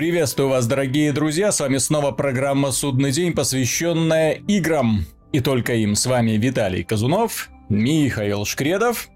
Приветствую 0.00 0.48
вас, 0.48 0.66
дорогие 0.66 1.12
друзья. 1.12 1.52
С 1.52 1.60
вами 1.60 1.76
снова 1.76 2.10
программа 2.10 2.72
«Судный 2.72 3.12
день», 3.12 3.34
посвященная 3.34 4.32
играм. 4.48 5.04
И 5.30 5.40
только 5.40 5.74
им. 5.74 5.94
С 5.94 6.06
вами 6.06 6.38
Виталий 6.38 6.84
Казунов, 6.84 7.50
Михаил 7.68 8.46
Шкредов. 8.46 9.10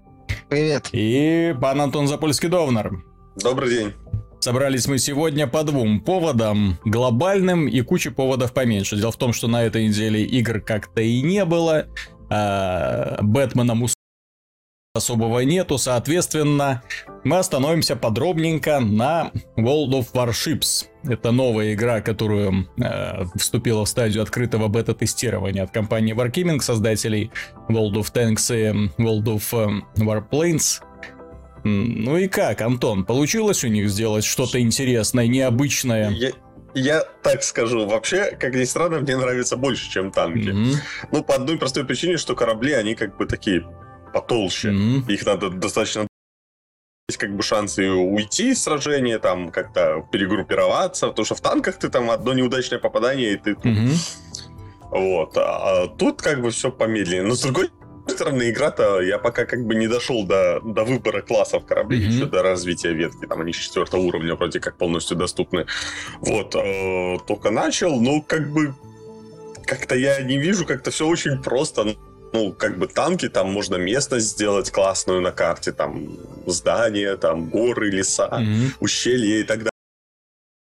Привет. 0.47 0.89
И 0.91 1.55
пан 1.59 1.81
Антон 1.81 2.05
Запольский-Довнар. 2.05 3.01
Добрый 3.35 3.69
день. 3.71 3.93
Собрались 4.39 4.87
мы 4.87 4.99
сегодня 4.99 5.47
по 5.47 5.63
двум 5.63 6.01
поводам, 6.01 6.77
глобальным 6.85 7.67
и 7.67 7.81
куче 7.81 8.11
поводов 8.11 8.53
поменьше. 8.53 8.95
Дело 8.95 9.11
в 9.11 9.17
том, 9.17 9.33
что 9.33 9.47
на 9.47 9.63
этой 9.63 9.87
неделе 9.87 10.23
игр 10.23 10.59
как-то 10.59 11.01
и 11.01 11.19
не 11.23 11.45
было. 11.45 11.87
А, 12.29 13.17
Бэтменом 13.23 13.81
особого 14.95 15.39
нету, 15.41 15.77
соответственно, 15.77 16.81
мы 17.23 17.37
остановимся 17.37 17.95
подробненько 17.95 18.79
на 18.79 19.31
World 19.57 19.91
of 19.91 20.07
Warships. 20.13 20.85
Это 21.03 21.31
новая 21.31 21.73
игра, 21.73 22.01
которую 22.01 22.67
э, 22.77 23.25
вступила 23.35 23.85
в 23.85 23.89
стадию 23.89 24.23
открытого 24.23 24.67
бета-тестирования 24.67 25.63
от 25.63 25.71
компании 25.71 26.15
Wargaming, 26.15 26.61
создателей 26.61 27.31
World 27.69 27.93
of 27.93 28.13
Tanks 28.13 28.55
и 28.55 28.89
World 29.01 29.25
of 29.25 29.43
э, 29.51 30.01
Warplanes. 30.01 30.81
Ну 31.63 32.17
и 32.17 32.27
как, 32.27 32.61
Антон, 32.61 33.05
получилось 33.05 33.63
у 33.63 33.67
них 33.67 33.89
сделать 33.89 34.23
что-то 34.23 34.61
интересное, 34.61 35.27
необычное? 35.27 36.11
Я, 36.11 36.31
я 36.75 37.03
так 37.23 37.43
скажу, 37.43 37.87
вообще, 37.87 38.37
как 38.39 38.53
ни 38.53 38.63
странно, 38.65 38.99
мне 38.99 39.17
нравится 39.17 39.57
больше, 39.57 39.89
чем 39.89 40.11
танки. 40.11 40.49
Mm-hmm. 40.49 40.75
Ну, 41.11 41.23
по 41.23 41.35
одной 41.35 41.57
простой 41.57 41.83
причине, 41.83 42.17
что 42.17 42.35
корабли, 42.35 42.73
они 42.73 42.93
как 42.95 43.17
бы 43.17 43.25
такие 43.25 43.65
потолще. 44.15 44.69
Mm-hmm. 44.69 45.11
Их 45.11 45.25
надо 45.25 45.49
достаточно 45.49 46.07
есть 47.09 47.19
как 47.19 47.35
бы 47.35 47.43
шансы 47.43 47.91
уйти 47.91 48.51
из 48.51 48.63
сражения, 48.63 49.19
там 49.19 49.51
как-то 49.51 50.07
перегруппироваться, 50.11 51.09
потому 51.09 51.25
что 51.25 51.35
в 51.35 51.41
танках 51.41 51.77
ты 51.77 51.89
там 51.89 52.09
одно 52.09 52.33
неудачное 52.33 52.79
попадание, 52.79 53.33
и 53.33 53.37
ты 53.37 53.51
Mm-hmm. 53.51 53.95
Вот. 54.91 55.37
А, 55.37 55.83
а 55.83 55.87
тут 55.87 56.21
как 56.21 56.41
бы 56.41 56.51
все 56.51 56.71
помедленнее. 56.71 57.23
Но 57.23 57.35
с 57.35 57.41
другой 57.41 57.69
стороны, 58.07 58.49
игра-то 58.49 59.01
я 59.01 59.17
пока 59.19 59.45
как 59.45 59.65
бы 59.65 59.75
не 59.75 59.87
дошел 59.87 60.25
до, 60.25 60.61
до 60.61 60.85
выбора 60.85 61.21
классов 61.21 61.65
кораблей, 61.65 61.99
mm-hmm. 61.99 62.11
еще 62.11 62.25
до 62.25 62.41
развития 62.41 62.93
ветки. 62.93 63.25
Там 63.25 63.41
они 63.41 63.51
четвертого 63.51 64.01
уровня 64.01 64.35
вроде 64.35 64.59
как 64.59 64.77
полностью 64.77 65.17
доступны. 65.17 65.65
Вот. 66.21 66.55
Э, 66.55 67.17
только 67.27 67.51
начал, 67.51 67.99
но 67.99 68.21
как 68.21 68.49
бы 68.53 68.73
как-то 69.65 69.95
я 69.95 70.21
не 70.21 70.37
вижу, 70.37 70.65
как-то 70.65 70.91
все 70.91 71.05
очень 71.05 71.41
просто 71.41 71.95
ну, 72.35 72.51
как 72.51 72.77
бы 72.77 72.87
танки, 72.87 73.29
там 73.29 73.51
можно 73.51 73.77
местность 73.77 74.27
сделать 74.27 74.69
классную 74.69 75.21
на 75.21 75.31
карте, 75.31 75.71
там 75.71 76.17
здания, 76.45 77.15
там 77.15 77.49
горы, 77.49 77.89
леса, 77.89 78.27
mm-hmm. 78.27 78.71
ущелья 78.81 79.39
и 79.39 79.43
так 79.43 79.57
далее 79.59 79.74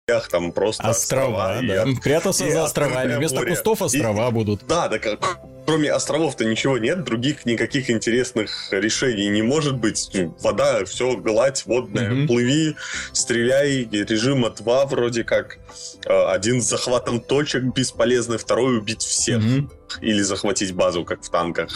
там 0.06 0.53
просто 0.53 0.89
острова, 0.89 1.53
острова 1.53 1.84
да. 1.84 1.91
И, 1.91 1.95
Прятаться 1.97 2.45
и 2.45 2.50
за 2.50 2.64
островами. 2.64 3.17
Вместо 3.17 3.36
море. 3.36 3.50
кустов 3.50 3.83
острова 3.83 4.28
и, 4.28 4.33
будут. 4.33 4.67
Да, 4.67 4.89
да, 4.89 4.98
как, 4.98 5.20
кроме 5.64 5.92
островов-то 5.92 6.44
ничего 6.44 6.78
нет, 6.78 7.05
других 7.05 7.47
никаких 7.47 7.89
интересных 7.89 8.69
решений 8.72 9.28
не 9.28 9.42
может 9.42 9.77
быть. 9.77 10.11
Вода, 10.41 10.84
все, 10.84 11.17
гладь 11.17 11.64
водная, 11.67 12.11
mm-hmm. 12.11 12.27
плыви, 12.27 12.77
стреляй, 13.12 13.89
режим 13.92 14.44
от 14.44 14.56
2 14.56 14.86
вроде 14.86 15.22
как. 15.22 15.59
А, 16.06 16.33
один 16.33 16.61
с 16.61 16.69
захватом 16.69 17.20
точек 17.20 17.62
бесполезный, 17.62 18.39
второй 18.39 18.78
убить 18.78 19.03
всех. 19.03 19.42
Mm-hmm. 19.42 19.69
Или 20.00 20.22
захватить 20.22 20.75
базу, 20.75 21.05
как 21.05 21.22
в 21.22 21.31
танках. 21.31 21.70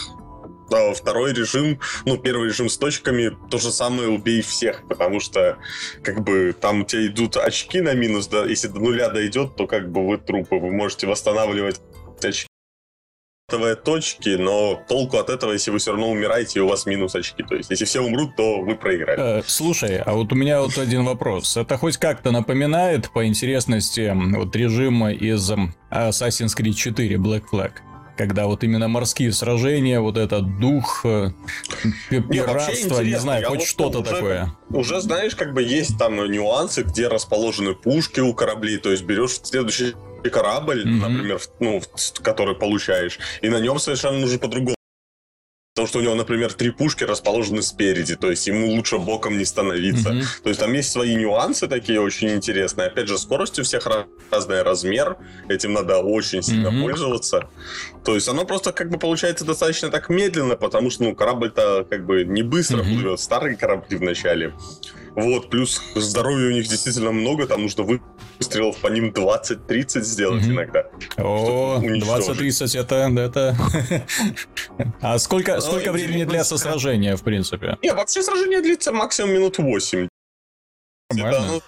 А 0.71 0.93
второй 0.93 1.33
режим, 1.33 1.79
ну, 2.05 2.17
первый 2.17 2.49
режим 2.49 2.69
с 2.69 2.77
точками, 2.77 3.35
то 3.49 3.57
же 3.57 3.71
самое 3.71 4.09
убей 4.09 4.41
всех, 4.41 4.87
потому 4.87 5.19
что, 5.19 5.57
как 6.03 6.23
бы, 6.23 6.55
там 6.59 6.81
у 6.81 6.83
тебя 6.83 7.07
идут 7.07 7.37
очки 7.37 7.81
на 7.81 7.93
минус, 7.93 8.27
да, 8.27 8.45
если 8.45 8.67
до 8.67 8.79
нуля 8.79 9.09
дойдет, 9.09 9.55
то, 9.55 9.67
как 9.67 9.91
бы, 9.91 10.05
вы 10.05 10.17
трупы, 10.17 10.55
вы 10.57 10.71
можете 10.71 11.07
восстанавливать 11.07 11.79
очки 12.23 12.47
точки, 13.85 14.35
но 14.35 14.77
толку 14.89 15.17
от 15.17 15.29
этого, 15.29 15.53
если 15.53 15.71
вы 15.71 15.77
все 15.77 15.91
равно 15.91 16.09
умираете, 16.09 16.59
и 16.59 16.61
у 16.61 16.67
вас 16.67 16.85
минус 16.85 17.15
очки. 17.15 17.43
То 17.43 17.55
есть, 17.55 17.69
если 17.69 17.85
все 17.85 18.01
умрут, 18.01 18.35
то 18.35 18.59
вы 18.59 18.75
проиграли. 18.75 19.39
Э, 19.39 19.43
слушай, 19.47 19.99
а 19.99 20.15
вот 20.15 20.33
у 20.33 20.35
меня 20.35 20.59
вот 20.59 20.77
один 20.77 21.05
вопрос. 21.05 21.55
Это 21.55 21.77
хоть 21.77 21.95
как-то 21.95 22.31
напоминает 22.31 23.09
по 23.09 23.25
интересности 23.25 24.13
вот 24.35 24.53
режима 24.53 25.13
из 25.13 25.49
Assassin's 25.89 26.57
Creed 26.57 26.73
4 26.73 27.15
Black 27.15 27.43
Flag? 27.49 27.71
Когда 28.17 28.47
вот 28.47 28.63
именно 28.63 28.87
морские 28.87 29.31
сражения, 29.31 29.99
вот 29.99 30.17
этот 30.17 30.59
дух 30.59 31.05
э, 31.05 31.31
пиратства, 32.09 33.01
не, 33.01 33.19
знаю, 33.19 33.47
хоть 33.47 33.59
вот 33.59 33.67
что-то 33.67 33.99
уже, 33.99 34.11
такое. 34.11 34.53
Уже 34.69 34.99
знаешь, 35.01 35.35
как 35.35 35.53
бы 35.53 35.61
есть 35.61 35.97
там 35.97 36.15
нюансы, 36.29 36.83
где 36.83 37.07
расположены 37.07 37.73
пушки 37.73 38.19
у 38.19 38.33
кораблей, 38.33 38.77
то 38.77 38.91
есть 38.91 39.03
берешь 39.03 39.39
следующий 39.43 39.93
корабль, 40.31 40.83
mm-hmm. 40.83 41.07
например, 41.07 41.41
ну, 41.59 41.81
который 42.21 42.55
получаешь, 42.55 43.19
и 43.41 43.49
на 43.49 43.59
нем 43.59 43.79
совершенно 43.79 44.25
уже 44.25 44.39
по-другому 44.39 44.76
Потому 45.77 45.89
что 45.89 45.99
у 45.99 46.01
него, 46.01 46.15
например, 46.15 46.53
три 46.53 46.71
пушки 46.71 47.03
расположены 47.03 47.61
спереди, 47.61 48.15
то 48.15 48.31
есть 48.31 48.47
ему 48.47 48.65
лучше 48.65 48.97
боком 48.97 49.37
не 49.37 49.45
становиться. 49.45 50.09
Mm-hmm. 50.09 50.23
То 50.41 50.49
есть 50.49 50.59
там 50.59 50.73
есть 50.73 50.91
свои 50.91 51.13
нюансы 51.13 51.67
такие 51.67 52.01
очень 52.01 52.29
интересные. 52.29 52.87
Опять 52.87 53.07
же, 53.07 53.19
скорость 53.19 53.59
у 53.59 53.63
всех 53.63 53.87
разный 54.31 54.63
размер, 54.63 55.17
этим 55.47 55.73
надо 55.73 55.99
очень 55.99 56.41
сильно 56.41 56.69
mm-hmm. 56.69 56.81
пользоваться. 56.81 57.47
То 58.03 58.15
есть 58.15 58.27
оно 58.27 58.43
просто 58.43 58.71
как 58.71 58.89
бы 58.89 58.97
получается 58.97 59.45
достаточно 59.45 59.91
так 59.91 60.09
медленно, 60.09 60.55
потому 60.55 60.89
что 60.89 61.03
ну, 61.03 61.15
корабль-то 61.15 61.85
как 61.87 62.07
бы 62.07 62.23
не 62.25 62.41
быстро 62.41 62.77
mm-hmm. 62.77 62.95
плывет, 62.95 63.19
старые 63.19 63.55
корабли 63.55 63.97
в 63.97 64.01
начале. 64.01 64.53
Вот, 65.17 65.49
плюс 65.49 65.81
здоровья 65.95 66.49
у 66.49 66.51
них 66.51 66.67
действительно 66.67 67.11
много, 67.11 67.47
там 67.47 67.63
нужно 67.63 67.99
выстрелов 68.37 68.77
по 68.77 68.87
ним 68.87 69.09
20-30 69.09 70.01
сделать 70.01 70.43
mm-hmm. 70.43 70.51
иногда. 70.51 70.83
О, 71.17 71.81
20-30 71.81 72.79
это... 72.79 72.95
это... 73.19 73.57
а 75.01 75.17
сколько, 75.17 75.55
ну, 75.55 75.61
сколько 75.61 75.91
времени 75.91 76.23
длится 76.23 76.59
сражение, 76.59 77.15
в 77.15 77.23
принципе? 77.23 77.79
Не, 77.81 77.93
вообще 77.93 78.21
сражение 78.21 78.61
длится 78.61 78.91
максимум 78.91 79.31
минут 79.31 79.57
8. 79.57 80.07
Нормально. 81.15 81.61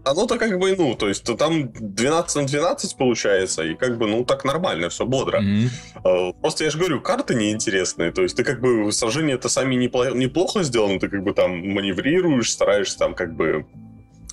Это, 0.00 0.10
оно-то 0.10 0.38
как 0.38 0.58
бы, 0.58 0.74
ну, 0.76 0.94
то 0.94 1.08
есть 1.08 1.24
то 1.24 1.34
там 1.34 1.72
12 1.72 2.36
на 2.36 2.46
12 2.46 2.96
получается, 2.96 3.62
и 3.62 3.74
как 3.74 3.98
бы, 3.98 4.06
ну, 4.06 4.24
так 4.24 4.44
нормально, 4.44 4.88
все 4.88 5.06
бодро. 5.06 5.40
Mm-hmm. 5.40 6.34
Просто 6.40 6.64
я 6.64 6.70
же 6.70 6.78
говорю, 6.78 7.00
карты 7.00 7.34
неинтересные, 7.34 8.12
то 8.12 8.22
есть 8.22 8.36
ты 8.36 8.44
как 8.44 8.60
бы 8.60 8.90
сражение-то 8.92 9.48
сами 9.48 9.74
неплохо, 9.74 10.10
неплохо 10.10 10.62
сделано, 10.62 10.98
ты 11.00 11.08
как 11.08 11.22
бы 11.22 11.32
там 11.32 11.50
маневрируешь, 11.50 12.50
стараешься 12.50 12.98
там 12.98 13.14
как 13.14 13.34
бы 13.34 13.66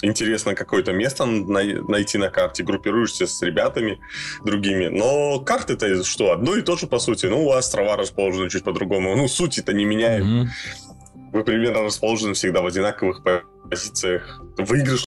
интересно 0.02 0.56
какое-то 0.56 0.92
место 0.92 1.26
найти 1.26 2.18
на 2.18 2.30
карте, 2.30 2.64
группируешься 2.64 3.28
с 3.28 3.42
ребятами 3.42 4.00
другими. 4.44 4.88
Но 4.88 5.40
карты-то 5.40 6.04
что, 6.04 6.32
одно 6.32 6.56
и 6.56 6.62
то 6.62 6.76
же, 6.76 6.86
по 6.86 7.00
сути. 7.00 7.26
Ну, 7.28 7.50
острова 7.50 7.96
расположены 7.96 8.50
чуть 8.50 8.64
по-другому. 8.64 9.16
Ну, 9.16 9.28
сути-то 9.28 9.74
не 9.74 9.86
меняем. 9.86 10.44
Mm-hmm. 10.44 10.48
Вы 11.32 11.44
примерно 11.44 11.84
расположены 11.84 12.34
всегда 12.34 12.62
в 12.62 12.68
одинаковых 12.68 13.24
позициях. 13.70 14.42
Выигрыш 14.58 15.06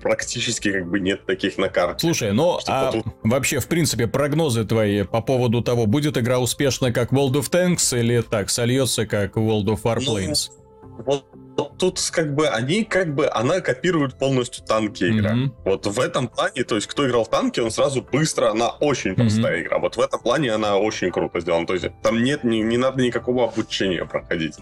практически 0.00 0.70
как 0.70 0.88
бы 0.88 1.00
нет 1.00 1.26
таких 1.26 1.58
на 1.58 1.68
карте. 1.68 2.06
Слушай, 2.06 2.32
ну 2.32 2.58
а 2.66 2.92
тут... 2.92 3.04
вообще, 3.24 3.58
в 3.58 3.66
принципе, 3.66 4.06
прогнозы 4.06 4.64
твои 4.64 5.02
по 5.02 5.20
поводу 5.20 5.60
того, 5.60 5.86
будет 5.86 6.16
игра 6.16 6.38
успешна 6.38 6.92
как 6.92 7.12
World 7.12 7.32
of 7.32 7.50
Tanks 7.50 7.98
или 7.98 8.22
так, 8.22 8.48
сольется 8.48 9.06
как 9.06 9.36
World 9.36 9.64
of 9.64 9.82
Warplanes? 9.82 10.50
Ну, 10.98 11.04
вот, 11.04 11.24
вот 11.56 11.78
тут 11.78 12.00
как 12.12 12.34
бы 12.36 12.46
они 12.46 12.84
как 12.84 13.12
бы, 13.12 13.28
она 13.28 13.60
копирует 13.60 14.16
полностью 14.16 14.64
танки 14.64 15.02
игра. 15.02 15.34
Mm-hmm. 15.34 15.50
Вот 15.64 15.86
в 15.86 15.98
этом 15.98 16.28
плане, 16.28 16.62
то 16.62 16.76
есть 16.76 16.86
кто 16.86 17.06
играл 17.08 17.24
в 17.24 17.30
танки, 17.30 17.58
он 17.58 17.72
сразу 17.72 18.00
быстро, 18.00 18.50
она 18.50 18.68
очень 18.68 19.16
простая 19.16 19.58
mm-hmm. 19.58 19.62
игра. 19.62 19.78
Вот 19.78 19.96
в 19.96 20.00
этом 20.00 20.20
плане 20.20 20.52
она 20.52 20.76
очень 20.76 21.10
круто 21.10 21.40
сделана. 21.40 21.66
То 21.66 21.74
есть 21.74 21.86
там 22.04 22.22
нет, 22.22 22.44
не, 22.44 22.62
не 22.62 22.76
надо 22.76 23.02
никакого 23.02 23.44
обучения 23.44 24.04
проходить. 24.04 24.54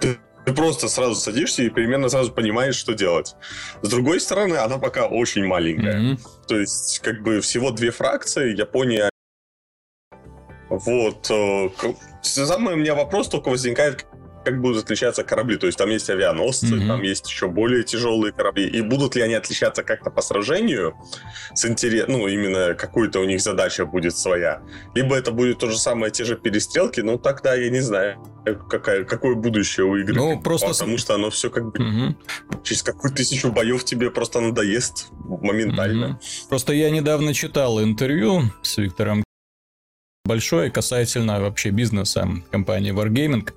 Ты 0.00 0.18
ты 0.46 0.52
просто 0.52 0.88
сразу 0.88 1.14
садишься 1.14 1.62
и 1.62 1.68
примерно 1.68 2.08
сразу 2.08 2.32
понимаешь, 2.32 2.74
что 2.74 2.94
делать. 2.94 3.34
С 3.82 3.88
другой 3.88 4.20
стороны, 4.20 4.56
она 4.56 4.78
пока 4.78 5.06
очень 5.06 5.44
маленькая. 5.44 6.00
Mm-hmm. 6.00 6.18
То 6.48 6.58
есть, 6.58 7.00
как 7.00 7.22
бы 7.22 7.40
всего 7.40 7.70
две 7.70 7.90
фракции, 7.90 8.56
Япония. 8.56 9.10
Вот. 10.68 11.30
Э, 11.30 11.68
самый 12.22 12.74
у 12.74 12.76
меня 12.76 12.94
вопрос 12.94 13.28
только 13.28 13.48
возникает, 13.48 14.06
как 14.44 14.60
будут 14.60 14.84
отличаться 14.84 15.22
корабли. 15.22 15.56
То 15.56 15.66
есть 15.66 15.78
там 15.78 15.90
есть 15.90 16.08
авианосцы, 16.10 16.66
mm-hmm. 16.66 16.86
там 16.86 17.02
есть 17.02 17.28
еще 17.28 17.48
более 17.48 17.82
тяжелые 17.82 18.32
корабли. 18.32 18.66
И 18.66 18.80
будут 18.80 19.16
ли 19.16 19.22
они 19.22 19.34
отличаться 19.34 19.82
как-то 19.82 20.10
по 20.10 20.22
сражению? 20.22 20.94
С 21.54 21.64
интерес... 21.66 22.06
Ну, 22.08 22.26
именно 22.26 22.74
какую-то 22.74 23.20
у 23.20 23.24
них 23.24 23.40
задача 23.40 23.84
будет 23.84 24.16
своя. 24.16 24.62
Либо 24.94 25.16
это 25.16 25.30
будет 25.30 25.58
то 25.58 25.70
же 25.70 25.78
самое, 25.78 26.10
те 26.10 26.24
же 26.24 26.36
перестрелки, 26.36 27.00
ну 27.00 27.18
тогда 27.18 27.54
я 27.54 27.70
не 27.70 27.80
знаю, 27.80 28.22
какая, 28.68 29.04
какое 29.04 29.34
будущее 29.34 29.86
у 29.86 29.96
игры. 29.96 30.14
Ну, 30.14 30.40
просто... 30.40 30.68
Потому 30.68 30.98
что 30.98 31.14
оно 31.14 31.30
все 31.30 31.50
как 31.50 31.72
бы 31.72 31.78
mm-hmm. 31.78 32.62
через 32.62 32.82
какую 32.82 33.12
тысячу 33.12 33.52
боев 33.52 33.84
тебе 33.84 34.10
просто 34.10 34.40
надоест 34.40 35.08
моментально. 35.10 36.18
Mm-hmm. 36.20 36.48
Просто 36.48 36.72
я 36.72 36.90
недавно 36.90 37.34
читал 37.34 37.82
интервью 37.82 38.42
с 38.62 38.78
Виктором 38.78 39.22
большое 40.24 40.70
касательно 40.70 41.40
вообще 41.40 41.70
бизнеса 41.70 42.28
компании 42.50 42.92
Wargaming. 42.92 43.50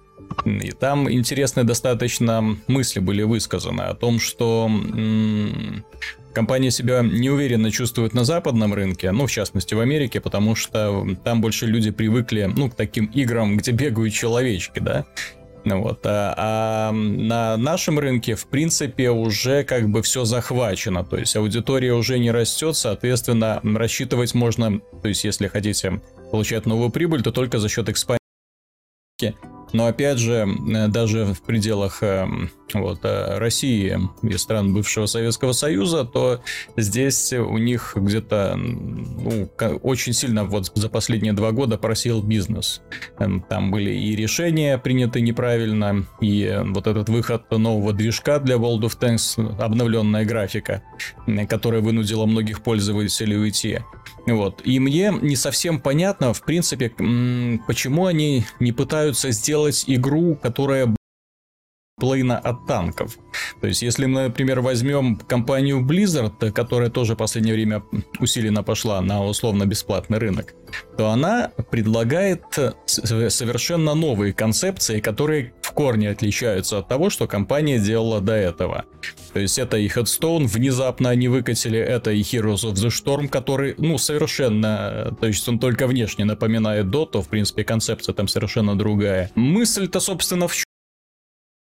И 0.46 0.72
там 0.72 1.12
интересные 1.12 1.64
достаточно 1.64 2.58
мысли 2.68 3.00
были 3.00 3.24
высказаны 3.24 3.82
о 3.82 3.94
том, 3.94 4.20
что 4.20 4.70
компания 6.34 6.72
себя 6.72 7.02
неуверенно 7.02 7.72
чувствует 7.72 8.14
на 8.14 8.24
западном 8.24 8.74
рынке, 8.74 9.12
ну, 9.12 9.28
в 9.28 9.32
частности, 9.32 9.74
в 9.74 9.80
Америке, 9.80 10.20
потому 10.20 10.56
что 10.56 11.06
там 11.24 11.42
больше 11.42 11.66
люди 11.66 11.92
привыкли, 11.92 12.52
ну, 12.56 12.70
к 12.70 12.76
таким 12.76 13.06
играм, 13.06 13.56
где 13.58 13.72
бегают 13.72 14.14
человечки, 14.14 14.80
да, 14.80 15.06
ну 15.66 15.82
вот. 15.82 16.06
А, 16.06 16.34
а 16.38 16.92
на 16.92 17.56
нашем 17.58 18.00
рынке, 18.00 18.36
в 18.36 18.48
принципе, 18.48 19.10
уже 19.12 19.64
как 19.64 19.90
бы 19.90 20.02
все 20.02 20.26
захвачено. 20.26 21.06
То 21.06 21.18
есть 21.18 21.36
аудитория 21.36 21.94
уже 21.94 22.20
не 22.20 22.32
растет, 22.32 22.76
соответственно, 22.76 23.62
рассчитывать 23.64 24.34
можно, 24.34 24.80
то 24.80 25.08
есть 25.08 25.24
если 25.24 25.48
хотите 25.48 26.02
получать 26.32 26.66
новую 26.66 26.90
прибыль, 26.90 27.22
то 27.22 27.32
только 27.32 27.60
за 27.60 27.70
счет 27.70 27.90
экспансии. 27.90 28.20
Но 29.74 29.88
опять 29.88 30.20
же, 30.20 30.48
даже 30.90 31.26
в 31.26 31.42
пределах 31.42 32.02
эм, 32.02 32.52
вот, 32.74 33.00
э, 33.04 33.38
России 33.38 34.00
и 34.22 34.38
стран 34.38 34.74
бывшего 34.74 35.08
Советского 35.08 35.52
Союза, 35.52 36.06
то 36.06 36.42
здесь 36.78 37.34
у 37.34 37.58
них 37.58 37.94
где-то 37.96 38.56
ну, 38.56 39.50
очень 39.82 40.14
сильно 40.14 40.46
вот 40.46 40.72
за 40.76 40.90
последние 40.90 41.34
два 41.34 41.52
года 41.52 41.78
просел 41.78 42.22
бизнес. 42.22 42.82
Там 43.50 43.72
были 43.72 43.92
и 43.92 44.16
решения 44.16 44.78
приняты 44.78 45.22
неправильно, 45.22 46.06
и 46.22 46.62
вот 46.66 46.88
этот 46.88 47.10
выход 47.10 47.50
нового 47.52 47.94
движка 47.94 48.40
для 48.40 48.56
World 48.56 48.82
of 48.82 49.00
Tanks, 49.00 49.60
обновленная 49.60 50.26
графика, 50.26 50.84
которая 51.50 51.82
вынудила 51.82 52.26
многих 52.26 52.62
пользователей 52.62 53.38
уйти. 53.38 53.80
Вот. 54.26 54.62
И 54.64 54.80
мне 54.80 55.14
не 55.22 55.36
совсем 55.36 55.80
понятно, 55.80 56.34
в 56.34 56.44
принципе, 56.44 56.90
почему 57.68 58.06
они 58.06 58.46
не 58.60 58.72
пытаются 58.72 59.32
сделать 59.32 59.84
игру, 59.88 60.38
которая 60.42 60.96
плейна 61.98 62.38
от 62.38 62.66
танков. 62.66 63.18
То 63.62 63.68
есть, 63.68 63.82
если 63.82 64.06
мы, 64.06 64.24
например, 64.24 64.62
возьмем 64.62 65.16
компанию 65.16 65.86
Blizzard, 65.86 66.52
которая 66.52 66.90
тоже 66.90 67.14
в 67.14 67.18
последнее 67.18 67.54
время 67.54 67.84
усиленно 68.20 68.64
пошла 68.64 69.00
на 69.02 69.24
условно-бесплатный 69.26 70.18
рынок, 70.18 70.54
то 70.98 71.10
она 71.10 71.52
предлагает 71.72 72.44
совершенно 72.86 73.94
новые 73.94 74.34
концепции, 74.34 75.00
которые 75.00 75.54
в 75.62 75.72
корне 75.72 76.10
отличаются 76.10 76.80
от 76.80 76.88
того, 76.88 77.10
что 77.10 77.28
компания 77.28 77.80
делала 77.80 78.22
до 78.22 78.34
этого. 78.34 78.86
То 79.34 79.40
есть 79.40 79.58
это 79.58 79.78
и 79.78 79.88
Headstone, 79.88 80.46
внезапно 80.46 81.10
они 81.10 81.28
выкатили, 81.28 81.80
это 81.80 82.12
и 82.12 82.22
Heroes 82.22 82.66
of 82.66 82.74
the 82.74 82.90
Storm, 82.90 83.28
который, 83.28 83.76
ну, 83.78 83.98
совершенно, 83.98 85.16
то 85.20 85.28
есть 85.28 85.48
он 85.48 85.60
только 85.60 85.88
внешне 85.88 86.26
напоминает 86.26 86.88
Dota, 86.88 87.22
в 87.22 87.30
принципе, 87.30 87.64
концепция 87.64 88.14
там 88.14 88.28
совершенно 88.28 88.78
другая. 88.78 89.32
Мысль-то, 89.36 90.00
собственно, 90.00 90.48
в? 90.48 90.56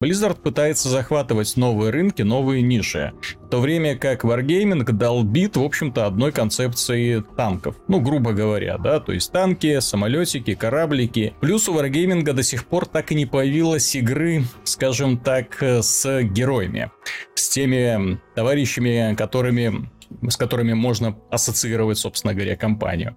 Blizzard 0.02 0.40
пытается 0.42 0.88
захватывать 0.88 1.58
новые 1.58 1.92
рынки, 1.92 2.22
новые 2.22 2.62
ниши, 2.62 3.12
в 3.42 3.50
то 3.50 3.60
время 3.60 3.98
как 3.98 4.24
Wargaming 4.24 4.90
долбит, 4.94 5.58
в 5.58 5.62
общем-то, 5.62 6.06
одной 6.06 6.32
концепции 6.32 7.22
танков. 7.36 7.76
Ну, 7.90 8.00
грубо 8.00 8.32
говоря, 8.32 8.78
да, 8.78 9.02
то 9.02 9.12
есть 9.12 9.30
танки, 9.34 9.82
самолетики, 9.82 10.56
кораблики. 10.56 11.34
Плюс 11.42 11.68
у 11.68 11.78
Wargaming 11.78 12.24
до 12.24 12.44
сих 12.44 12.66
пор 12.66 12.86
так 12.86 13.12
и 13.12 13.16
не 13.16 13.26
появилась 13.26 13.94
игры, 13.94 14.46
скажем 14.64 15.18
так, 15.18 15.62
с 15.62 16.22
героями. 16.22 16.92
С 17.36 17.50
теми 17.50 18.22
товарищами, 18.36 19.16
которыми 19.16 19.90
с 20.30 20.38
которыми 20.38 20.74
можно 20.74 21.18
ассоциировать, 21.30 21.98
собственно 21.98 22.34
говоря, 22.34 22.56
компанию. 22.56 23.16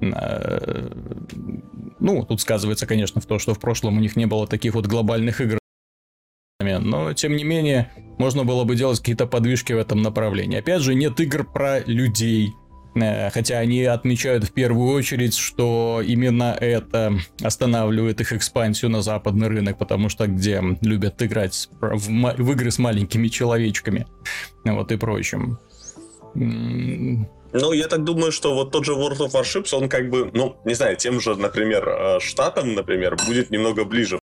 Э, 0.00 0.90
ну, 1.98 2.24
тут 2.24 2.40
сказывается, 2.40 2.86
конечно, 2.86 3.20
в 3.20 3.26
то, 3.26 3.38
что 3.38 3.52
в 3.52 3.58
прошлом 3.58 3.98
у 3.98 4.00
них 4.00 4.16
не 4.16 4.24
было 4.26 4.46
таких 4.46 4.74
вот 4.74 4.86
глобальных 4.86 5.42
игр 5.42 5.59
но 6.78 7.12
тем 7.12 7.36
не 7.36 7.44
менее 7.44 7.90
можно 8.18 8.44
было 8.44 8.64
бы 8.64 8.76
делать 8.76 8.98
какие-то 8.98 9.26
подвижки 9.26 9.72
в 9.72 9.78
этом 9.78 10.02
направлении. 10.02 10.58
Опять 10.58 10.82
же, 10.82 10.94
нет 10.94 11.18
игр 11.20 11.44
про 11.44 11.80
людей, 11.80 12.52
э, 12.94 13.30
Хотя 13.30 13.58
они 13.58 13.82
отмечают 13.84 14.44
в 14.44 14.52
первую 14.52 14.92
очередь, 14.92 15.34
что 15.34 16.02
именно 16.04 16.56
это 16.60 17.14
останавливает 17.42 18.20
их 18.20 18.32
экспансию 18.32 18.90
на 18.90 19.02
западный 19.02 19.48
рынок, 19.48 19.78
потому 19.78 20.08
что 20.08 20.26
где 20.26 20.62
любят 20.82 21.22
играть 21.22 21.68
в, 21.80 22.08
в 22.08 22.52
игры 22.52 22.70
с 22.70 22.78
маленькими 22.78 23.28
человечками, 23.28 24.06
вот 24.64 24.92
и 24.92 24.96
прочим. 24.96 25.58
Ну, 27.52 27.72
я 27.72 27.88
так 27.88 28.04
думаю, 28.04 28.30
что 28.30 28.54
вот 28.54 28.70
тот 28.70 28.84
же 28.84 28.92
World 28.92 29.18
of 29.18 29.32
Warships, 29.32 29.74
он 29.74 29.88
как 29.88 30.08
бы, 30.08 30.30
ну, 30.32 30.56
не 30.64 30.74
знаю, 30.74 30.96
тем 30.96 31.20
же, 31.20 31.34
например, 31.34 31.88
э, 31.88 32.20
штатам, 32.20 32.74
например, 32.74 33.16
будет 33.26 33.50
немного 33.50 33.84
ближе 33.84 34.19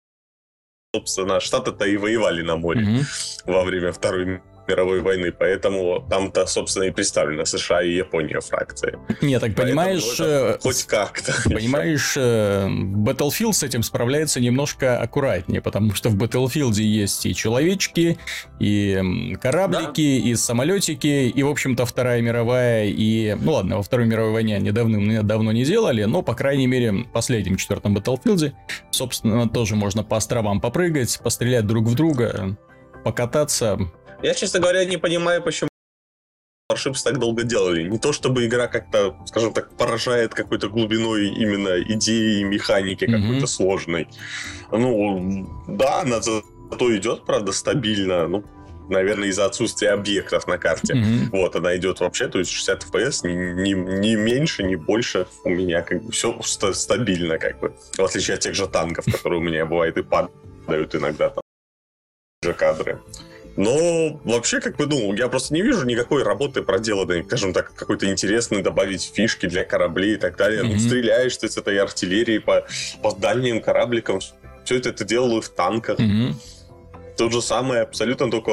собственно, 0.95 1.39
Штаты-то 1.39 1.85
и 1.85 1.97
воевали 1.97 2.43
на 2.43 2.55
море 2.55 2.81
mm-hmm. 2.81 3.51
во 3.51 3.63
время 3.63 3.91
Второй 3.91 4.41
мировой 4.67 5.01
войны, 5.01 5.31
поэтому 5.31 6.05
там-то, 6.09 6.45
собственно, 6.45 6.83
и 6.83 6.91
представлены 6.91 7.45
США 7.45 7.81
и 7.83 7.93
Япония 7.93 8.39
фракции. 8.39 8.97
Не, 9.21 9.39
так 9.39 9.55
понимаешь... 9.55 10.19
Э, 10.19 10.57
хоть 10.61 10.83
как-то. 10.83 11.33
Понимаешь, 11.45 12.13
э, 12.17 12.67
Battlefield 12.67 13.53
с 13.53 13.63
этим 13.63 13.83
справляется 13.83 14.39
немножко 14.39 14.99
аккуратнее, 14.99 15.61
потому 15.61 15.93
что 15.93 16.09
в 16.09 16.15
Battlefield 16.15 16.73
есть 16.73 17.25
и 17.25 17.35
человечки, 17.35 18.17
и 18.59 19.35
кораблики, 19.41 20.19
да. 20.21 20.29
и 20.29 20.35
самолетики, 20.35 21.27
и, 21.29 21.43
в 21.43 21.49
общем-то, 21.49 21.85
Вторая 21.85 22.21
мировая, 22.21 22.85
и... 22.85 23.35
Ну 23.39 23.53
ладно, 23.53 23.77
во 23.77 23.83
Второй 23.83 24.07
мировой 24.07 24.33
войне 24.33 24.55
они 24.55 24.71
давным, 24.71 25.25
давно 25.25 25.51
не 25.51 25.63
делали, 25.63 26.03
но, 26.03 26.21
по 26.21 26.35
крайней 26.35 26.67
мере, 26.67 26.91
в 26.91 27.11
последнем 27.11 27.57
четвертом 27.57 27.97
Battlefield, 27.97 28.53
собственно, 28.91 29.47
тоже 29.49 29.75
можно 29.75 30.03
по 30.03 30.17
островам 30.17 30.61
попрыгать, 30.61 31.19
пострелять 31.23 31.65
друг 31.65 31.85
в 31.85 31.95
друга, 31.95 32.57
покататься, 33.03 33.79
я, 34.23 34.33
честно 34.33 34.59
говоря, 34.59 34.85
не 34.85 34.97
понимаю, 34.97 35.43
почему 35.43 35.69
Warships 36.71 37.03
так 37.03 37.19
долго 37.19 37.43
делали. 37.43 37.83
Не 37.83 37.99
то, 37.99 38.13
чтобы 38.13 38.45
игра 38.45 38.67
как-то, 38.67 39.15
скажем 39.25 39.53
так, 39.53 39.75
поражает 39.77 40.33
какой-то 40.33 40.69
глубиной 40.69 41.27
именно 41.27 41.81
идеи 41.81 42.39
и 42.39 42.43
механики 42.43 43.03
mm-hmm. 43.03 43.21
какой-то 43.21 43.47
сложной. 43.47 44.07
Ну, 44.71 45.47
да, 45.67 46.01
она 46.01 46.21
зато 46.21 46.95
идет, 46.95 47.25
правда, 47.25 47.51
стабильно. 47.51 48.27
Ну, 48.27 48.43
наверное, 48.89 49.29
из-за 49.29 49.45
отсутствия 49.45 49.91
объектов 49.91 50.47
на 50.47 50.57
карте. 50.57 50.93
Mm-hmm. 50.93 51.29
Вот, 51.31 51.55
она 51.55 51.75
идет 51.77 51.99
вообще, 51.99 52.27
то 52.27 52.39
есть 52.39 52.51
60 52.51 52.85
FPS, 52.85 53.27
не, 53.27 53.73
не, 53.73 54.15
меньше, 54.15 54.63
не 54.63 54.75
больше. 54.75 55.27
У 55.43 55.49
меня 55.49 55.81
как 55.81 56.03
бы 56.03 56.11
все 56.11 56.39
стабильно, 56.41 57.37
как 57.37 57.59
бы. 57.59 57.75
В 57.97 58.03
отличие 58.03 58.35
от 58.35 58.41
тех 58.41 58.55
же 58.55 58.67
танков, 58.67 59.05
которые 59.05 59.39
у 59.39 59.43
меня 59.43 59.65
бывает 59.65 59.97
и 59.97 60.03
падают 60.03 60.95
иногда 60.95 61.29
там 61.29 61.43
же 62.43 62.53
кадры. 62.53 63.01
Но 63.55 64.19
вообще, 64.23 64.59
как 64.59 64.77
бы, 64.77 64.87
ну, 64.87 65.13
я 65.13 65.27
просто 65.27 65.53
не 65.53 65.61
вижу 65.61 65.85
никакой 65.85 66.23
работы 66.23 66.63
проделанной, 66.63 67.23
скажем 67.23 67.53
так, 67.53 67.73
какой-то 67.75 68.09
интересной, 68.09 68.63
добавить 68.63 69.11
фишки 69.13 69.45
для 69.47 69.63
кораблей 69.63 70.15
и 70.15 70.17
так 70.17 70.37
далее. 70.37 70.63
Mm-hmm. 70.63 70.73
Ну, 70.73 70.79
стреляешь 70.79 71.37
ты 71.37 71.47
с 71.49 71.57
этой 71.57 71.77
артиллерией 71.77 72.39
по, 72.39 72.65
по 73.01 73.13
дальним 73.13 73.61
корабликам. 73.61 74.19
Все 74.65 74.77
это 74.77 74.91
ты 74.91 75.05
делаю 75.05 75.41
в 75.41 75.49
танках. 75.49 75.99
Mm-hmm. 75.99 76.33
То 77.17 77.29
же 77.29 77.43
самое, 77.43 77.83
абсолютно 77.83 78.31
только, 78.31 78.51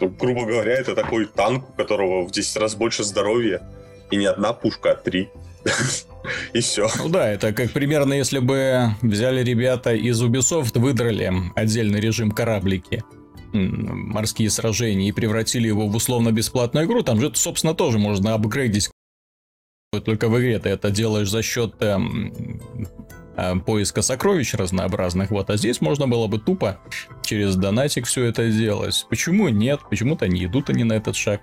грубо 0.00 0.44
говоря, 0.44 0.74
это 0.74 0.94
такой 0.94 1.24
танк, 1.24 1.70
у 1.70 1.72
которого 1.72 2.26
в 2.26 2.30
10 2.30 2.56
раз 2.58 2.74
больше 2.74 3.02
здоровья. 3.02 3.62
И 4.10 4.16
не 4.16 4.26
одна 4.26 4.52
пушка, 4.52 4.92
а 4.92 4.94
три. 4.94 5.30
И 6.52 6.60
все. 6.60 6.90
Ну 6.98 7.08
да, 7.08 7.30
это 7.30 7.54
как 7.54 7.70
примерно 7.70 8.12
если 8.12 8.40
бы 8.40 8.90
взяли 9.00 9.42
ребята 9.42 9.94
из 9.94 10.22
Ubisoft, 10.22 10.78
выдрали 10.78 11.32
отдельный 11.54 12.00
режим 12.00 12.30
кораблики 12.30 13.02
морские 13.54 14.50
сражения 14.50 15.08
и 15.08 15.12
превратили 15.12 15.68
его 15.68 15.86
в 15.86 15.94
условно-бесплатную 15.94 16.86
игру, 16.86 17.02
там 17.02 17.20
же, 17.20 17.30
собственно, 17.34 17.74
тоже 17.74 17.98
можно 17.98 18.34
апгрейдить. 18.34 18.90
Только 20.04 20.28
в 20.28 20.38
игре 20.40 20.58
ты 20.58 20.70
это 20.70 20.90
делаешь 20.90 21.30
за 21.30 21.42
счет 21.42 21.74
эм, 21.80 22.60
э, 23.36 23.54
поиска 23.60 24.02
сокровищ 24.02 24.54
разнообразных, 24.54 25.30
вот, 25.30 25.50
а 25.50 25.56
здесь 25.56 25.80
можно 25.80 26.08
было 26.08 26.26
бы 26.26 26.38
тупо 26.38 26.80
через 27.22 27.54
донатик 27.54 28.06
все 28.06 28.24
это 28.24 28.50
делать. 28.50 29.06
Почему 29.08 29.48
нет? 29.48 29.80
Почему-то 29.88 30.26
не 30.26 30.46
идут 30.46 30.70
они 30.70 30.82
на 30.82 30.94
этот 30.94 31.14
шаг. 31.14 31.42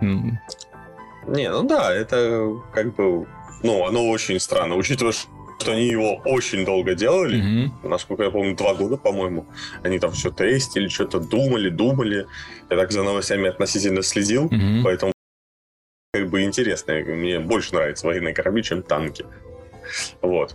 Не, 0.00 1.50
ну 1.50 1.62
да, 1.64 1.92
это 1.92 2.60
как 2.72 2.94
бы, 2.94 3.26
ну, 3.62 3.86
оно 3.86 4.08
очень 4.08 4.38
странно, 4.38 4.76
учитывая, 4.76 5.12
что 5.12 5.28
они 5.68 5.86
его 5.86 6.16
очень 6.24 6.64
долго 6.64 6.94
делали, 6.94 7.38
mm-hmm. 7.38 7.88
насколько 7.88 8.24
я 8.24 8.30
помню, 8.30 8.56
два 8.56 8.74
года, 8.74 8.96
по-моему. 8.96 9.46
Они 9.82 9.98
там 9.98 10.12
все 10.12 10.30
тестили, 10.30 10.88
что-то 10.88 11.20
думали, 11.20 11.68
думали. 11.68 12.26
Я 12.70 12.76
так 12.76 12.90
за 12.90 13.02
новостями 13.02 13.48
относительно 13.48 14.02
следил, 14.02 14.46
mm-hmm. 14.46 14.82
поэтому 14.82 15.12
как 16.12 16.28
бы 16.28 16.42
интересно. 16.42 16.94
Мне 16.94 17.40
больше 17.40 17.74
нравятся 17.74 18.06
военные 18.06 18.34
корабли, 18.34 18.62
чем 18.62 18.82
танки. 18.82 19.24
Вот. 20.20 20.54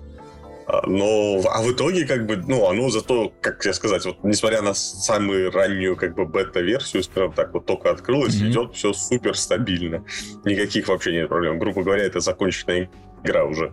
А, 0.67 0.85
но, 0.85 1.41
а 1.45 1.61
в 1.61 1.71
итоге, 1.71 2.05
как 2.05 2.25
бы, 2.25 2.35
ну, 2.35 2.67
оно 2.67 2.89
зато, 2.89 3.31
как 3.41 3.63
я 3.65 3.73
сказать, 3.73 4.05
вот, 4.05 4.17
несмотря 4.23 4.61
на 4.61 4.73
самую 4.73 5.49
раннюю, 5.49 5.95
как 5.95 6.13
бы, 6.13 6.25
бета-версию, 6.25 7.03
скажем 7.03 7.31
так, 7.31 7.53
вот 7.53 7.65
только 7.65 7.89
открылось, 7.89 8.35
mm-hmm. 8.35 8.49
идет 8.49 8.75
все 8.75 8.91
супер 8.91 9.37
стабильно. 9.37 10.03
Никаких 10.43 10.89
вообще 10.89 11.13
нет 11.13 11.29
проблем. 11.29 11.57
Грубо 11.57 11.83
говоря, 11.83 12.03
это 12.03 12.19
законченная 12.19 12.89
игра 13.23 13.45
уже. 13.45 13.71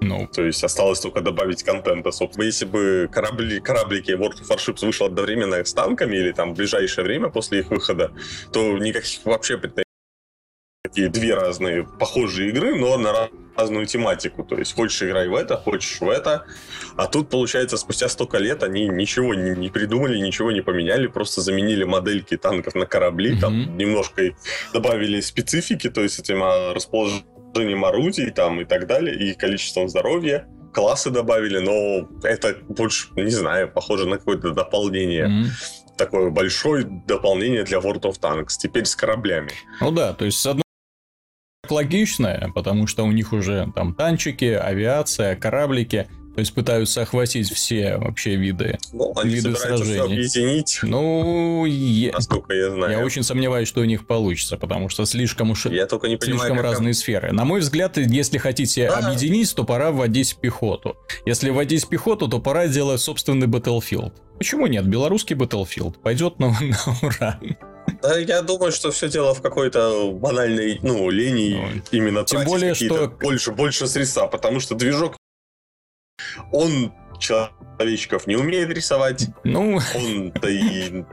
Ну. 0.00 0.26
То 0.26 0.42
есть 0.42 0.64
осталось 0.64 1.00
только 1.00 1.20
добавить 1.20 1.62
контента, 1.62 2.10
собственно. 2.10 2.44
Если 2.44 2.64
бы 2.64 3.08
корабли, 3.12 3.60
кораблики 3.60 4.12
World 4.12 4.40
of 4.40 4.48
Warships 4.48 4.84
вышел 4.84 5.06
одновременно 5.06 5.64
с 5.64 5.74
танками 5.74 6.16
или 6.16 6.32
там 6.32 6.54
в 6.54 6.56
ближайшее 6.56 7.04
время 7.04 7.28
после 7.28 7.60
их 7.60 7.70
выхода, 7.70 8.12
то 8.52 8.78
никаких 8.78 9.24
вообще 9.24 9.58
претензий 9.58 9.84
такие 10.90 11.08
две 11.08 11.34
разные 11.34 11.84
похожие 11.84 12.48
игры, 12.48 12.74
но 12.74 12.96
на 12.98 13.28
разную 13.56 13.86
тематику. 13.86 14.42
То 14.42 14.56
есть 14.56 14.74
хочешь 14.74 15.02
играй 15.02 15.28
в 15.28 15.34
это, 15.34 15.56
хочешь 15.56 16.00
в 16.00 16.08
это. 16.08 16.46
А 16.96 17.06
тут, 17.06 17.28
получается, 17.30 17.76
спустя 17.76 18.08
столько 18.08 18.38
лет 18.38 18.62
они 18.62 18.88
ничего 18.88 19.34
не, 19.34 19.50
не 19.50 19.68
придумали, 19.68 20.18
ничего 20.18 20.50
не 20.50 20.62
поменяли, 20.62 21.06
просто 21.06 21.42
заменили 21.42 21.84
модельки 21.84 22.36
танков 22.36 22.74
на 22.74 22.86
корабли, 22.86 23.34
mm-hmm. 23.34 23.40
там 23.40 23.76
немножко 23.76 24.34
добавили 24.72 25.20
специфики, 25.20 25.90
то 25.90 26.02
есть 26.02 26.18
этим 26.18 26.42
а, 26.42 26.74
расположением 27.50 27.84
орудий 27.84 28.30
там 28.30 28.60
и 28.60 28.64
так 28.64 28.86
далее, 28.86 29.16
и 29.16 29.34
количеством 29.34 29.88
здоровья 29.88 30.46
классы 30.72 31.10
добавили, 31.10 31.58
но 31.58 32.08
это 32.22 32.56
больше, 32.68 33.08
не 33.16 33.30
знаю, 33.30 33.70
похоже 33.70 34.06
на 34.06 34.18
какое-то 34.18 34.52
дополнение. 34.52 35.26
Mm-hmm. 35.26 35.96
Такое 35.98 36.30
большое 36.30 36.84
дополнение 37.06 37.64
для 37.64 37.78
World 37.78 38.02
of 38.02 38.20
Tanks. 38.20 38.54
Теперь 38.58 38.84
с 38.86 38.94
кораблями. 38.94 39.50
Ну 39.80 39.90
да, 39.90 40.12
то 40.12 40.24
есть 40.24 40.38
с 40.38 40.46
одной 40.46 40.62
логичное, 41.68 42.50
потому 42.54 42.86
что 42.86 43.04
у 43.04 43.12
них 43.12 43.32
уже 43.32 43.70
там 43.74 43.94
танчики, 43.94 44.44
авиация, 44.44 45.36
кораблики. 45.36 46.08
То 46.34 46.40
есть 46.40 46.54
пытаются 46.54 47.02
охватить 47.02 47.52
все 47.52 47.96
вообще 47.96 48.36
виды, 48.36 48.78
ну, 48.92 49.12
они 49.16 49.34
виды 49.34 49.54
сражений. 49.56 50.00
Объединить. 50.00 50.78
Ну, 50.82 51.64
я, 51.66 52.12
насколько 52.12 52.54
я 52.54 52.70
знаю. 52.70 52.98
Я 52.98 53.04
очень 53.04 53.22
сомневаюсь, 53.22 53.68
что 53.68 53.80
у 53.80 53.84
них 53.84 54.06
получится, 54.06 54.56
потому 54.56 54.88
что 54.88 55.04
слишком 55.06 55.50
уж 55.50 55.66
я 55.66 55.86
только 55.86 56.08
не 56.08 56.16
понимаю, 56.16 56.40
слишком 56.40 56.60
разные 56.60 56.94
там... 56.94 57.00
сферы. 57.00 57.32
На 57.32 57.44
мой 57.44 57.60
взгляд, 57.60 57.96
если 57.96 58.38
хотите 58.38 58.88
да. 58.88 58.98
объединить, 58.98 59.54
то 59.54 59.64
пора 59.64 59.90
вводить 59.90 60.36
пехоту. 60.36 60.96
Если 61.26 61.50
вводить 61.50 61.88
пехоту, 61.88 62.28
то 62.28 62.38
пора 62.38 62.68
делать 62.68 63.00
собственный 63.00 63.48
Battlefield. 63.48 64.12
Почему 64.38 64.66
нет? 64.66 64.86
Белорусский 64.86 65.36
Battlefield 65.36 65.98
пойдет 66.00 66.38
на, 66.38 66.48
на 66.60 66.96
ура. 67.02 67.40
Да, 68.02 68.18
я 68.18 68.42
думаю, 68.42 68.72
что 68.72 68.90
все 68.90 69.08
дело 69.08 69.34
в 69.34 69.42
какой-то 69.42 70.12
банальной, 70.12 70.78
ну, 70.82 71.10
линии 71.10 71.58
ну, 71.74 71.82
именно 71.90 72.24
Тем 72.24 72.44
более, 72.44 72.74
что... 72.74 73.08
больше, 73.20 73.52
больше 73.52 73.86
средства, 73.86 74.26
потому 74.26 74.60
что 74.60 74.74
движок, 74.74 75.16
он 76.52 76.92
человечков 77.18 78.26
не 78.26 78.36
умеет 78.36 78.70
рисовать. 78.70 79.28
Ну... 79.44 79.80
Он, 79.94 80.32
да 80.32 80.48
и 80.48 81.04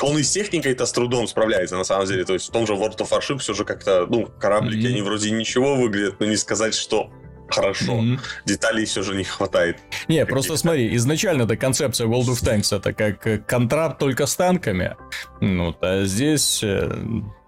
он 0.00 0.18
и 0.18 0.22
с 0.22 0.30
техникой-то 0.30 0.86
с 0.86 0.92
трудом 0.92 1.26
справляется, 1.26 1.76
на 1.76 1.84
самом 1.84 2.06
деле. 2.06 2.24
То 2.24 2.34
есть 2.34 2.48
в 2.48 2.52
том 2.52 2.66
же 2.66 2.74
World 2.74 2.98
of 2.98 3.10
Warships 3.10 3.38
все 3.38 3.54
же 3.54 3.64
как-то, 3.64 4.06
ну, 4.08 4.26
кораблики, 4.26 4.86
mm-hmm. 4.86 4.90
они 4.90 5.02
вроде 5.02 5.30
ничего 5.30 5.76
выглядят, 5.76 6.20
но 6.20 6.26
не 6.26 6.36
сказать, 6.36 6.74
что 6.74 7.10
хорошо. 7.48 7.92
Mm-hmm. 7.92 8.18
Деталей 8.46 8.84
все 8.84 9.02
же 9.02 9.16
не 9.16 9.24
хватает. 9.24 9.78
Не, 10.08 10.24
просто 10.26 10.56
смотри, 10.56 10.94
изначально 10.96 11.42
эта 11.42 11.56
концепция 11.56 12.06
World 12.06 12.28
of 12.28 12.44
Tanks 12.44 12.76
это 12.76 12.92
как 12.92 13.46
контракт 13.46 13.98
только 13.98 14.26
с 14.26 14.36
танками. 14.36 14.96
Ну, 15.40 15.74
а 15.80 16.04
здесь 16.04 16.62
э, 16.62 16.90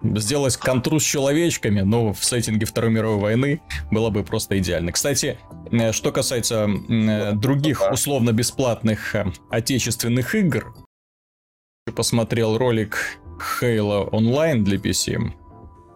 сделать 0.02 0.56
контру 0.56 1.00
с 1.00 1.04
человечками, 1.04 1.80
но 1.80 2.12
в 2.12 2.24
сеттинге 2.24 2.66
Второй 2.66 2.90
мировой 2.90 3.20
войны 3.20 3.62
было 3.90 4.10
бы 4.10 4.24
просто 4.24 4.58
идеально. 4.58 4.92
Кстати, 4.92 5.38
э, 5.70 5.92
что 5.92 6.12
касается 6.12 6.68
э, 6.68 7.32
других 7.34 7.82
условно 7.90 8.32
бесплатных 8.32 9.14
отечественных 9.50 10.34
игр, 10.34 10.74
посмотрел 11.94 12.56
ролик 12.56 13.18
Halo 13.60 14.10
Online 14.10 14.62
для 14.62 14.76
PC 14.76 15.32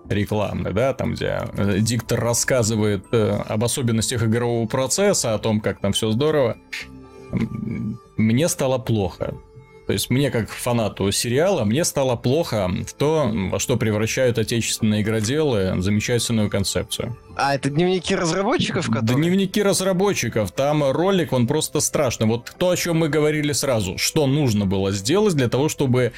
рекламный, 0.09 0.73
да, 0.73 0.93
там, 0.95 1.15
где 1.15 1.43
э, 1.57 1.79
диктор 1.81 2.21
рассказывает 2.21 3.05
э, 3.13 3.31
об 3.49 3.65
особенностях 3.65 4.23
игрового 4.23 4.67
процесса, 4.67 5.35
о 5.35 5.39
том, 5.39 5.61
как 5.61 5.81
там 5.81 5.93
все 5.93 6.11
здорово, 6.11 6.57
мне 8.17 8.49
стало 8.49 8.79
плохо. 8.79 9.35
То 9.87 9.93
есть 9.93 10.09
мне, 10.09 10.31
как 10.31 10.49
фанату 10.49 11.13
сериала, 11.13 11.65
мне 11.65 11.85
стало 11.85 12.17
плохо 12.17 12.71
в 12.87 12.95
то, 12.95 13.31
во 13.31 13.59
что 13.59 13.77
превращают 13.77 14.39
отечественные 14.39 15.03
игроделы 15.03 15.75
замечательную 15.83 16.49
концепцию. 16.49 17.19
А, 17.37 17.55
это 17.55 17.69
дневники 17.69 18.15
разработчиков, 18.15 18.87
которые... 18.87 19.17
Дневники 19.17 19.63
разработчиков. 19.63 20.53
Там 20.53 20.91
ролик, 20.91 21.35
он 21.35 21.47
просто 21.47 21.81
страшный. 21.81 22.27
Вот 22.27 22.55
то, 22.57 22.71
о 22.71 22.77
чем 22.77 22.99
мы 22.99 23.11
говорили 23.11 23.53
сразу. 23.53 23.99
Что 23.99 24.27
нужно 24.27 24.65
было 24.65 24.91
сделать 24.91 25.35
для 25.35 25.49
того, 25.49 25.69
чтобы 25.69 26.13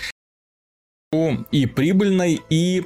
и 1.51 1.67
прибыльной, 1.67 2.41
и 2.51 2.85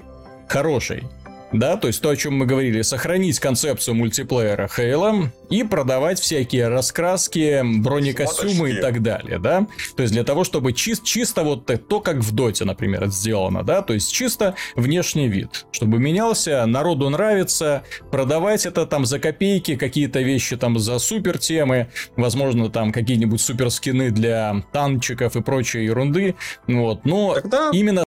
хорошей. 0.51 1.05
Да, 1.53 1.77
то 1.77 1.89
есть 1.89 2.01
то, 2.01 2.11
о 2.11 2.17
чем 2.17 2.37
мы 2.37 2.47
говорили, 2.47 2.83
сохранить 2.83 3.41
концепцию 3.41 3.97
мультиплеера 3.97 4.69
Halo 4.77 5.27
и 5.49 5.65
продавать 5.65 6.21
всякие 6.21 6.69
раскраски, 6.69 7.63
бронекостюмы 7.81 8.55
Смотришь, 8.55 8.79
и 8.79 8.81
так 8.81 9.03
далее, 9.03 9.39
да. 9.41 9.67
То 9.97 10.03
есть 10.03 10.13
для 10.13 10.23
того, 10.23 10.45
чтобы 10.45 10.71
чис- 10.71 11.03
чисто 11.03 11.43
вот 11.43 11.69
то, 11.89 12.01
как 12.01 12.19
в 12.19 12.33
Доте, 12.33 12.65
например, 12.65 13.09
сделано, 13.09 13.65
да, 13.65 13.83
то 13.83 13.95
есть 13.95 14.13
чисто 14.13 14.55
внешний 14.77 15.27
вид, 15.27 15.67
чтобы 15.73 15.99
менялся, 15.99 16.65
народу 16.67 17.11
нравится, 17.11 17.83
продавать 18.13 18.65
это 18.65 18.87
там 18.87 19.05
за 19.05 19.19
копейки, 19.19 19.75
какие-то 19.75 20.21
вещи 20.21 20.57
там 20.57 20.79
за 20.79 21.01
супер 21.01 21.39
темы, 21.39 21.89
возможно, 22.15 22.71
там 22.71 22.93
какие-нибудь 22.93 23.41
супер 23.41 23.71
скины 23.71 24.11
для 24.13 24.63
танчиков 24.73 25.35
и 25.35 25.43
прочей 25.43 25.85
ерунды, 25.85 26.37
вот, 26.69 27.05
но 27.05 27.35
Тогда... 27.35 27.71
именно 27.73 28.05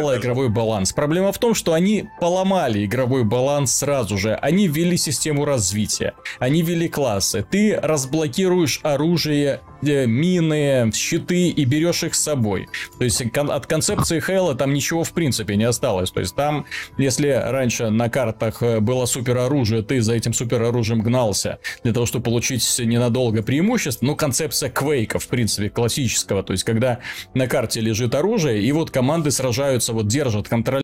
игровой 0.00 0.48
баланс. 0.48 0.94
Проблема 0.94 1.32
в 1.32 1.38
том, 1.38 1.54
что 1.54 1.74
они 1.74 2.08
поломали 2.18 2.82
игровой 2.82 3.24
баланс 3.24 3.76
сразу 3.76 4.16
же. 4.16 4.34
Они 4.36 4.66
ввели 4.66 4.96
систему 4.96 5.44
развития. 5.44 6.14
Они 6.38 6.62
ввели 6.62 6.88
классы. 6.88 7.44
Ты 7.50 7.78
разблокируешь 7.78 8.80
оружие 8.82 9.60
Э, 9.84 10.06
мины, 10.06 10.92
щиты 10.94 11.48
и 11.48 11.64
берешь 11.64 12.04
их 12.04 12.14
с 12.14 12.22
собой. 12.22 12.68
То 12.98 13.04
есть 13.04 13.20
от 13.20 13.66
концепции 13.66 14.20
Хейла 14.20 14.54
там 14.54 14.72
ничего 14.72 15.02
в 15.02 15.12
принципе 15.12 15.56
не 15.56 15.64
осталось. 15.64 16.10
То 16.12 16.20
есть 16.20 16.36
там, 16.36 16.66
если 16.98 17.28
раньше 17.28 17.90
на 17.90 18.08
картах 18.08 18.62
э, 18.62 18.78
было 18.78 19.06
супер 19.06 19.38
оружие, 19.38 19.82
ты 19.82 20.00
за 20.00 20.14
этим 20.14 20.34
супер 20.34 20.62
оружием 20.62 21.00
гнался 21.00 21.58
для 21.82 21.92
того, 21.92 22.06
чтобы 22.06 22.24
получить 22.24 22.62
ненадолго 22.78 23.42
преимущество, 23.42 24.06
ну 24.06 24.14
концепция 24.14 24.70
квейка 24.70 25.18
в 25.18 25.26
принципе 25.26 25.68
классического, 25.68 26.44
то 26.44 26.52
есть 26.52 26.62
когда 26.62 27.00
на 27.34 27.48
карте 27.48 27.80
лежит 27.80 28.14
оружие 28.14 28.62
и 28.62 28.70
вот 28.70 28.92
команды 28.92 29.32
сражаются, 29.32 29.91
вот 29.92 30.06
держат 30.08 30.48
контроль 30.48 30.82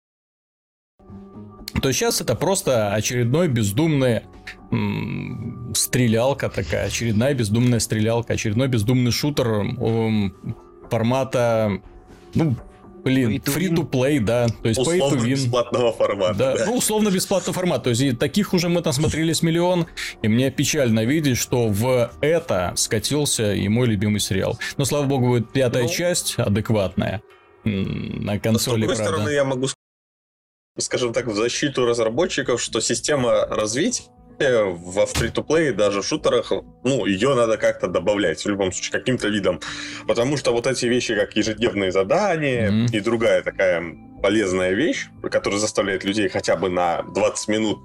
то 1.81 1.93
сейчас 1.93 2.21
это 2.21 2.35
просто 2.35 2.93
очередной 2.93 3.49
бездумный 3.49 4.23
стрелялка 5.75 6.49
такая, 6.49 6.87
очередная 6.87 7.35
бездумная 7.35 7.79
стрелялка, 7.79 8.35
очередной 8.35 8.69
бездумный 8.69 9.13
шутер 9.13 9.65
формата, 10.91 11.81
ну, 12.35 12.57
Блин, 13.05 13.37
free 13.37 13.71
to 13.71 13.89
play, 13.89 14.21
да. 14.21 14.49
То 14.49 14.69
есть 14.69 14.81
условно 14.81 15.15
pay 15.15 15.19
to 15.19 15.25
win. 15.25 15.31
бесплатного 15.31 15.93
формата. 15.93 16.35
Да, 16.35 16.57
да. 16.57 16.67
ну, 16.67 16.77
условно 16.77 17.11
бесплатный 17.11 17.55
формат. 17.55 17.85
То 17.85 17.91
есть 17.91 18.19
таких 18.19 18.53
уже 18.53 18.69
мы 18.69 18.83
там 18.83 18.93
смотрелись 18.93 19.41
миллион, 19.41 19.87
и 20.21 20.29
мне 20.29 20.51
печально 20.51 21.05
видеть, 21.05 21.39
что 21.39 21.69
в 21.69 22.11
это 22.21 22.73
скатился 22.77 23.55
и 23.55 23.69
мой 23.69 23.87
любимый 23.87 24.19
сериал. 24.19 24.59
Но, 24.77 24.85
слава 24.85 25.05
богу, 25.05 25.29
будет 25.29 25.53
пятая 25.53 25.85
ну, 25.85 25.89
часть 25.89 26.35
адекватная 26.39 27.23
на 27.65 28.39
консоли, 28.39 28.85
С 28.85 28.87
другой 28.87 28.97
правда. 28.97 29.05
стороны, 29.05 29.31
я 29.31 29.45
могу 29.45 29.69
скажем 30.81 31.13
так, 31.13 31.27
в 31.27 31.35
защиту 31.35 31.87
разработчиков, 31.87 32.61
что 32.61 32.81
система 32.81 33.47
развития 33.47 34.09
во 34.65 35.07
фри-то-плей, 35.07 35.73
даже 35.73 36.03
в 36.03 36.07
шутерах, 36.07 36.53
ну, 36.85 37.07
ее 37.07 37.35
надо 37.35 37.57
как-то 37.57 37.89
добавлять, 37.89 38.45
в 38.45 38.49
любом 38.49 38.71
случае, 38.71 38.93
каким-то 38.93 39.29
видом. 39.29 39.61
Потому 40.07 40.37
что 40.37 40.53
вот 40.53 40.67
эти 40.67 40.87
вещи, 40.87 41.17
как 41.17 41.35
ежедневные 41.35 41.91
задания 41.91 42.71
mm-hmm. 42.71 42.91
и 42.93 43.01
другая 43.01 43.43
такая 43.43 43.83
полезная 44.23 44.75
вещь, 44.75 45.07
которая 45.23 45.59
заставляет 45.59 46.05
людей 46.05 46.29
хотя 46.29 46.57
бы 46.57 46.69
на 46.69 47.03
20 47.15 47.49
минут 47.49 47.85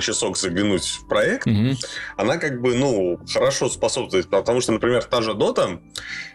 часок 0.00 0.36
заглянуть 0.36 0.84
в 0.84 1.06
проект, 1.06 1.46
mm-hmm. 1.46 1.76
она 2.16 2.38
как 2.38 2.60
бы, 2.60 2.74
ну, 2.74 3.20
хорошо 3.32 3.68
способствует, 3.68 4.28
потому 4.28 4.60
что, 4.60 4.72
например, 4.72 5.04
та 5.04 5.22
же 5.22 5.32
Dota, 5.32 5.80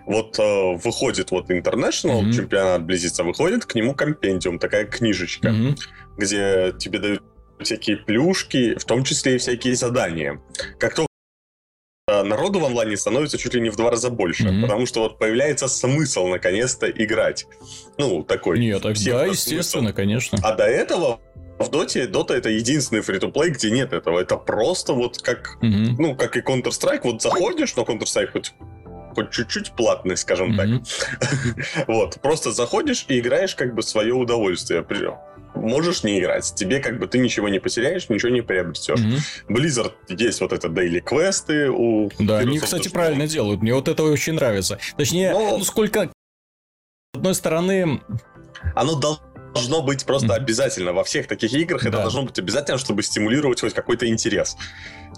вот 0.05 0.37
э, 0.39 0.75
выходит 0.83 1.31
вот 1.31 1.49
International, 1.49 2.21
mm-hmm. 2.21 2.33
чемпионат 2.33 2.85
близится, 2.85 3.23
выходит 3.23 3.65
к 3.65 3.75
нему 3.75 3.95
компендиум, 3.95 4.59
такая 4.59 4.85
книжечка, 4.85 5.49
mm-hmm. 5.49 5.77
где 6.17 6.73
тебе 6.77 6.99
дают 6.99 7.23
всякие 7.59 7.97
плюшки, 7.97 8.77
в 8.77 8.85
том 8.85 9.03
числе 9.03 9.35
и 9.35 9.37
всякие 9.37 9.75
задания. 9.75 10.39
Как 10.79 10.93
только 10.93 11.07
народу 12.07 12.59
в 12.59 12.65
онлайне 12.65 12.95
становится 12.95 13.37
чуть 13.37 13.53
ли 13.53 13.61
не 13.61 13.69
в 13.69 13.75
два 13.75 13.91
раза 13.91 14.09
больше, 14.09 14.47
mm-hmm. 14.47 14.61
потому 14.61 14.85
что 14.85 15.01
вот 15.01 15.19
появляется 15.19 15.67
смысл 15.67 16.27
наконец-то 16.27 16.89
играть. 16.89 17.45
Ну, 17.97 18.23
такой. 18.23 18.59
Нет, 18.59 18.81
так 18.81 18.95
да, 19.05 19.25
естественно, 19.25 19.89
смысл. 19.89 19.95
конечно. 19.95 20.37
А 20.41 20.55
до 20.55 20.63
этого 20.63 21.19
в 21.59 21.69
Доте, 21.69 22.07
Дота 22.07 22.35
это 22.35 22.49
единственный 22.49 23.01
фри-то-плей, 23.01 23.51
где 23.51 23.71
нет 23.71 23.93
этого. 23.93 24.19
Это 24.19 24.37
просто 24.37 24.93
вот 24.93 25.21
как, 25.21 25.57
mm-hmm. 25.61 25.95
ну, 25.97 26.15
как 26.15 26.37
и 26.37 26.41
Counter-Strike. 26.41 27.01
Вот 27.03 27.21
заходишь, 27.21 27.75
но 27.75 27.83
Counter-Strike 27.83 28.31
хоть 28.31 28.53
хоть 29.15 29.31
чуть-чуть 29.31 29.71
платный, 29.71 30.15
скажем 30.15 30.51
mm-hmm. 30.51 30.85
так. 31.19 31.87
вот, 31.87 32.21
просто 32.21 32.51
заходишь 32.51 33.05
и 33.07 33.19
играешь 33.19 33.55
как 33.55 33.73
бы 33.73 33.81
свое 33.81 34.13
удовольствие 34.13 34.83
можешь 35.55 36.03
не 36.03 36.19
играть. 36.19 36.53
Тебе 36.55 36.79
как 36.79 36.99
бы 36.99 37.07
ты 37.07 37.17
ничего 37.17 37.49
не 37.49 37.59
потеряешь, 37.59 38.09
ничего 38.09 38.31
не 38.31 38.41
приобретешь. 38.41 38.99
Mm-hmm. 38.99 39.47
Blizzard 39.49 39.93
есть 40.09 40.39
вот 40.41 40.53
это 40.53 40.67
daily 40.67 41.01
квесты 41.01 41.69
у... 41.69 42.09
Да, 42.19 42.39
они, 42.39 42.59
кстати, 42.59 42.89
правильно 42.89 43.27
делают. 43.27 43.61
Мне 43.61 43.73
вот 43.73 43.87
это 43.87 44.03
очень 44.03 44.33
нравится. 44.33 44.77
Точнее, 44.97 45.31
Но... 45.31 45.57
ну 45.57 45.63
сколько... 45.63 46.11
С 47.13 47.17
одной 47.17 47.35
стороны... 47.35 48.01
Оно 48.75 48.95
должно 48.99 49.21
быть 49.81 50.05
просто 50.05 50.33
обязательно 50.33 50.93
во 50.93 51.03
всех 51.03 51.27
таких 51.27 51.53
играх. 51.53 51.83
Да. 51.83 51.89
Это 51.89 51.97
должно 51.99 52.23
быть 52.23 52.37
обязательно, 52.39 52.77
чтобы 52.77 53.03
стимулировать 53.03 53.61
хоть 53.61 53.73
какой-то 53.73 54.07
интерес. 54.07 54.57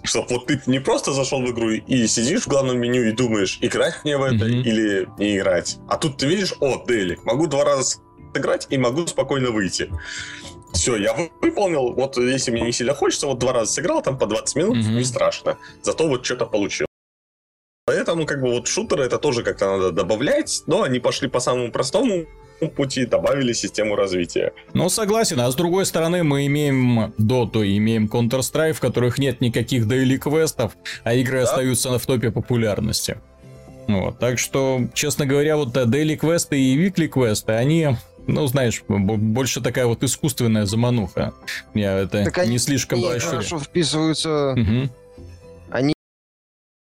Чтобы 0.04 0.28
вот 0.30 0.48
ты 0.48 0.62
не 0.66 0.80
просто 0.80 1.14
зашел 1.14 1.42
в 1.42 1.52
игру 1.52 1.72
и 1.72 2.08
сидишь 2.08 2.44
в 2.44 2.48
главном 2.48 2.80
меню 2.80 3.04
и 3.04 3.12
думаешь, 3.12 3.58
играть 3.62 4.04
мне 4.04 4.18
в 4.18 4.24
это 4.24 4.46
mm-hmm. 4.46 4.62
или 4.62 5.10
не 5.18 5.38
играть. 5.38 5.78
А 5.88 5.98
тут 5.98 6.18
ты 6.18 6.28
видишь, 6.28 6.54
о, 6.60 6.84
Дели, 6.88 7.18
могу 7.24 7.48
два 7.48 7.64
раза 7.66 7.98
сыграть 8.34 8.68
и 8.70 8.78
могу 8.78 9.06
спокойно 9.08 9.52
выйти. 9.52 9.92
Все, 10.74 10.96
я 10.96 11.16
выполнил. 11.42 11.94
Вот 11.94 12.18
если 12.18 12.52
мне 12.52 12.62
не 12.62 12.72
сильно 12.72 12.94
хочется, 12.94 13.28
вот 13.28 13.40
два 13.40 13.54
раза 13.54 13.74
сыграл, 13.74 14.02
там 14.02 14.18
по 14.18 14.28
20 14.28 14.56
минут, 14.56 14.78
mm-hmm. 14.78 14.94
не 14.94 15.04
страшно. 15.04 15.58
Зато 15.82 16.08
вот 16.08 16.26
что-то 16.26 16.46
получил. 16.46 16.86
Поэтому, 17.86 18.28
как 18.28 18.40
бы, 18.40 18.52
вот 18.52 18.68
шутеры 18.68 19.04
это 19.04 19.18
тоже 19.18 19.42
как-то 19.42 19.66
надо 19.66 19.92
добавлять, 19.92 20.62
но 20.68 20.84
они 20.84 21.00
пошли 21.00 21.28
по 21.28 21.40
самому 21.40 21.72
простому 21.72 22.28
пути, 22.76 23.06
добавили 23.06 23.54
систему 23.54 23.96
развития. 23.96 24.54
Ну, 24.74 24.90
согласен, 24.90 25.40
а 25.40 25.50
с 25.50 25.56
другой 25.56 25.86
стороны, 25.86 26.24
мы 26.24 26.46
имеем 26.48 27.14
Dota, 27.18 27.66
имеем 27.78 28.08
Counter-Strike, 28.08 28.74
в 28.74 28.80
которых 28.80 29.18
нет 29.18 29.42
никаких 29.42 29.86
daily 29.86 30.18
квестов, 30.18 30.74
а 31.04 31.14
игры 31.14 31.40
да? 31.40 31.44
остаются 31.44 31.98
в 31.98 32.06
топе 32.06 32.32
популярности. 32.32 33.18
Вот, 33.88 34.20
так 34.20 34.38
что, 34.38 34.82
честно 34.94 35.26
говоря, 35.26 35.58
вот 35.58 35.76
daily 35.76 36.16
квесты 36.16 36.60
и 36.60 36.78
weekly 36.78 37.08
квесты, 37.08 37.54
они 37.54 37.96
ну, 38.28 38.46
знаешь, 38.46 38.84
больше 38.88 39.62
такая 39.62 39.88
вот 39.88 40.04
искусственная 40.04 40.66
замануха. 40.66 41.34
Я 41.74 41.98
это 41.98 42.26
так 42.26 42.46
не 42.46 42.60
слишком 42.60 43.04
они 43.04 43.20
хорошо 43.20 43.60
вписываются. 43.60 44.52
Угу. 44.52 44.90
Они 45.72 45.94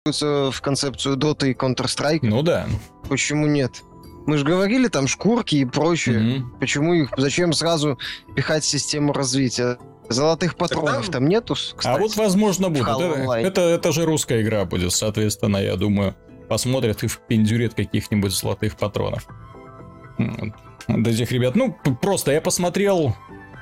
вписываются 0.05 0.57
в 0.57 0.61
концепцию 0.61 1.17
Dota 1.17 1.49
и 1.49 1.55
Counter-Strike. 1.55 2.21
Ну 2.23 2.43
да. 2.43 2.67
Почему 3.09 3.47
нет? 3.47 3.83
Мы 4.27 4.39
же 4.39 4.45
говорили 4.45 4.89
там 4.89 5.07
шкурки 5.07 5.57
и 5.57 5.65
прочее. 5.65 6.19
Mm-hmm. 6.19 6.59
Почему 6.61 6.95
их? 6.95 7.11
Зачем 7.17 7.53
сразу 7.53 7.99
пихать 8.35 8.65
систему 8.65 9.13
развития? 9.13 9.79
Золотых 10.09 10.57
патронов 10.57 11.05
там, 11.07 11.13
там 11.13 11.29
нету, 11.29 11.55
кстати. 11.55 11.87
А 11.87 11.99
вот 11.99 12.17
возможно 12.17 12.69
будет. 12.69 12.89
Это, 12.89 13.35
это, 13.35 13.61
это 13.61 13.93
же 13.93 14.05
русская 14.05 14.43
игра 14.43 14.65
будет, 14.65 14.93
соответственно, 14.93 15.59
я 15.59 15.77
думаю, 15.77 16.17
посмотрят 16.49 17.05
и 17.05 17.07
впендюрят 17.07 17.75
каких-нибудь 17.75 18.33
золотых 18.33 18.77
патронов. 18.77 19.29
До 20.89 21.11
этих 21.11 21.31
ребят. 21.31 21.55
Ну, 21.55 21.77
просто 22.03 22.33
я 22.33 22.41
посмотрел, 22.41 23.15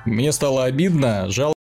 мне 0.05 0.31
стало 0.31 0.65
обидно, 0.65 1.29
жалко 1.29 1.58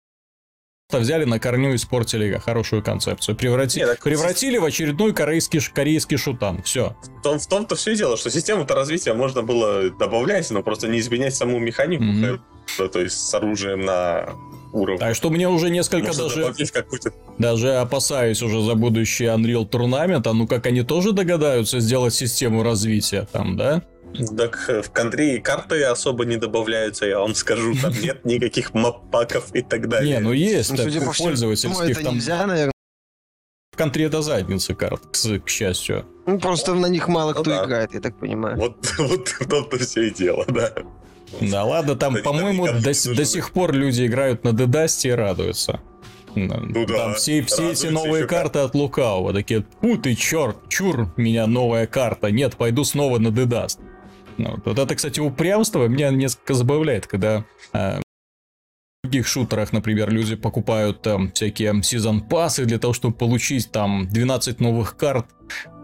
взяли 0.99 1.25
на 1.25 1.39
корню 1.39 1.75
испортили 1.75 2.39
хорошую 2.39 2.83
концепцию. 2.83 3.37
Преврати... 3.37 3.81
Нет, 3.81 3.89
так... 3.89 4.03
Превратили 4.03 4.59
в 4.59 4.65
очередной 4.65 5.13
корейский, 5.13 5.61
корейский 5.61 6.17
шутан. 6.17 6.63
Все. 6.63 6.97
В, 7.19 7.23
том, 7.23 7.39
в 7.39 7.47
том-то 7.47 7.77
все 7.77 7.97
дело, 7.97 8.17
что 8.17 8.31
систему-то 8.31 8.75
развития 8.75 9.15
можно 9.15 9.43
было 9.43 9.91
добавлять, 9.91 10.51
но 10.51 10.63
просто 10.63 10.89
не 10.89 11.01
изменять 11.01 11.35
саму 11.35 11.59
механику. 11.59 12.05
Mm-hmm. 12.05 12.89
То 12.89 13.01
есть 13.01 13.19
с 13.19 13.35
оружием 13.35 13.85
на 13.85 14.31
уровне. 14.73 14.99
Так 14.99 15.15
что 15.15 15.31
мне 15.31 15.49
уже 15.49 15.71
несколько 15.71 16.09
Можно 16.09 16.25
даже... 16.25 16.55
Даже 17.39 17.75
опасаюсь 17.77 18.43
уже 18.43 18.63
за 18.63 18.75
будущий 18.75 19.25
Unreal 19.25 19.69
Tournament, 19.69 20.23
а 20.27 20.33
ну 20.33 20.47
как 20.47 20.67
они 20.67 20.83
тоже 20.83 21.13
догадаются 21.13 21.81
сделать 21.81 22.15
систему 22.15 22.63
развития 22.63 23.27
там, 23.31 23.57
да? 23.57 23.83
Так 24.37 24.71
в 24.85 24.91
контре 24.91 25.41
карты 25.41 25.83
особо 25.83 26.25
не 26.25 26.37
добавляются, 26.37 27.07
я 27.07 27.19
вам 27.19 27.35
скажу, 27.35 27.75
там 27.81 27.93
нет 28.03 28.25
никаких 28.25 28.73
маппаков 28.75 29.55
и 29.55 29.63
так 29.63 29.89
далее. 29.89 30.17
Не, 30.17 30.21
ну 30.21 30.33
есть, 30.33 30.71
ну, 30.71 30.77
судя 30.77 31.01
по 31.01 31.13
пользовательских 31.13 32.03
там... 32.03 32.15
Нельзя, 32.15 32.47
наверное. 32.47 32.73
В 33.73 33.77
контре 33.77 34.09
до 34.09 34.23
задницы 34.23 34.75
карт, 34.75 35.03
к, 35.07 35.45
к 35.45 35.49
счастью. 35.49 36.07
Ну, 36.27 36.39
просто 36.39 36.75
на 36.75 36.87
них 36.87 37.09
мало 37.09 37.35
ну, 37.35 37.41
кто 37.41 37.51
да. 37.51 37.65
играет, 37.65 37.93
я 37.93 38.01
так 38.01 38.19
понимаю. 38.19 38.57
Вот, 38.57 38.95
вот 38.99 39.29
в 39.29 39.49
том-то 39.49 39.79
все 39.79 40.09
и 40.09 40.11
дело, 40.11 40.45
да. 40.47 40.73
Да 41.41 41.65
ладно, 41.65 41.97
там, 41.97 42.17
по-моему, 42.23 42.67
до, 42.67 42.83
до 42.83 43.25
сих 43.25 43.51
пор 43.51 43.73
люди 43.73 44.07
играют 44.07 44.45
на 44.45 44.53
Дедасте 44.53 45.09
и 45.09 45.13
радуются. 45.13 45.81
Ну 46.37 46.87
да. 46.87 46.99
Там 46.99 47.15
все, 47.15 47.43
все 47.43 47.73
эти 47.73 47.87
новые 47.87 48.27
карты 48.27 48.61
как. 48.61 48.67
от 48.67 48.75
Лукаува 48.75 49.33
такие, 49.33 49.65
у 49.83 49.97
ты 49.97 50.15
черт, 50.15 50.57
чур, 50.69 51.13
меня 51.17 51.47
новая 51.47 51.87
карта, 51.87 52.31
нет, 52.31 52.57
пойду 52.57 52.85
снова 52.85 53.19
на 53.19 53.31
Дедаст. 53.31 53.81
Ну, 54.39 54.59
вот 54.65 54.79
это, 54.79 54.95
кстати, 54.95 55.21
упрямство 55.21 55.87
меня 55.87 56.11
несколько 56.11 56.55
забавляет, 56.55 57.07
когда 57.07 57.45
э, 57.73 58.01
в 59.05 59.07
других 59.07 59.27
шутерах, 59.27 59.73
например, 59.73 60.11
люди 60.11 60.35
покупают 60.35 61.03
там 61.03 61.31
всякие 61.33 61.83
сезон 61.83 62.23
пассы 62.23 62.65
для 62.65 62.79
того, 62.79 62.95
чтобы 62.95 63.15
получить 63.15 63.71
там 63.71 64.09
12 64.09 64.61
новых 64.61 64.97
карт, 64.97 65.27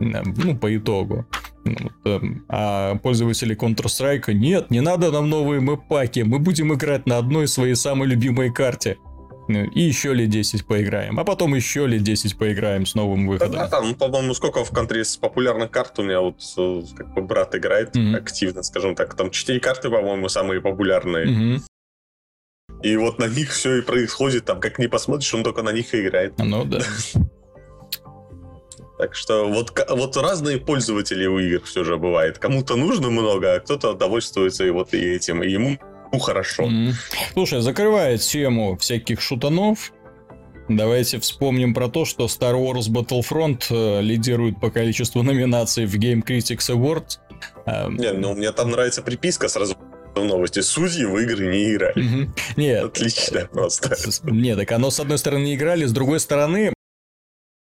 ну, 0.01 0.57
по 0.57 0.75
итогу. 0.75 1.27
Ну, 1.65 1.91
эм, 2.07 2.45
а 2.49 2.97
пользователи 2.97 3.55
Counter-Strike 3.55 4.33
нет, 4.33 4.71
не 4.71 4.81
надо 4.81 5.11
нам 5.13 5.29
новые 5.29 5.61
мэпаки, 5.61 6.21
мы 6.21 6.39
будем 6.39 6.73
играть 6.73 7.07
на 7.07 7.19
одной 7.19 7.47
своей 7.49 7.75
самой 7.75 8.09
любимой 8.09 8.51
карте. 8.51 8.97
И 9.59 9.81
еще 9.81 10.15
лет 10.15 10.31
10 10.31 10.67
поиграем. 10.67 11.19
А 11.19 11.25
потом 11.25 11.55
еще 11.55 11.87
лет 11.87 12.03
10 12.03 12.39
поиграем 12.39 12.87
с 12.87 12.95
новым 12.95 13.27
выходом. 13.27 13.53
Да, 13.53 13.69
там, 13.69 13.95
по-моему, 13.95 14.35
сколько 14.35 14.65
в 14.65 14.71
контре 14.71 15.05
с 15.05 15.17
популярных 15.17 15.71
карт 15.71 15.99
у 15.99 16.03
меня 16.03 16.21
вот 16.21 16.41
э, 16.57 16.83
как 16.97 17.15
бы 17.15 17.23
брат 17.23 17.55
играет 17.55 17.97
mm-hmm. 17.97 18.17
активно, 18.17 18.63
скажем 18.63 18.95
так. 18.95 19.15
Там 19.15 19.31
4 19.31 19.61
карты, 19.61 19.91
по-моему, 19.91 20.29
самые 20.29 20.61
популярные. 20.61 21.27
Mm-hmm. 21.27 21.63
И 22.83 22.97
вот 22.97 23.19
на 23.19 23.29
них 23.29 23.51
все 23.51 23.77
и 23.79 23.83
происходит, 23.83 24.47
там, 24.47 24.61
как 24.61 24.79
не 24.79 24.87
посмотришь, 24.87 25.33
он 25.35 25.43
только 25.43 25.63
на 25.63 25.73
них 25.73 25.93
и 25.95 26.01
играет. 26.01 26.35
Ну 26.39 26.65
да. 26.65 26.81
Так 29.01 29.15
что 29.15 29.49
вот, 29.49 29.73
вот 29.89 30.17
разные 30.19 30.59
пользователи 30.59 31.25
у 31.25 31.39
игр 31.39 31.65
все 31.65 31.85
же 31.85 31.97
бывает. 31.97 32.39
Кому-то 32.39 32.77
нужно 32.77 33.09
много, 33.09 33.55
а 33.55 33.61
кто-то 33.61 33.95
довольствуется 33.95 34.67
и 34.67 34.69
вот 34.69 34.93
и 34.93 34.99
этим. 34.99 35.43
И 35.43 35.51
ему 35.51 35.79
ну, 36.13 36.19
хорошо. 36.19 36.65
Mm-hmm. 36.65 36.93
Слушай, 37.33 37.61
закрывая 37.61 38.19
тему 38.19 38.77
всяких 38.77 39.21
шутанов, 39.21 39.93
давайте 40.69 41.21
вспомним 41.21 41.75
про 41.75 41.89
то, 41.89 42.05
что 42.05 42.27
Star 42.27 42.55
Wars 42.55 42.91
Battlefront 42.91 43.65
э, 43.71 44.03
лидирует 44.03 44.61
по 44.61 44.71
количеству 44.71 45.23
номинаций 45.23 45.87
в 45.87 45.95
Game 45.95 46.25
Critics 46.25 46.71
Awards. 46.71 47.19
Э, 47.67 47.89
Не, 47.91 48.13
ну 48.13 48.35
мне 48.35 48.53
там 48.53 48.71
нравится 48.71 49.03
приписка 49.03 49.49
сразу 49.49 49.77
в 50.15 50.25
новости. 50.25 50.61
Судьи 50.61 51.05
в 51.05 51.17
игры 51.19 51.47
не 51.47 51.73
играли. 51.73 51.97
Mm-hmm. 51.97 52.29
Нет. 52.57 52.85
Отлично 52.85 53.47
просто. 53.47 53.97
Нет, 54.25 54.59
так 54.59 54.73
оно 54.73 54.91
с 54.91 55.01
одной 55.01 55.19
стороны 55.19 55.45
не 55.45 55.55
играли, 55.55 55.85
с 55.85 55.93
другой 55.93 56.21
стороны 56.21 56.73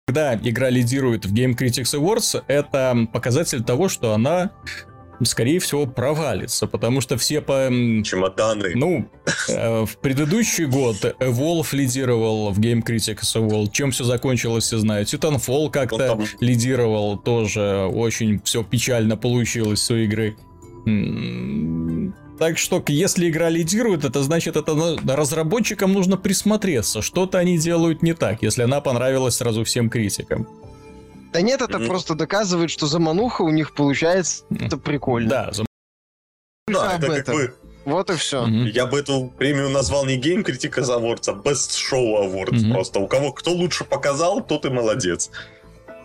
когда 0.06 0.36
игра 0.36 0.70
лидирует 0.70 1.26
в 1.26 1.34
Game 1.34 1.58
Critics 1.58 1.98
Awards, 1.98 2.44
это 2.48 3.08
показатель 3.12 3.64
того, 3.64 3.88
что 3.88 4.14
она 4.14 4.52
скорее 5.24 5.60
всего, 5.60 5.86
провалится, 5.86 6.68
потому 6.68 7.02
что 7.02 7.18
все 7.18 7.42
по... 7.42 7.70
Чемоданы. 8.04 8.72
Ну, 8.76 9.10
э, 9.48 9.86
в 9.86 9.98
предыдущий 9.98 10.66
год 10.66 10.98
Evolve 11.20 11.68
лидировал 11.72 12.52
в 12.52 12.60
Game 12.60 12.84
Critics 12.84 13.36
Award. 13.36 13.72
Чем 13.72 13.92
все 13.92 14.04
закончилось, 14.04 14.66
все 14.66 14.78
знают. 14.78 15.08
Titanfall 15.14 15.70
как-то 15.70 15.98
там... 15.98 16.26
лидировал 16.40 17.18
тоже. 17.18 17.90
Очень 17.92 18.42
все 18.44 18.64
печально 18.64 19.18
получилось 19.18 19.90
у 19.92 19.96
игры. 19.96 20.36
Так 22.40 22.58
что, 22.58 22.84
если 22.88 23.30
игра 23.30 23.50
лидирует, 23.50 24.04
это 24.04 24.24
значит, 24.24 24.58
это 24.58 24.98
разработчикам 25.08 25.94
нужно 25.94 26.18
присмотреться. 26.18 27.02
Что-то 27.02 27.38
они 27.38 27.58
делают 27.58 28.02
не 28.02 28.14
так, 28.14 28.42
если 28.42 28.64
она 28.64 28.82
понравилась 28.82 29.36
сразу 29.36 29.64
всем 29.64 29.90
критикам. 29.90 30.48
Да 31.34 31.42
нет, 31.42 31.62
это 31.62 31.80
mm-hmm. 31.80 31.88
просто 31.88 32.16
доказывает, 32.16 32.70
что 32.70 32.86
замануха 32.86 33.42
у 33.42 33.50
них 33.50 33.74
получается 33.74 34.46
это 34.52 34.78
прикольно. 34.78 35.30
Да, 35.30 35.52
зам... 35.52 35.66
да 36.68 36.98
это 36.98 37.24
как 37.24 37.36
бы... 37.36 37.56
Вот 37.86 38.10
и 38.12 38.16
все. 38.16 38.46
Mm-hmm. 38.46 38.70
Я 38.70 38.86
бы 38.86 39.00
эту 39.00 39.34
премию 39.38 39.70
назвал 39.70 40.06
не 40.06 40.18
Game 40.18 40.46
Critic 40.46 40.76
Awards, 40.76 41.24
а 41.28 41.34
Best 41.34 41.72
Show 41.72 42.24
Awards. 42.24 42.52
Mm-hmm. 42.52 42.72
Просто 42.72 43.00
у 43.00 43.08
кого 43.08 43.34
кто 43.34 43.52
лучше 43.52 43.84
показал, 43.84 44.42
тот 44.42 44.66
и 44.66 44.70
молодец. 44.70 45.32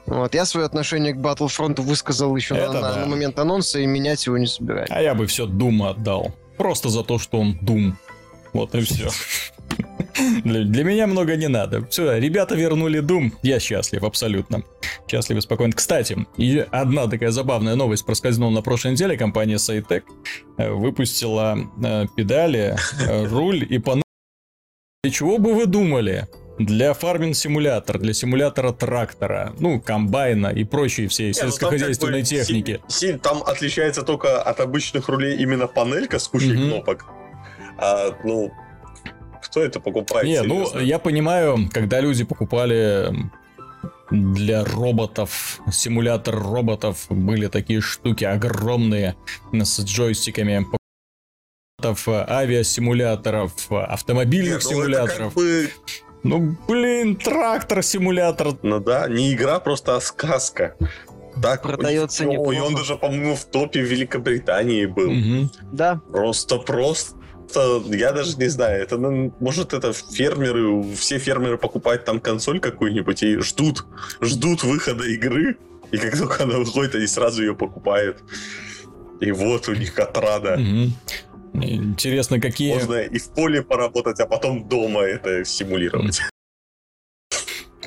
Вот, 0.07 0.35
я 0.35 0.47
свое 0.47 0.65
отношение 0.65 1.13
к 1.13 1.19
Battlefront 1.19 1.81
высказал 1.83 2.35
еще 2.35 2.55
на, 2.55 2.73
да. 2.73 2.97
на 2.97 3.07
момент 3.07 3.39
анонса 3.39 3.79
и 3.79 3.87
менять 3.87 4.25
его 4.25 4.39
не 4.39 4.47
собираюсь. 4.47 4.89
А 4.91 5.03
я 5.03 5.15
бы 5.15 5.27
все 5.27 5.45
Дума 5.47 5.91
отдал. 5.91 6.35
Просто 6.57 6.89
за 6.89 7.05
то, 7.05 7.19
что 7.19 7.39
он 7.39 7.59
Дум. 7.61 7.99
Вот 8.55 8.75
и 8.75 8.81
все. 8.81 9.11
Для, 10.45 10.65
для 10.65 10.85
меня 10.85 11.07
много 11.07 11.37
не 11.37 11.49
надо. 11.49 11.87
Все, 11.87 12.19
ребята 12.19 12.55
вернули 12.55 13.01
Doom. 13.01 13.33
Я 13.43 13.61
счастлив, 13.61 14.03
абсолютно. 14.03 14.63
Счастлив 15.11 15.39
и 15.39 15.41
спокоен. 15.41 15.73
Кстати, 15.73 16.27
и 16.37 16.67
одна 16.71 17.07
такая 17.07 17.31
забавная 17.31 17.77
новость 17.77 18.05
проскользнула 18.05 18.51
на 18.51 18.63
прошлой 18.63 18.93
неделе. 18.93 19.17
Компания 19.17 19.57
Saytec 19.57 20.03
э, 20.59 20.71
выпустила 20.71 21.59
э, 21.83 22.07
педали, 22.17 22.77
э, 23.09 23.27
руль 23.27 23.67
и 23.69 23.79
панель. 23.79 24.03
Для 25.05 25.13
чего 25.13 25.39
бы 25.39 25.55
вы 25.55 25.67
думали? 25.67 26.27
Для 26.59 26.93
фарминг-симулятора, 26.93 27.99
для 27.99 28.13
симулятора 28.13 28.73
трактора, 28.73 29.55
ну, 29.61 29.81
комбайна 29.81 30.49
и 30.49 30.65
прочей 30.65 31.07
всей 31.07 31.29
ну, 31.29 31.35
сельскохозяйственной 31.35 32.23
бы 32.23 32.27
техники. 32.27 32.81
Си, 32.89 33.13
си, 33.13 33.19
там 33.19 33.45
отличается 33.45 34.03
только 34.03 34.43
от 34.43 34.59
обычных 34.59 35.09
рулей 35.09 35.37
именно 35.37 35.69
панелька 35.69 36.19
с 36.19 36.27
кучей 36.27 36.55
mm-hmm. 36.55 36.69
кнопок. 36.69 37.05
А, 37.79 38.13
ну, 38.25 38.51
стоит, 39.59 39.77
и 39.77 39.81
покупает. 39.81 40.27
Не, 40.27 40.43
ну, 40.43 40.79
я 40.79 40.99
понимаю, 40.99 41.69
когда 41.73 42.01
люди 42.01 42.25
покупали 42.25 43.13
для 44.11 44.65
роботов, 44.65 45.61
симулятор 45.71 46.39
роботов, 46.39 47.07
были 47.11 47.49
такие 47.49 47.81
штуки 47.81 48.25
огромные 48.25 49.17
с 49.53 49.81
джойстиками, 49.81 50.67
авиасимуляторов, 51.83 53.53
автомобильных 53.71 54.55
Нет, 54.55 54.65
ну, 54.65 54.71
симуляторов. 54.71 55.35
Как 55.35 55.43
бы... 55.43 55.71
Ну, 56.25 56.57
блин, 56.67 57.17
трактор-симулятор. 57.17 58.55
Ну 58.63 58.81
да, 58.81 59.07
не 59.09 59.35
игра, 59.35 59.61
просто 59.61 59.95
а 59.97 60.01
сказка. 60.01 60.75
Так, 61.41 61.63
продается 61.63 62.25
не. 62.25 62.37
Ой, 62.37 62.59
он 62.59 62.75
даже, 62.75 62.97
по-моему, 62.97 63.37
в 63.37 63.45
топе 63.45 63.81
Великобритании 63.81 64.87
был. 64.87 65.11
Угу. 65.11 65.51
Да. 65.73 66.01
Просто, 66.11 66.59
просто 67.49 67.95
я 67.95 68.13
даже 68.13 68.37
не 68.37 68.49
знаю, 68.49 68.83
это 68.83 68.99
ну, 68.99 69.33
может 69.41 69.73
это 69.73 69.93
фермеры, 69.93 70.83
все 70.95 71.19
фермеры 71.19 71.59
покупают 71.59 72.05
там 72.05 72.21
консоль 72.21 72.61
какую-нибудь 72.61 73.23
и 73.23 73.39
ждут, 73.39 73.85
ждут 74.21 74.63
выхода 74.63 75.05
игры, 75.05 75.57
и 75.91 75.99
как 75.99 76.17
только 76.17 76.45
она 76.45 76.59
выходит, 76.59 76.95
они 76.95 77.07
сразу 77.07 77.43
ее 77.43 77.55
покупают. 77.55 78.23
И 79.21 79.33
вот 79.33 79.69
у 79.69 79.75
них 79.75 79.99
отрада. 79.99 80.55
Угу. 80.55 81.63
Интересно, 81.65 82.41
какие... 82.41 82.75
Можно 82.75 83.01
и 83.01 83.19
в 83.19 83.31
поле 83.31 83.63
поработать, 83.63 84.21
а 84.21 84.27
потом 84.27 84.69
дома 84.69 85.01
это 85.01 85.45
симулировать. 85.45 86.21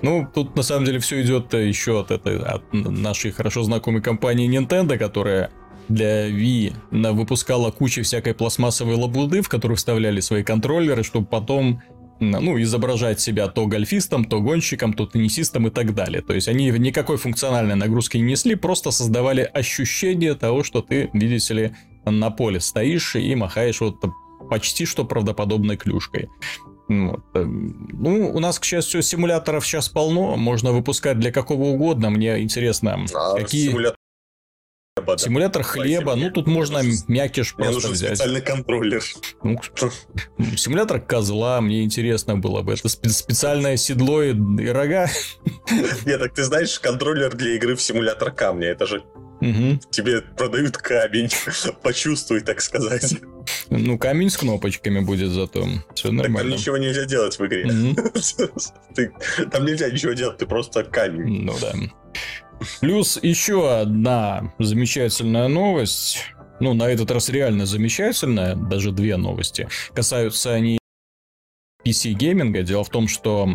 Ну, 0.02 0.28
тут 0.34 0.56
на 0.56 0.64
самом 0.64 0.86
деле 0.86 1.00
все 1.00 1.22
идет 1.22 1.54
еще 1.54 2.02
от 2.02 2.10
этой 2.10 2.40
от 2.40 2.64
нашей 2.74 3.32
хорошо 3.32 3.62
знакомой 3.64 4.02
компании 4.02 4.50
Nintendo, 4.50 4.98
которая 4.98 5.52
для 5.94 6.30
Wii 6.30 7.12
выпускала 7.14 7.72
кучу 7.72 8.04
всякой 8.04 8.34
пластмассовой 8.34 8.96
лабуды, 8.96 9.42
в 9.42 9.50
которую 9.50 9.78
вставляли 9.78 10.20
свои 10.20 10.44
контроллеры, 10.44 11.04
чтобы 11.04 11.26
потом 11.26 11.82
ну, 12.22 12.62
изображать 12.62 13.20
себя 13.20 13.48
то 13.48 13.66
гольфистом, 13.66 14.26
то 14.26 14.42
гонщиком, 14.42 14.94
то 14.94 15.06
теннисистом 15.06 15.68
и 15.68 15.70
так 15.72 15.94
далее. 15.96 16.22
То 16.22 16.34
есть 16.34 16.48
они 16.48 16.70
никакой 16.70 17.18
функциональной 17.18 17.76
нагрузки 17.76 18.18
не 18.18 18.24
несли, 18.24 18.56
просто 18.56 18.92
создавали 18.92 19.42
ощущение 19.42 20.36
того, 20.36 20.64
что 20.64 20.82
ты, 20.82 21.10
видите 21.14 21.54
ли, 21.54 21.76
на 22.06 22.30
поле 22.30 22.60
стоишь 22.60 23.16
и 23.16 23.36
махаешь 23.36 23.82
вот 23.82 23.98
почти 24.50 24.86
что 24.86 25.06
правдоподобной 25.06 25.78
клюшкой. 25.78 26.30
Вот. 26.88 27.24
Э, 27.34 27.44
ну, 27.46 28.32
у 28.34 28.40
нас, 28.40 28.60
к 28.60 28.66
счастью, 28.66 29.02
симуляторов 29.02 29.66
сейчас 29.66 29.88
полно, 29.88 30.36
можно 30.36 30.72
выпускать 30.72 31.20
для 31.20 31.32
какого 31.32 31.64
угодно. 31.64 32.10
Мне 32.10 32.42
интересно, 32.42 33.06
а, 33.14 33.38
какие... 33.38 33.70
Симулятор 33.70 33.98
хлеба. 34.96 35.18
Симулятор 35.18 35.64
хлеба, 35.64 36.16
ну 36.16 36.32
тут 36.32 36.48
можно 36.48 36.82
мякиш 37.08 37.54
просто 37.56 37.74
нужен 37.74 37.92
взять. 37.92 38.18
специальный 38.18 38.42
контроллер. 38.42 39.04
Ну, 39.44 39.60
симулятор 40.58 41.00
козла, 41.00 41.62
мне 41.62 41.84
интересно 41.84 42.38
было 42.38 42.62
бы. 42.62 42.74
Это 42.74 42.90
специальное 42.90 43.78
седло 43.78 44.22
и, 44.24 44.32
и 44.32 44.68
рога. 44.68 45.10
Нет, 46.06 46.20
так 46.20 46.34
ты 46.34 46.44
знаешь, 46.44 46.80
контроллер 46.80 47.34
для 47.36 47.56
игры 47.56 47.76
в 47.76 47.82
симулятор 47.82 48.32
камня, 48.32 48.68
это 48.68 48.86
же 48.86 49.04
Угу. 49.42 49.80
Тебе 49.90 50.22
продают 50.22 50.78
камень. 50.78 51.28
Почувствуй, 51.82 52.42
так 52.42 52.62
сказать. 52.62 53.16
Ну, 53.72 53.98
камень 53.98 54.30
с 54.30 54.38
кнопочками 54.38 55.00
будет 55.00 55.32
зато. 55.32 55.66
Все 55.96 56.12
нормально. 56.12 56.38
Так 56.38 56.48
там 56.50 56.60
ничего 56.60 56.78
нельзя 56.78 57.06
делать 57.06 57.40
в 57.40 57.46
игре. 57.48 57.66
Угу. 57.66 59.48
там 59.52 59.66
нельзя 59.66 59.90
ничего 59.90 60.14
делать, 60.14 60.38
ты 60.38 60.46
просто 60.46 60.84
камень. 60.84 61.42
Ну 61.42 61.56
да. 61.60 61.74
Плюс 62.80 63.20
еще 63.22 63.80
одна 63.80 64.54
замечательная 64.60 65.48
новость. 65.48 66.26
Ну, 66.60 66.74
на 66.74 66.84
этот 66.84 67.10
раз 67.12 67.30
реально 67.30 67.66
замечательная, 67.66 68.56
даже 68.56 68.92
две 68.92 69.18
новости. 69.18 69.68
Касаются 69.94 70.54
они 70.54 70.78
PC-гейминга. 71.86 72.62
Дело 72.62 72.84
в 72.84 72.90
том, 72.90 73.08
что 73.08 73.50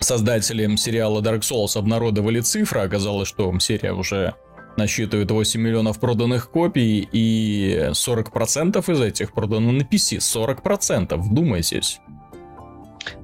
создатели 0.00 0.74
сериала 0.76 1.20
Dark 1.22 1.40
Souls 1.40 1.78
обнародовали 1.78 2.40
цифры. 2.40 2.80
Оказалось, 2.80 3.28
что 3.28 3.56
серия 3.60 3.92
уже 3.92 4.34
насчитывает 4.76 5.30
8 5.30 5.60
миллионов 5.60 6.00
проданных 6.00 6.50
копий, 6.50 7.08
и 7.12 7.90
40% 7.92 8.92
из 8.92 9.00
этих 9.00 9.32
продано 9.32 9.72
на 9.72 9.82
PC. 9.82 10.18
40%, 10.18 11.16
вдумайтесь. 11.16 12.00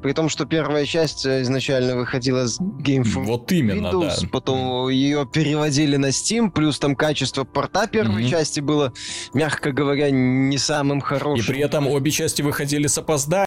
При 0.02 0.12
том, 0.12 0.28
что 0.28 0.46
первая 0.46 0.86
часть 0.86 1.26
э, 1.26 1.42
изначально 1.42 1.96
выходила 1.96 2.46
с 2.46 2.60
Game 2.60 3.02
for 3.02 3.24
Вот 3.24 3.50
именно, 3.52 3.88
Windows, 3.88 4.22
да. 4.22 4.28
Потом 4.30 4.88
ее 4.88 5.28
переводили 5.30 5.96
на 5.96 6.06
Steam, 6.06 6.50
плюс 6.50 6.78
там 6.78 6.94
качество 6.96 7.44
порта 7.44 7.86
первой 7.86 8.24
mm-hmm. 8.24 8.30
части 8.30 8.60
было, 8.60 8.92
мягко 9.32 9.72
говоря, 9.72 10.10
не 10.10 10.58
самым 10.58 11.00
хорошим. 11.00 11.44
И 11.44 11.46
при 11.46 11.60
этом 11.60 11.86
обе 11.88 12.10
части 12.10 12.42
выходили 12.42 12.86
с 12.86 12.98
опозданием, 12.98 13.46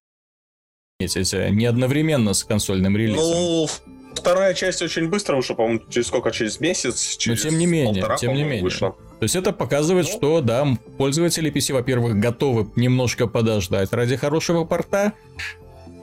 не 0.99 1.65
одновременно 1.65 2.33
с 2.33 2.43
консольным 2.43 2.97
релизом. 2.97 3.23
Ну, 3.23 3.67
вторая 4.15 4.53
часть 4.53 4.81
очень 4.81 5.09
быстро 5.09 5.35
вышла, 5.35 5.53
по-моему, 5.53 5.81
через 5.89 6.07
сколько? 6.07 6.31
Через 6.31 6.59
месяц? 6.59 7.17
Через 7.17 7.43
Но 7.43 7.49
тем 7.49 7.59
не 7.59 7.65
менее, 7.65 7.93
полтора, 7.93 8.17
тем 8.17 8.33
не 8.33 8.43
менее. 8.43 8.63
Вышла. 8.63 8.91
То 8.91 9.23
есть 9.23 9.35
это 9.35 9.51
показывает, 9.51 10.07
ну. 10.07 10.17
что, 10.17 10.41
да, 10.41 10.67
пользователи 10.97 11.51
PC, 11.51 11.73
во-первых, 11.73 12.19
готовы 12.19 12.69
немножко 12.75 13.27
подождать 13.27 13.91
ради 13.93 14.15
хорошего 14.15 14.63
порта, 14.63 15.13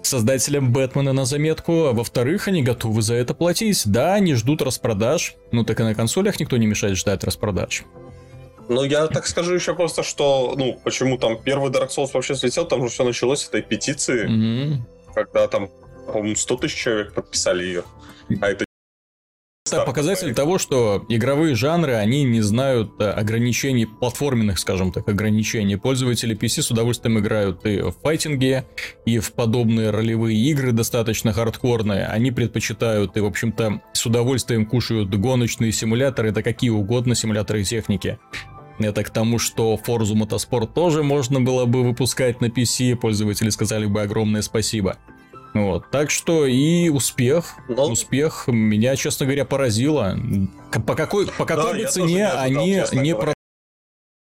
создателям 0.06 0.72
Бэтмена 0.72 1.12
на 1.12 1.24
заметку, 1.24 1.86
а 1.86 1.92
во-вторых, 1.92 2.48
они 2.48 2.62
готовы 2.62 3.02
за 3.02 3.14
это 3.14 3.34
платить. 3.34 3.82
Да, 3.86 4.14
они 4.14 4.34
ждут 4.34 4.62
распродаж, 4.62 5.34
ну 5.52 5.64
так 5.64 5.80
и 5.80 5.82
на 5.82 5.94
консолях 5.94 6.40
никто 6.40 6.56
не 6.56 6.66
мешает 6.66 6.96
ждать 6.96 7.24
распродаж. 7.24 7.84
Ну, 8.68 8.82
я 8.84 9.06
так 9.08 9.26
скажу 9.26 9.54
еще 9.54 9.74
просто, 9.74 10.02
что, 10.02 10.54
ну, 10.56 10.80
почему 10.82 11.18
там 11.18 11.36
первый 11.36 11.70
Dark 11.70 11.88
Souls 11.88 12.10
вообще 12.14 12.32
взлетел, 12.32 12.64
там 12.66 12.82
же 12.82 12.88
все 12.88 13.04
началось 13.04 13.42
с 13.42 13.48
этой 13.48 13.62
петиции, 13.62 14.26
mm-hmm. 14.26 15.14
когда 15.14 15.46
там, 15.48 15.68
по-моему, 16.06 16.34
100 16.34 16.56
тысяч 16.56 16.76
человек 16.76 17.12
подписали 17.12 17.62
ее. 17.64 17.84
А 18.40 18.48
это 18.48 18.64
это 19.74 19.84
показатель 19.84 20.34
того, 20.34 20.58
что 20.58 21.04
игровые 21.08 21.54
жанры, 21.54 21.94
они 21.94 22.24
не 22.24 22.40
знают 22.40 23.00
э, 23.00 23.10
ограничений, 23.10 23.86
платформенных, 23.86 24.58
скажем 24.58 24.92
так, 24.92 25.08
ограничений. 25.08 25.76
Пользователи 25.76 26.36
PC 26.36 26.62
с 26.62 26.70
удовольствием 26.70 27.18
играют 27.18 27.64
и 27.64 27.80
в 27.80 27.92
файтинге, 28.02 28.66
и 29.06 29.18
в 29.18 29.32
подобные 29.32 29.90
ролевые 29.90 30.38
игры 30.38 30.72
достаточно 30.72 31.32
хардкорные. 31.32 32.06
Они 32.06 32.30
предпочитают 32.30 33.16
и, 33.16 33.20
в 33.20 33.26
общем-то, 33.26 33.80
с 33.92 34.06
удовольствием 34.06 34.66
кушают 34.66 35.14
гоночные 35.14 35.72
симуляторы, 35.72 36.30
да 36.30 36.42
какие 36.42 36.70
угодно 36.70 37.14
симуляторы 37.14 37.64
техники. 37.64 38.18
Это 38.78 39.04
к 39.04 39.10
тому, 39.10 39.38
что 39.38 39.78
Forza 39.86 40.14
Motorsport 40.14 40.74
тоже 40.74 41.02
можно 41.02 41.40
было 41.40 41.64
бы 41.64 41.84
выпускать 41.84 42.40
на 42.40 42.46
PC, 42.46 42.96
пользователи 42.96 43.48
сказали 43.50 43.86
бы 43.86 44.02
огромное 44.02 44.42
спасибо. 44.42 44.98
Вот, 45.54 45.88
так 45.92 46.10
что 46.10 46.46
и 46.46 46.88
успех, 46.88 47.54
Но... 47.68 47.90
успех 47.90 48.48
меня, 48.48 48.96
честно 48.96 49.24
говоря, 49.24 49.44
поразило. 49.44 50.18
По 50.84 50.96
какой, 50.96 51.28
по 51.28 51.46
какой 51.46 51.78
да, 51.78 51.78
бы 51.78 51.90
цене 51.90 52.14
не 52.14 52.32
они 52.32 52.82
не 52.92 53.14
про... 53.14 53.32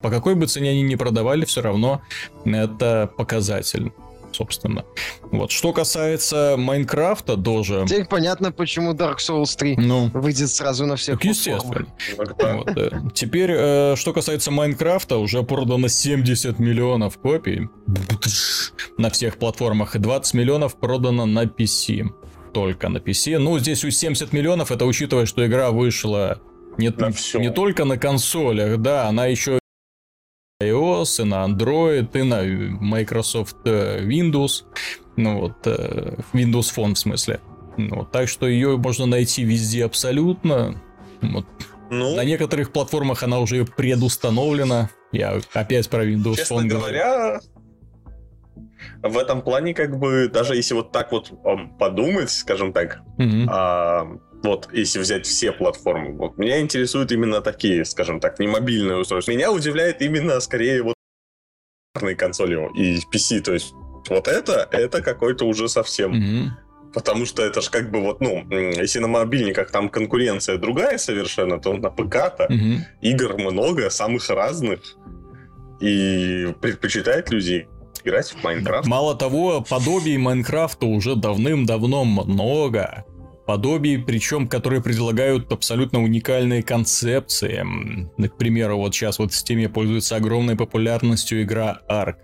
по 0.02 0.10
какой 0.10 0.36
бы 0.36 0.48
цене 0.48 0.70
они 0.70 0.82
не 0.82 0.96
продавали, 0.96 1.44
все 1.44 1.62
равно 1.62 2.02
это 2.46 3.12
показатель 3.18 3.92
собственно. 4.40 4.86
Вот. 5.32 5.52
Что 5.52 5.74
касается 5.74 6.56
Майнкрафта, 6.58 7.36
тоже... 7.36 7.86
Теперь 7.88 8.06
понятно, 8.06 8.52
почему 8.54 8.94
Dark 8.94 9.18
Souls 9.18 9.58
3 9.58 9.76
ну, 9.78 10.10
выйдет 10.14 10.50
сразу 10.50 10.86
на 10.86 10.96
всех 10.96 11.22
естественно. 11.24 11.86
Вот, 12.18 12.74
да. 12.74 13.02
Теперь, 13.14 13.52
э, 13.54 13.96
что 13.98 14.14
касается 14.14 14.52
Майнкрафта, 14.52 15.18
уже 15.18 15.44
продано 15.44 15.90
70 15.90 16.58
миллионов 16.60 17.18
копий 17.18 17.70
на 18.98 19.10
всех 19.10 19.38
платформах, 19.38 19.96
и 19.96 20.00
20 20.00 20.34
миллионов 20.36 20.80
продано 20.80 21.26
на 21.26 21.44
PC. 21.44 22.06
Только 22.54 22.88
на 22.88 22.98
PC. 22.98 23.40
Ну, 23.40 23.60
здесь 23.60 23.84
у 23.84 23.92
70 23.92 24.32
миллионов, 24.32 24.72
это 24.72 24.86
учитывая, 24.86 25.26
что 25.26 25.46
игра 25.46 25.72
вышла 25.72 26.40
не, 26.78 26.94
не 27.40 27.52
только 27.52 27.84
на 27.84 27.98
консолях, 27.98 28.78
да, 28.78 29.08
она 29.08 29.26
еще 29.26 29.59
iOS, 31.02 31.22
и 31.22 31.26
на 31.26 31.46
Android, 31.46 32.10
и 32.14 32.24
на 32.24 32.44
Microsoft 32.82 33.58
э, 33.66 34.04
Windows. 34.04 34.64
Ну 35.16 35.42
вот, 35.42 35.56
э, 35.66 36.16
Windows 36.34 36.74
Phone 36.76 36.94
в 36.94 37.00
смысле. 37.00 37.40
Ну, 37.78 38.06
так 38.06 38.28
что 38.28 38.48
ее 38.48 38.78
можно 38.78 39.06
найти 39.06 39.44
везде 39.44 39.86
абсолютно. 39.86 40.82
Вот. 41.22 41.46
Ну, 41.90 42.16
на 42.16 42.24
некоторых 42.24 42.72
платформах 42.72 43.24
она 43.24 43.40
уже 43.40 43.66
предустановлена. 43.66 44.90
Я 45.12 45.40
опять 45.54 45.90
про 45.90 46.06
Windows 46.06 46.36
честно 46.36 46.56
Phone 46.56 46.68
говоря, 46.68 47.40
в 49.02 49.18
этом 49.18 49.42
плане, 49.42 49.74
как 49.74 49.98
бы, 49.98 50.30
даже 50.32 50.56
если 50.56 50.74
вот 50.74 50.92
так 50.92 51.12
вот 51.12 51.32
подумать, 51.80 52.30
скажем 52.30 52.74
так, 52.74 53.02
mm-hmm. 53.18 53.46
а, 53.50 54.08
вот, 54.44 54.70
если 54.72 55.00
взять 55.00 55.26
все 55.26 55.52
платформы. 55.52 56.14
Вот, 56.14 56.38
меня 56.38 56.60
интересуют 56.60 57.12
именно 57.12 57.42
такие, 57.42 57.86
скажем 57.86 58.20
так, 58.20 58.40
не 58.40 58.48
мобильные 58.48 58.98
устройства. 58.98 59.32
Меня 59.32 59.52
удивляет 59.52 60.02
именно, 60.02 60.40
скорее, 60.40 60.84
вот 60.84 60.96
консоли 62.18 62.56
и 62.78 63.00
PC. 63.14 63.42
То 63.42 63.54
есть, 63.54 63.74
вот 64.10 64.28
это, 64.28 64.68
это 64.72 65.02
какой-то 65.02 65.46
уже 65.46 65.68
совсем... 65.68 66.14
Mm-hmm. 66.14 66.48
Потому 66.92 67.28
что 67.28 67.44
это 67.44 67.62
же 67.62 67.70
как 67.70 67.92
бы 67.92 68.02
вот, 68.02 68.20
ну, 68.20 68.48
если 68.50 68.98
на 68.98 69.08
мобильниках 69.08 69.70
там 69.70 69.90
конкуренция 69.90 70.58
другая 70.58 70.98
совершенно, 70.98 71.60
то 71.60 71.74
на 71.74 71.92
ПК-то 71.92 72.48
mm-hmm. 72.50 72.78
игр 73.02 73.38
много, 73.38 73.92
самых 73.92 74.28
разных. 74.28 74.80
И 75.80 76.48
предпочитают 76.60 77.30
люди 77.30 77.68
играть 78.04 78.32
в 78.32 78.44
Майнкрафт. 78.44 78.88
Мало 78.88 79.16
того, 79.16 79.62
подобий 79.62 80.18
Майнкрафта 80.18 80.88
уже 80.88 81.16
давным-давно 81.16 82.06
много. 82.06 83.06
Подобий, 83.50 83.98
причем, 83.98 84.48
которые 84.48 84.80
предлагают 84.80 85.52
абсолютно 85.52 86.04
уникальные 86.04 86.62
концепции. 86.62 87.66
К 88.16 88.38
примеру, 88.38 88.78
вот 88.78 88.94
сейчас 88.94 89.18
вот 89.18 89.34
в 89.34 89.44
Steam 89.44 89.68
пользуется 89.70 90.18
огромной 90.18 90.56
популярностью 90.56 91.42
игра 91.42 91.82
Ark. 91.90 92.18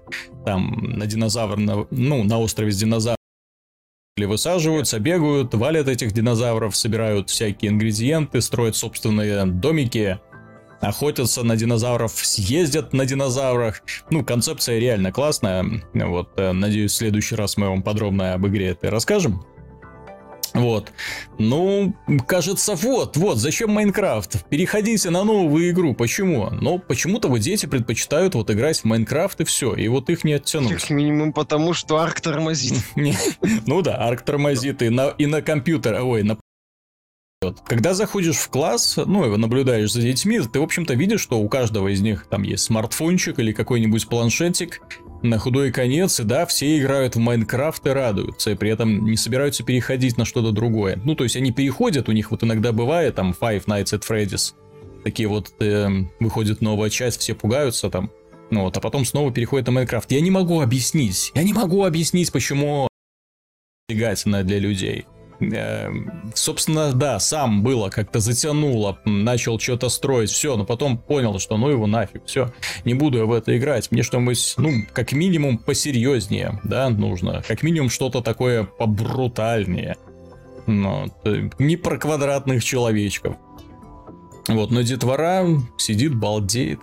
Там 0.45 0.83
на 0.83 1.07
динозавр, 1.07 1.57
на, 1.57 1.87
ну, 1.89 2.23
на 2.23 2.37
острове 2.37 2.71
с 2.71 2.77
динозавром 2.77 3.17
высаживаются, 4.17 4.99
бегают, 4.99 5.55
валят 5.55 5.87
этих 5.87 6.11
динозавров, 6.11 6.75
собирают 6.75 7.31
всякие 7.31 7.71
ингредиенты, 7.71 8.39
строят 8.39 8.75
собственные 8.75 9.47
домики, 9.47 10.19
охотятся 10.79 11.41
на 11.41 11.55
динозавров, 11.55 12.11
съездят 12.11 12.93
на 12.93 13.03
динозаврах. 13.07 13.81
Ну, 14.11 14.23
концепция 14.23 14.77
реально 14.77 15.11
классная. 15.11 15.65
Вот, 15.91 16.33
э, 16.37 16.51
надеюсь, 16.51 16.91
в 16.91 16.95
следующий 16.97 17.33
раз 17.33 17.57
мы 17.57 17.67
вам 17.67 17.81
подробно 17.81 18.35
об 18.35 18.45
игре 18.45 18.67
это 18.67 18.91
расскажем. 18.91 19.43
Вот. 20.55 20.93
Ну, 21.37 21.93
кажется, 22.25 22.75
вот, 22.75 23.17
вот, 23.17 23.37
зачем 23.37 23.71
Майнкрафт? 23.71 24.47
Переходите 24.47 25.09
на 25.09 25.25
новую 25.25 25.69
игру. 25.69 25.93
Почему? 25.93 26.49
Ну, 26.49 26.79
почему-то 26.79 27.27
вот 27.27 27.39
дети 27.39 27.65
предпочитают 27.65 28.35
вот 28.35 28.49
играть 28.49 28.79
в 28.79 28.85
Майнкрафт 28.85 29.41
и 29.41 29.43
все. 29.43 29.75
И 29.75 29.87
вот 29.89 30.09
их 30.09 30.23
не 30.23 30.33
оттянуть. 30.33 30.81
Как 30.81 30.89
минимум 30.89 31.33
потому, 31.33 31.73
что 31.73 31.97
Арк 31.97 32.21
тормозит. 32.21 32.75
Ну 33.67 33.81
да, 33.81 33.95
Арк 33.95 34.21
тормозит 34.21 34.81
и 34.81 34.89
на, 34.89 35.09
и 35.09 35.25
на 35.25 35.41
компьютер, 35.41 36.01
ой, 36.01 36.23
на 36.23 36.37
когда 37.67 37.93
заходишь 37.93 38.37
в 38.37 38.49
класс, 38.49 38.97
ну, 38.97 39.37
наблюдаешь 39.37 39.91
за 39.91 40.01
детьми, 40.01 40.39
ты, 40.39 40.59
в 40.59 40.63
общем-то, 40.63 40.93
видишь, 40.95 41.21
что 41.21 41.39
у 41.39 41.47
каждого 41.47 41.89
из 41.89 42.01
них 42.01 42.27
там 42.29 42.43
есть 42.43 42.63
смартфончик 42.63 43.37
или 43.39 43.51
какой-нибудь 43.51 44.07
планшетик, 44.07 44.81
на 45.29 45.37
худой 45.37 45.71
конец, 45.71 46.19
и 46.19 46.23
да, 46.23 46.45
все 46.45 46.79
играют 46.79 47.15
в 47.15 47.19
Майнкрафт 47.19 47.85
и 47.87 47.89
радуются, 47.89 48.51
и 48.51 48.55
при 48.55 48.71
этом 48.71 49.05
не 49.05 49.17
собираются 49.17 49.63
переходить 49.63 50.17
на 50.17 50.25
что-то 50.25 50.51
другое. 50.51 50.99
Ну, 51.03 51.15
то 51.15 51.23
есть 51.23 51.35
они 51.35 51.51
переходят, 51.51 52.09
у 52.09 52.11
них 52.11 52.31
вот 52.31 52.43
иногда 52.43 52.71
бывает 52.71 53.15
там 53.15 53.35
Five 53.39 53.65
Nights 53.65 53.97
at 53.97 54.03
Freddy's, 54.07 54.53
такие 55.03 55.27
вот 55.27 55.53
э, 55.59 55.87
выходит 56.19 56.61
новая 56.61 56.89
часть, 56.89 57.21
все 57.21 57.35
пугаются 57.35 57.89
там, 57.89 58.11
ну 58.51 58.63
вот, 58.63 58.77
а 58.77 58.81
потом 58.81 59.05
снова 59.05 59.31
переходит 59.31 59.67
на 59.67 59.73
Майнкрафт. 59.73 60.11
Я 60.11 60.21
не 60.21 60.31
могу 60.31 60.61
объяснить, 60.61 61.31
я 61.35 61.43
не 61.43 61.53
могу 61.53 61.83
объяснить, 61.83 62.31
почему 62.31 62.87
притягательно 63.87 64.43
для 64.43 64.59
людей. 64.59 65.05
Эм, 65.39 66.31
собственно, 66.33 66.93
да, 66.93 67.19
сам 67.19 67.61
было, 67.61 67.89
как-то 67.89 68.19
затянуло, 68.19 68.97
начал 69.05 69.59
что-то 69.59 69.89
строить, 69.89 70.29
все, 70.29 70.55
но 70.55 70.65
потом 70.65 70.97
понял, 70.97 71.39
что 71.39 71.57
ну 71.57 71.69
его 71.69 71.87
нафиг, 71.87 72.25
все, 72.25 72.53
не 72.85 72.93
буду 72.93 73.17
я 73.17 73.25
в 73.25 73.33
это 73.33 73.57
играть, 73.57 73.91
мне 73.91 74.03
что-нибудь, 74.03 74.53
ну, 74.57 74.71
как 74.93 75.11
минимум 75.11 75.57
посерьезнее, 75.57 76.59
да, 76.63 76.89
нужно, 76.89 77.43
как 77.45 77.63
минимум 77.63 77.89
что-то 77.89 78.21
такое 78.21 78.63
побрутальнее, 78.63 79.97
ну, 80.67 81.11
не 81.59 81.75
про 81.75 81.97
квадратных 81.97 82.63
человечков. 82.63 83.35
Вот, 84.47 84.69
но 84.69 84.81
детвора 84.83 85.45
сидит, 85.77 86.15
балдеет 86.15 86.79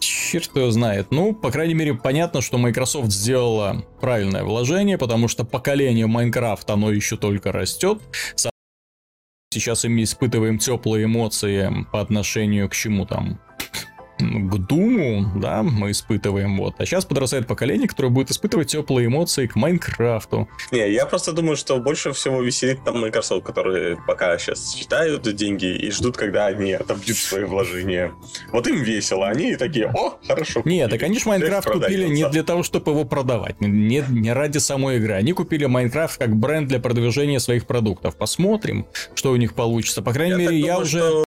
черт 0.00 0.54
его 0.56 0.70
знает. 0.70 1.08
Ну, 1.10 1.34
по 1.34 1.50
крайней 1.50 1.74
мере, 1.74 1.94
понятно, 1.94 2.40
что 2.40 2.58
Microsoft 2.58 3.10
сделала 3.10 3.84
правильное 4.00 4.44
вложение, 4.44 4.98
потому 4.98 5.28
что 5.28 5.44
поколение 5.44 6.06
Minecraft, 6.06 6.64
оно 6.68 6.90
еще 6.90 7.16
только 7.16 7.52
растет. 7.52 8.00
Сейчас 9.52 9.84
мы 9.84 10.02
испытываем 10.02 10.58
теплые 10.58 11.04
эмоции 11.04 11.86
по 11.92 12.00
отношению 12.00 12.68
к 12.68 12.74
чему 12.74 13.06
там, 13.06 13.40
к 14.18 14.58
Думу, 14.66 15.30
да, 15.36 15.62
мы 15.62 15.90
испытываем, 15.90 16.56
вот. 16.58 16.74
А 16.78 16.86
сейчас 16.86 17.04
подрастает 17.04 17.46
поколение, 17.46 17.88
которое 17.88 18.08
будет 18.08 18.30
испытывать 18.30 18.68
теплые 18.68 19.06
эмоции 19.06 19.46
к 19.46 19.56
Майнкрафту. 19.56 20.48
Не, 20.72 20.90
я 20.90 21.06
просто 21.06 21.32
думаю, 21.32 21.56
что 21.56 21.78
больше 21.78 22.12
всего 22.12 22.40
веселит 22.40 22.82
там 22.84 23.00
Microsoft, 23.00 23.44
которые 23.44 23.96
пока 24.06 24.38
сейчас 24.38 24.74
считают 24.74 25.22
деньги 25.34 25.66
и 25.66 25.90
ждут, 25.90 26.16
когда 26.16 26.46
они 26.46 26.72
отобьют 26.72 27.16
свои 27.18 27.44
вложения. 27.44 28.12
Вот 28.52 28.66
им 28.66 28.82
весело, 28.82 29.28
они 29.28 29.56
такие, 29.56 29.90
о, 29.94 30.18
хорошо. 30.26 30.62
Нет, 30.64 30.90
так 30.90 31.02
они 31.02 31.18
же 31.18 31.28
Майнкрафт 31.28 31.68
купили 31.68 32.08
не 32.08 32.28
для 32.28 32.42
того, 32.42 32.62
чтобы 32.62 32.92
его 32.92 33.04
продавать, 33.04 33.60
не, 33.60 34.04
не 34.08 34.32
ради 34.32 34.58
самой 34.58 34.96
игры. 34.96 35.14
Они 35.14 35.32
купили 35.32 35.66
Майнкрафт 35.66 36.18
как 36.18 36.34
бренд 36.36 36.68
для 36.68 36.80
продвижения 36.80 37.40
своих 37.40 37.66
продуктов. 37.66 38.16
Посмотрим, 38.16 38.86
что 39.14 39.32
у 39.32 39.36
них 39.36 39.54
получится. 39.54 40.02
По 40.02 40.12
крайней 40.12 40.42
я 40.42 40.50
мере, 40.50 40.58
я 40.58 40.66
думаю, 40.66 40.82
уже... 40.82 40.98
Что 40.98 41.25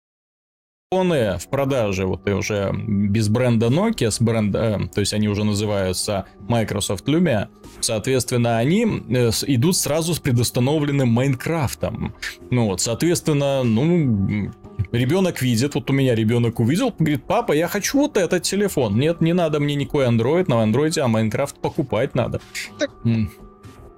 телефоны 0.92 1.38
в 1.38 1.48
продаже, 1.48 2.06
вот 2.06 2.28
и 2.28 2.32
уже 2.32 2.72
без 2.72 3.28
бренда 3.28 3.66
Nokia, 3.66 4.10
с 4.10 4.20
бренда, 4.20 4.78
э, 4.80 4.88
то 4.88 5.00
есть 5.00 5.14
они 5.14 5.28
уже 5.28 5.44
называются 5.44 6.26
Microsoft 6.48 7.08
Lumia, 7.08 7.48
соответственно, 7.80 8.58
они 8.58 8.84
э, 9.08 9.30
идут 9.46 9.76
сразу 9.76 10.14
с 10.14 10.18
предустановленным 10.18 11.08
Майнкрафтом. 11.08 12.14
Ну 12.50 12.66
вот, 12.66 12.80
соответственно, 12.80 13.62
ну, 13.62 14.50
ребенок 14.92 15.42
видит, 15.42 15.74
вот 15.74 15.90
у 15.90 15.92
меня 15.92 16.14
ребенок 16.14 16.60
увидел, 16.60 16.94
говорит, 16.98 17.24
папа, 17.26 17.52
я 17.52 17.68
хочу 17.68 17.98
вот 17.98 18.16
этот 18.16 18.42
телефон. 18.42 18.98
Нет, 18.98 19.20
не 19.20 19.32
надо 19.32 19.60
мне 19.60 19.74
никакой 19.74 20.06
Android, 20.06 20.44
на 20.48 20.62
Android, 20.62 20.98
а 20.98 21.08
Майнкрафт 21.08 21.58
покупать 21.58 22.14
надо. 22.14 22.40
Так... 22.78 22.90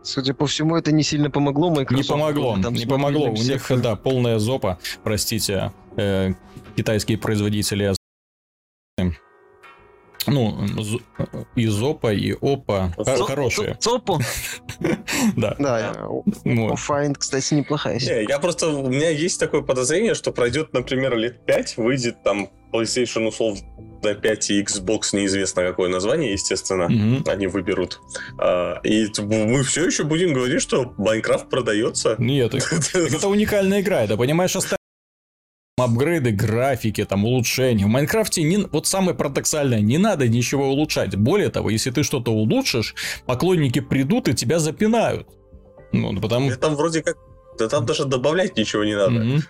Судя 0.07 0.35
по 0.35 0.47
всему, 0.47 0.77
это 0.77 0.93
не 0.93 1.03
сильно 1.03 1.31
помогло 1.31 1.71
Microsoft. 1.71 2.09
Не 2.09 2.13
помогло, 2.13 2.59
не 2.59 2.85
помогло. 2.85 3.31
У 3.31 3.37
них, 3.37 3.73
да, 3.81 3.97
полная 3.97 4.39
зопа, 4.39 4.79
простите, 5.03 5.73
э, 5.97 6.35
китайские 6.77 7.19
производители 7.19 7.95
ну, 10.27 10.59
и 11.55 11.67
Зопа, 11.67 12.13
и 12.13 12.33
Опа 12.33 12.93
хорошие. 13.27 13.77
Зопу? 13.81 14.21
Да. 15.37 15.57
Да, 15.59 15.95
Find, 16.45 17.15
кстати, 17.19 17.55
неплохая. 17.55 17.99
Не, 17.99 18.25
я 18.29 18.39
просто, 18.39 18.69
у 18.69 18.89
меня 18.89 19.11
есть 19.11 19.39
такое 19.41 19.63
подозрение, 19.63 20.15
что 20.15 20.33
пройдет, 20.33 20.73
например, 20.73 21.17
лет 21.17 21.45
5, 21.47 21.77
выйдет 21.77 22.23
там 22.23 22.51
PlayStation 22.73 23.29
условно 23.29 23.61
5 24.03 24.51
и 24.51 24.63
Xbox, 24.63 25.01
неизвестно 25.13 25.63
какое 25.63 25.89
название, 25.89 26.33
естественно, 26.33 26.89
mm-hmm. 26.91 27.31
они 27.31 27.47
выберут. 27.47 28.01
А, 28.39 28.81
и 28.83 29.07
мы 29.19 29.63
все 29.63 29.87
еще 29.87 30.05
будем 30.05 30.33
говорить, 30.35 30.61
что 30.61 30.93
Майнкрафт 30.99 31.49
продается. 31.49 32.17
Нет, 32.19 32.55
это 32.55 33.29
уникальная 33.29 33.81
игра, 33.81 34.03
это, 34.03 34.17
понимаешь, 34.17 34.55
апгрейды 35.77 36.31
графики, 36.31 37.05
там, 37.05 37.25
улучшения. 37.25 37.85
В 37.85 37.89
Майнкрафте 37.89 38.43
не, 38.43 38.59
вот 38.59 38.87
самое 38.87 39.17
парадоксальное, 39.17 39.81
не 39.81 39.99
надо 39.99 40.29
ничего 40.29 40.69
улучшать. 40.69 41.17
Более 41.17 41.51
того, 41.51 41.71
если 41.71 41.91
ты 41.91 42.05
что-то 42.05 42.33
улучшишь, 42.33 42.95
поклонники 43.27 43.81
придут 43.81 44.29
и 44.29 44.35
тебя 44.35 44.59
запинают. 44.61 45.29
Ну, 45.93 46.21
потому... 46.21 46.55
Там 46.57 46.77
вроде 46.77 47.03
как... 47.03 47.17
Да 47.59 47.69
там 47.69 47.87
даже 47.87 48.05
добавлять 48.05 48.57
ничего 48.57 48.85
не 48.85 48.97
надо. 48.97 49.15
Mm-hmm. 49.15 49.43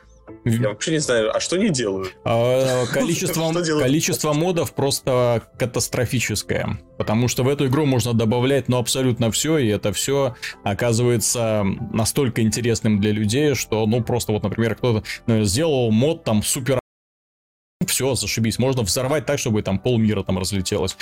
Я 0.44 0.68
вообще 0.68 0.92
не 0.92 0.98
знаю, 0.98 1.34
а 1.34 1.40
что 1.40 1.56
они 1.56 1.70
делают? 1.70 2.16
А, 2.24 2.86
количество, 2.92 3.52
количество 3.52 4.32
модов 4.32 4.74
просто 4.74 5.42
катастрофическое. 5.58 6.78
Потому 6.98 7.28
что 7.28 7.44
в 7.44 7.48
эту 7.48 7.66
игру 7.66 7.86
можно 7.86 8.12
добавлять 8.12 8.68
ну 8.68 8.78
абсолютно 8.78 9.30
все, 9.30 9.58
и 9.58 9.68
это 9.68 9.92
все 9.92 10.36
оказывается 10.62 11.64
настолько 11.92 12.42
интересным 12.42 13.00
для 13.00 13.12
людей, 13.12 13.54
что 13.54 13.86
ну 13.86 14.02
просто 14.02 14.32
вот, 14.32 14.42
например, 14.42 14.74
кто-то 14.74 15.04
ну, 15.26 15.44
сделал 15.44 15.90
мод 15.90 16.24
там 16.24 16.42
супер 16.42 16.78
все, 17.86 18.14
зашибись, 18.14 18.58
можно 18.58 18.82
взорвать 18.82 19.26
так, 19.26 19.38
чтобы 19.38 19.62
там 19.62 19.78
полмира 19.78 20.22
там 20.22 20.38
разлетелось. 20.38 20.96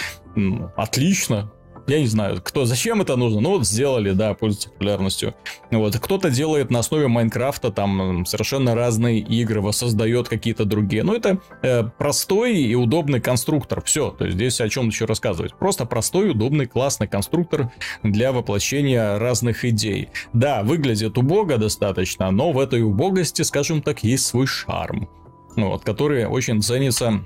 Отлично, 0.76 1.52
я 1.86 2.00
не 2.00 2.06
знаю, 2.06 2.40
кто, 2.42 2.64
зачем 2.64 3.00
это 3.00 3.16
нужно, 3.16 3.40
ну 3.40 3.50
вот 3.50 3.66
сделали, 3.66 4.12
да, 4.12 4.34
пользуются 4.34 4.70
популярностью. 4.70 5.34
Вот, 5.70 5.96
кто-то 5.98 6.30
делает 6.30 6.70
на 6.70 6.78
основе 6.78 7.08
Майнкрафта 7.08 7.70
там 7.70 8.24
совершенно 8.26 8.74
разные 8.74 9.18
игры, 9.18 9.60
воссоздает 9.60 10.28
какие-то 10.28 10.64
другие. 10.64 11.02
Ну 11.02 11.14
это 11.14 11.40
э, 11.62 11.84
простой 11.98 12.56
и 12.56 12.74
удобный 12.74 13.20
конструктор, 13.20 13.82
все, 13.82 14.10
то 14.10 14.24
есть 14.24 14.36
здесь 14.36 14.60
о 14.60 14.68
чем 14.68 14.88
еще 14.88 15.06
рассказывать. 15.06 15.54
Просто 15.54 15.84
простой, 15.84 16.30
удобный, 16.30 16.66
классный 16.66 17.08
конструктор 17.08 17.72
для 18.02 18.32
воплощения 18.32 19.18
разных 19.18 19.64
идей. 19.64 20.10
Да, 20.32 20.62
выглядит 20.62 21.18
убого 21.18 21.58
достаточно, 21.58 22.30
но 22.30 22.52
в 22.52 22.58
этой 22.58 22.82
убогости, 22.82 23.42
скажем 23.42 23.82
так, 23.82 24.04
есть 24.04 24.26
свой 24.26 24.46
шарм, 24.46 25.08
вот, 25.56 25.82
который 25.82 26.26
очень 26.26 26.62
ценится 26.62 27.24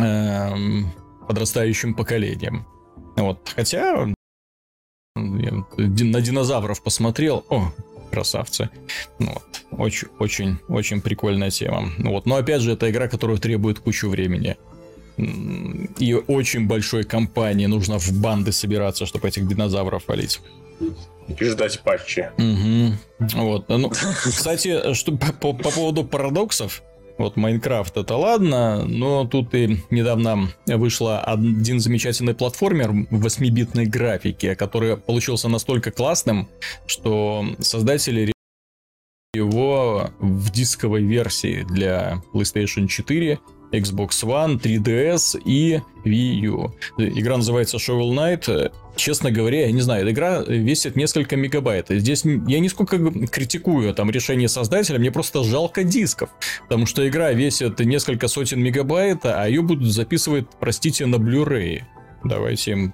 э, 0.00 0.50
подрастающим 1.28 1.94
поколением. 1.94 2.66
Вот, 3.22 3.52
хотя 3.54 4.08
я 5.16 5.64
на 5.76 6.20
динозавров 6.20 6.82
посмотрел, 6.82 7.44
о, 7.50 7.72
красавцы. 8.10 8.70
Ну 9.18 9.32
вот, 9.34 9.62
очень, 9.72 10.08
очень, 10.18 10.58
очень 10.68 11.00
прикольная 11.00 11.50
тема. 11.50 11.90
Ну 11.98 12.12
вот, 12.12 12.26
но 12.26 12.36
опять 12.36 12.62
же, 12.62 12.72
это 12.72 12.90
игра, 12.90 13.08
которая 13.08 13.38
требует 13.38 13.78
кучу 13.78 14.08
времени. 14.08 14.56
И 15.98 16.14
очень 16.14 16.68
большой 16.68 17.02
компании 17.02 17.66
нужно 17.66 17.98
в 17.98 18.12
банды 18.12 18.52
собираться, 18.52 19.04
чтобы 19.04 19.28
этих 19.28 19.48
динозавров 19.48 20.06
валить. 20.06 20.40
И 21.28 21.44
ждать 21.44 21.80
патчи. 21.80 22.30
Угу. 22.38 23.40
Вот. 23.42 23.68
Ну, 23.68 23.90
кстати, 23.90 24.94
что, 24.94 25.12
по, 25.16 25.52
по 25.52 25.70
поводу 25.70 26.04
парадоксов, 26.04 26.82
Вот 27.18 27.36
Майнкрафт 27.36 27.96
это 27.96 28.16
ладно, 28.16 28.84
но 28.86 29.26
тут 29.26 29.52
и 29.54 29.78
недавно 29.90 30.48
вышла 30.66 31.20
один 31.20 31.80
замечательный 31.80 32.32
платформер 32.34 32.92
в 33.10 33.26
8-битной 33.26 33.86
графике, 33.86 34.54
который 34.54 34.96
получился 34.96 35.48
настолько 35.48 35.90
классным, 35.90 36.48
что 36.86 37.44
создатели 37.58 38.32
его 39.34 40.10
в 40.20 40.50
дисковой 40.50 41.02
версии 41.02 41.66
для 41.68 42.22
PlayStation 42.32 42.86
4 42.86 43.38
Xbox 43.72 44.10
One, 44.24 44.60
3DS 44.60 45.40
и 45.44 45.80
Wii 46.04 46.34
U. 46.46 46.74
Игра 46.98 47.36
называется 47.36 47.76
Shovel 47.76 48.10
Knight. 48.12 48.72
Честно 48.96 49.30
говоря, 49.30 49.66
я 49.66 49.72
не 49.72 49.80
знаю, 49.80 50.10
игра 50.10 50.40
весит 50.40 50.96
несколько 50.96 51.36
мегабайт. 51.36 51.86
Здесь 51.88 52.24
я 52.24 52.60
нисколько 52.60 52.98
критикую 53.26 53.94
там 53.94 54.10
решение 54.10 54.48
создателя, 54.48 54.98
мне 54.98 55.10
просто 55.10 55.44
жалко 55.44 55.84
дисков. 55.84 56.30
Потому 56.62 56.86
что 56.86 57.06
игра 57.08 57.32
весит 57.32 57.78
несколько 57.80 58.28
сотен 58.28 58.60
мегабайт, 58.60 59.24
а 59.24 59.46
ее 59.46 59.62
будут 59.62 59.92
записывать, 59.92 60.46
простите, 60.58 61.06
на 61.06 61.16
Blu-ray. 61.16 61.82
Давайте 62.24 62.92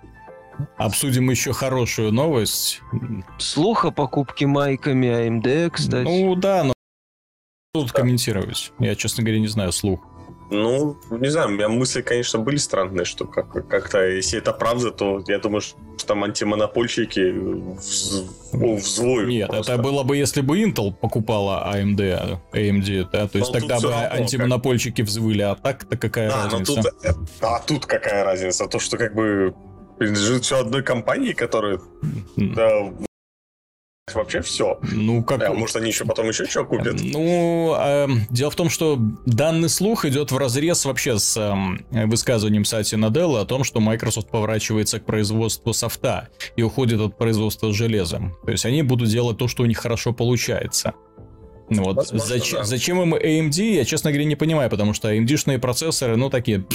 Обсудим 0.77 1.31
еще 1.31 1.53
хорошую 1.53 2.13
новость. 2.13 2.81
Слух 3.39 3.85
о 3.85 3.91
покупке 3.91 4.47
майками 4.47 5.07
AMD, 5.07 5.71
кстати. 5.71 6.05
Ну 6.05 6.35
да, 6.37 6.65
но 6.65 6.73
тут 7.73 7.93
комментировать. 7.93 8.73
Я, 8.79 8.95
честно 8.95 9.25
говоря, 9.25 9.41
не 9.41 9.49
знаю 9.49 9.73
слух. 9.73 10.01
Ну, 10.51 10.97
не 11.11 11.29
знаю, 11.29 11.49
у 11.49 11.51
меня 11.53 11.69
мысли, 11.69 12.03
конечно, 12.03 12.39
были 12.39 12.57
странные, 12.57 13.05
что 13.05 13.27
как- 13.27 13.67
как-то, 13.69 14.07
если 14.07 14.39
это 14.39 14.53
правда, 14.53 14.91
то 14.91 15.23
я 15.27 15.39
думаю, 15.39 15.63
что 15.63 15.77
там 16.07 16.23
антимонопольщики 16.25 17.33
вз... 17.77 18.25
взвоют. 18.53 19.29
Нет, 19.29 19.49
просто. 19.49 19.73
это 19.73 19.83
было 19.83 20.03
бы, 20.03 20.17
если 20.17 20.43
бы 20.43 20.61
Intel 20.61 20.93
покупала 20.93 21.73
AMD, 21.75 22.39
AMD, 22.53 23.09
да, 23.11 23.29
то 23.29 23.39
есть 23.39 23.53
Но 23.53 23.61
тогда 23.61 23.81
бы 23.81 23.95
антимонопольщики 23.95 25.03
как... 25.03 25.09
взвыли, 25.09 25.43
а 25.43 25.55
так-то 25.55 25.97
какая 25.97 26.31
а, 26.31 26.51
разница? 26.51 26.83
тут, 26.83 26.93
а 27.41 27.61
тут 27.61 27.87
какая 27.87 28.25
разница? 28.25 28.67
То, 28.67 28.79
что 28.79 28.99
как 28.99 29.15
бы 29.15 29.55
принадлежит 29.99 30.45
все 30.45 30.61
одной 30.61 30.83
компании, 30.83 31.33
которая 31.33 31.81
да, 32.37 32.93
вообще 34.15 34.41
все. 34.41 34.79
Ну, 34.83 35.23
как... 35.23 35.43
А 35.43 35.53
может, 35.53 35.77
они 35.77 35.89
еще 35.89 36.05
потом 36.05 36.29
еще 36.29 36.47
что 36.47 36.65
купят? 36.65 36.97
Ну, 37.01 37.75
э, 37.79 38.07
дело 38.31 38.51
в 38.51 38.57
том, 38.57 38.71
что 38.71 38.99
данный 39.27 39.69
слух 39.69 40.05
идет 40.05 40.33
в 40.33 40.37
разрез 40.37 40.85
вообще 40.85 41.19
с 41.19 41.37
э, 41.37 42.07
высказыванием 42.07 42.65
Сати 42.65 42.97
Наделла 42.97 43.43
о 43.43 43.45
том, 43.45 43.65
что 43.65 43.81
Microsoft 43.81 44.31
поворачивается 44.31 45.01
к 45.01 45.05
производству 45.05 45.73
софта 45.73 46.29
и 46.57 46.63
уходит 46.63 47.01
от 47.01 47.19
производства 47.19 47.73
железом. 47.73 48.37
То 48.45 48.53
есть 48.53 48.65
они 48.67 48.83
будут 48.83 49.09
делать 49.09 49.39
то, 49.39 49.49
что 49.49 49.63
у 49.63 49.67
них 49.67 49.79
хорошо 49.79 50.13
получается. 50.13 50.95
Вот. 51.69 51.97
Возможно, 51.97 52.27
зачем, 52.27 52.59
да. 52.59 52.65
зачем 52.65 53.03
им 53.03 53.15
AMD, 53.15 53.75
я, 53.75 53.85
честно 53.85 54.11
говоря, 54.11 54.27
не 54.27 54.37
понимаю, 54.37 54.69
потому 54.69 54.93
что 54.93 55.13
AMD-шные 55.13 55.59
процессоры, 55.59 56.17
ну, 56.17 56.29
такие... 56.31 56.67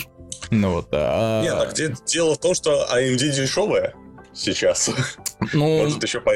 Ну, 0.52 0.74
вот, 0.74 0.88
а... 0.92 1.44
Нет, 1.44 1.58
так 1.58 2.06
дело 2.06 2.36
в 2.36 2.40
том, 2.40 2.56
что 2.56 2.88
AMD 2.92 3.18
дешевая 3.18 3.94
сейчас. 4.34 4.90
Ну, 5.54 5.84
Может, 5.84 6.04
еще 6.04 6.20
по 6.20 6.36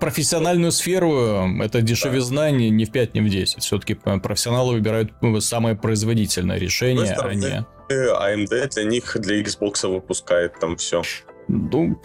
профессиональную 0.00 0.72
сферу 0.72 1.46
это 1.62 1.82
дешевизна 1.82 2.50
не, 2.50 2.70
не 2.70 2.84
в 2.86 2.90
5, 2.90 3.14
не 3.14 3.20
в 3.20 3.28
10. 3.28 3.62
Все-таки 3.62 3.94
профессионалы 3.94 4.74
выбирают 4.74 5.12
ну, 5.20 5.40
самое 5.40 5.76
производительное 5.76 6.58
решение, 6.58 7.12
а 7.12 7.34
не... 7.34 7.64
AMD 7.90 8.70
для 8.74 8.84
них, 8.84 9.16
для 9.20 9.40
Xbox 9.42 9.88
выпускает 9.88 10.58
там 10.60 10.76
все. 10.76 11.02
Ну, 11.48 12.00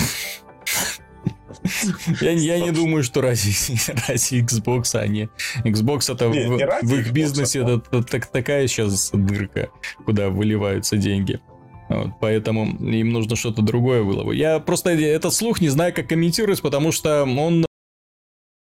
я, 2.21 2.31
я 2.31 2.59
не 2.59 2.71
думаю, 2.71 3.03
что 3.03 3.21
ради, 3.21 3.49
ради 4.07 4.43
Xbox, 4.43 4.99
а 4.99 5.07
не... 5.07 5.29
Xbox 5.63 6.13
это 6.13 6.27
не, 6.27 6.47
в, 6.47 6.57
не 6.57 6.65
в 6.65 6.99
их 6.99 7.07
Xbox, 7.07 7.11
бизнесе 7.11 7.63
а... 7.63 7.81
это, 7.91 7.97
это 7.97 8.31
такая 8.31 8.67
сейчас 8.67 9.11
дырка, 9.13 9.69
куда 10.05 10.29
выливаются 10.29 10.97
деньги. 10.97 11.39
Вот, 11.87 12.09
поэтому 12.19 12.65
им 12.79 13.09
нужно 13.11 13.35
что-то 13.35 13.61
другое 13.61 14.03
было 14.03 14.23
бы. 14.23 14.35
Я 14.35 14.59
просто 14.59 14.89
этот 14.91 15.33
слух 15.33 15.61
не 15.61 15.69
знаю, 15.69 15.93
как 15.93 16.09
комментировать, 16.09 16.61
потому 16.61 16.91
что 16.91 17.23
он 17.23 17.65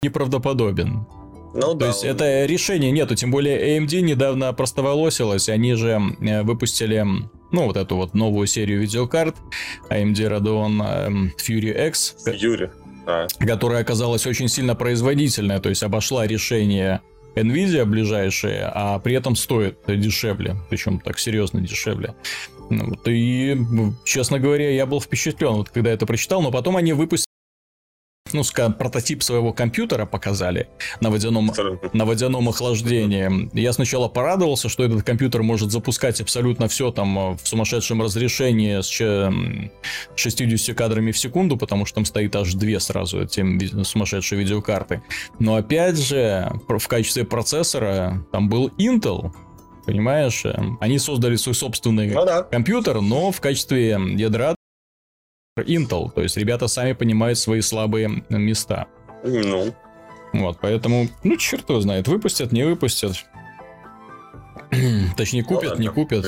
неправдоподобен. 0.03 1.07
Ну, 1.53 1.61
То 1.61 1.75
да, 1.75 1.87
есть 1.89 2.05
он... 2.05 2.11
это 2.11 2.47
решение 2.47 2.91
нету, 2.91 3.15
тем 3.15 3.31
более 3.31 3.77
AMD 3.79 4.01
недавно 4.01 4.51
простоволосилась, 4.55 5.51
они 5.51 5.75
же 5.75 6.01
выпустили, 6.43 7.05
ну, 7.53 7.67
вот 7.67 7.77
эту 7.77 7.97
вот 7.97 8.15
новую 8.15 8.47
серию 8.47 8.81
видеокарт 8.81 9.37
AMD 9.91 10.15
Radeon 10.15 11.07
эм, 11.07 11.33
Fury 11.37 11.89
X. 11.89 12.17
Fury, 12.25 12.71
да. 13.05 13.27
Которая 13.41 13.83
оказалась 13.83 14.27
очень 14.27 14.49
сильно 14.49 14.75
производительная, 14.75 15.61
то 15.61 15.69
есть 15.69 15.83
обошла 15.83 16.27
решение 16.27 17.03
Nvidia 17.35 17.85
ближайшие, 17.85 18.71
а 18.73 18.99
при 19.01 19.15
этом 19.15 19.37
стоит 19.37 19.81
дешевле, 19.87 20.57
причем 20.71 20.99
так 21.01 21.19
серьезно 21.19 21.61
дешевле. 21.61 22.15
Ну, 22.71 22.91
вот, 22.91 23.07
и, 23.07 23.59
честно 24.05 24.39
говоря, 24.39 24.71
я 24.71 24.87
был 24.87 25.01
впечатлен, 25.01 25.53
вот, 25.53 25.69
когда 25.69 25.91
это 25.91 26.07
прочитал, 26.07 26.41
но 26.41 26.51
потом 26.51 26.79
они 26.79 26.95
выпустили 26.95 27.30
ну, 28.33 28.43
скажем, 28.43 28.75
прототип 28.75 29.23
своего 29.23 29.53
компьютера 29.53 30.07
показали 30.07 30.69
на 31.01 31.11
водяном, 31.11 31.53
на 31.93 32.05
водяном 32.05 32.49
охлаждении. 32.49 33.51
Я 33.59 33.73
сначала 33.73 34.09
порадовался, 34.09 34.69
что 34.69 34.85
этот 34.85 35.03
компьютер 35.03 35.43
может 35.43 35.71
запускать 35.71 36.21
абсолютно 36.21 36.69
все 36.69 36.91
там 36.91 37.19
э, 37.19 37.37
в 37.37 37.47
сумасшедшем 37.47 38.03
разрешении 38.03 38.81
с 38.81 39.33
60 40.17 40.77
кадрами 40.77 41.13
в 41.13 41.19
секунду, 41.19 41.57
потому 41.57 41.87
что 41.87 41.97
там 41.97 42.05
стоит 42.05 42.35
аж 42.37 42.55
две 42.55 42.81
сразу 42.81 43.23
эти 43.23 43.83
сумасшедшие 43.85 44.39
видеокарты. 44.41 45.03
Но 45.39 45.57
опять 45.57 45.99
же, 45.99 46.53
в 46.69 46.89
качестве 46.89 47.25
процессора 47.25 48.25
там 48.33 48.49
был 48.49 48.69
Intel, 48.79 49.33
понимаешь? 49.87 50.45
Они 50.81 50.99
создали 50.99 51.37
свой 51.37 51.55
собственный 51.55 52.11
ну, 52.11 52.25
да. 52.25 52.43
компьютер, 52.43 53.01
но 53.01 53.31
в 53.31 53.41
качестве 53.41 53.99
ядра 54.17 54.55
Intel. 55.63 56.11
То 56.15 56.23
есть 56.23 56.37
ребята 56.37 56.69
сами 56.69 56.93
понимают 56.93 57.39
свои 57.39 57.61
слабые 57.61 58.23
места. 58.29 58.87
Ну. 59.25 59.75
Вот, 60.33 60.59
поэтому, 60.61 61.09
ну, 61.25 61.37
черт 61.37 61.69
его 61.69 61.81
знает, 61.81 62.07
выпустят, 62.07 62.53
не 62.53 62.65
выпустят. 62.65 63.17
Точнее, 65.17 65.43
купят, 65.43 65.75
ну, 65.77 65.81
не 65.81 65.89
купят. 65.89 66.25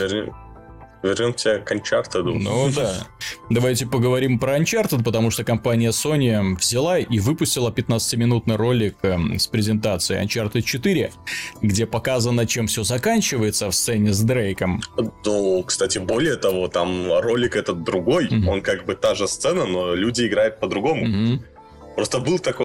Вернемся 1.02 1.58
к 1.58 1.72
Uncharted. 1.72 2.22
Ну 2.22 2.70
да. 2.74 3.06
Давайте 3.50 3.86
поговорим 3.86 4.38
про 4.38 4.58
Uncharted, 4.58 5.02
потому 5.02 5.30
что 5.30 5.44
компания 5.44 5.90
Sony 5.90 6.56
взяла 6.56 6.98
и 6.98 7.18
выпустила 7.18 7.70
15-минутный 7.70 8.56
ролик 8.56 8.96
эм, 9.02 9.38
с 9.38 9.46
презентацией 9.46 10.24
Uncharted 10.24 10.62
4, 10.62 11.12
где 11.60 11.86
показано, 11.86 12.46
чем 12.46 12.66
все 12.66 12.84
заканчивается 12.84 13.68
в 13.68 13.74
сцене 13.74 14.12
с 14.12 14.20
Дрейком. 14.20 14.80
Ну, 15.24 15.62
кстати, 15.64 15.98
более 15.98 16.36
того, 16.36 16.68
там 16.68 17.12
ролик 17.20 17.56
этот 17.56 17.82
другой, 17.82 18.28
mm-hmm. 18.28 18.48
он 18.48 18.62
как 18.62 18.84
бы 18.84 18.94
та 18.94 19.14
же 19.14 19.26
сцена, 19.26 19.66
но 19.66 19.94
люди 19.94 20.26
играют 20.26 20.60
по-другому. 20.60 21.06
Mm-hmm. 21.06 21.38
Просто 21.96 22.20
был 22.20 22.38
такой 22.38 22.64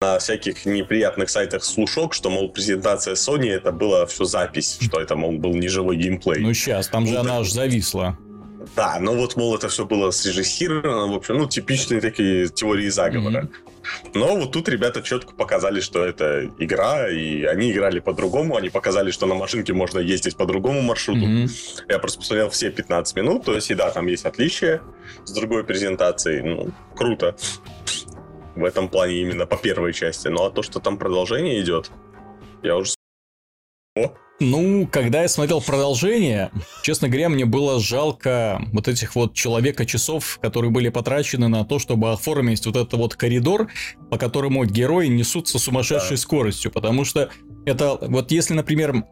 на 0.00 0.20
всяких 0.20 0.64
неприятных 0.64 1.28
сайтах 1.28 1.64
слушок, 1.64 2.14
что, 2.14 2.30
мол, 2.30 2.50
презентация 2.50 3.14
Sony 3.14 3.50
это 3.50 3.72
была 3.72 4.06
все 4.06 4.24
запись, 4.24 4.78
что 4.80 5.00
это, 5.00 5.16
мол, 5.16 5.32
был 5.32 5.54
не 5.54 5.66
живой 5.66 5.96
геймплей. 5.96 6.40
Ну, 6.40 6.54
сейчас, 6.54 6.86
там 6.86 7.04
же 7.04 7.14
ну, 7.14 7.20
она 7.20 7.38
аж 7.38 7.50
зависла. 7.50 8.16
Да, 8.76 8.98
ну 9.00 9.16
вот, 9.16 9.34
мол, 9.34 9.56
это 9.56 9.68
все 9.68 9.84
было 9.84 10.12
срежиссировано, 10.12 11.12
в 11.12 11.16
общем, 11.16 11.38
ну, 11.38 11.48
типичные 11.48 12.00
такие 12.00 12.46
теории 12.48 12.88
заговора. 12.88 13.48
Mm-hmm. 13.50 14.10
Но 14.14 14.36
вот 14.36 14.52
тут 14.52 14.68
ребята 14.68 15.02
четко 15.02 15.34
показали, 15.34 15.80
что 15.80 16.04
это 16.04 16.48
игра, 16.58 17.08
и 17.10 17.42
они 17.42 17.72
играли 17.72 17.98
по-другому, 17.98 18.56
они 18.56 18.68
показали, 18.68 19.10
что 19.10 19.26
на 19.26 19.34
машинке 19.34 19.72
можно 19.72 19.98
ездить 19.98 20.36
по 20.36 20.46
другому 20.46 20.80
маршруту. 20.80 21.26
Mm-hmm. 21.26 21.86
Я 21.88 21.98
просто 21.98 22.20
посмотрел 22.20 22.50
все 22.50 22.70
15 22.70 23.16
минут, 23.16 23.44
то 23.44 23.52
есть, 23.52 23.68
и 23.72 23.74
да, 23.74 23.90
там 23.90 24.06
есть 24.06 24.26
отличия 24.26 24.80
с 25.24 25.32
другой 25.32 25.64
презентацией, 25.64 26.42
ну, 26.42 26.70
круто 26.94 27.34
в 28.58 28.64
этом 28.64 28.88
плане 28.88 29.20
именно 29.20 29.46
по 29.46 29.56
первой 29.56 29.92
части. 29.92 30.28
Ну 30.28 30.44
а 30.44 30.50
то, 30.50 30.62
что 30.62 30.80
там 30.80 30.98
продолжение 30.98 31.60
идет, 31.60 31.90
я 32.62 32.76
уже... 32.76 32.94
О. 33.96 34.12
Ну, 34.40 34.86
когда 34.86 35.22
я 35.22 35.28
смотрел 35.28 35.60
продолжение, 35.60 36.52
честно 36.82 37.08
говоря, 37.08 37.28
мне 37.28 37.44
было 37.44 37.80
жалко 37.80 38.62
вот 38.72 38.86
этих 38.86 39.16
вот 39.16 39.34
человека-часов, 39.34 40.38
которые 40.40 40.70
были 40.70 40.90
потрачены 40.90 41.48
на 41.48 41.64
то, 41.64 41.80
чтобы 41.80 42.12
оформить 42.12 42.64
вот 42.64 42.76
этот 42.76 42.92
вот 42.92 43.16
коридор, 43.16 43.68
по 44.10 44.16
которому 44.16 44.64
герои 44.64 45.08
несутся 45.08 45.58
сумасшедшей 45.58 46.16
да. 46.16 46.22
скоростью, 46.22 46.70
потому 46.70 47.04
что 47.04 47.30
это 47.66 47.98
вот 48.00 48.30
если, 48.30 48.54
например, 48.54 49.04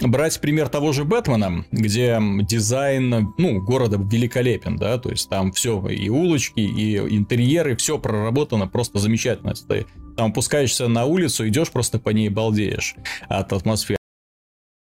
брать 0.00 0.40
пример 0.40 0.68
того 0.68 0.92
же 0.92 1.04
Бэтмена, 1.04 1.64
где 1.70 2.18
дизайн, 2.42 3.32
ну, 3.38 3.62
города 3.62 3.96
великолепен, 3.96 4.76
да, 4.76 4.98
то 4.98 5.10
есть 5.10 5.28
там 5.28 5.52
все, 5.52 5.86
и 5.88 6.08
улочки, 6.08 6.60
и 6.60 6.96
интерьеры, 6.96 7.76
все 7.76 7.98
проработано 7.98 8.66
просто 8.66 8.98
замечательно. 8.98 9.54
Ты 9.54 9.86
там 10.16 10.30
опускаешься 10.30 10.88
на 10.88 11.04
улицу, 11.04 11.48
идешь 11.48 11.70
просто 11.70 11.98
по 11.98 12.10
ней 12.10 12.28
балдеешь 12.28 12.96
от 13.28 13.52
атмосферы. 13.52 13.98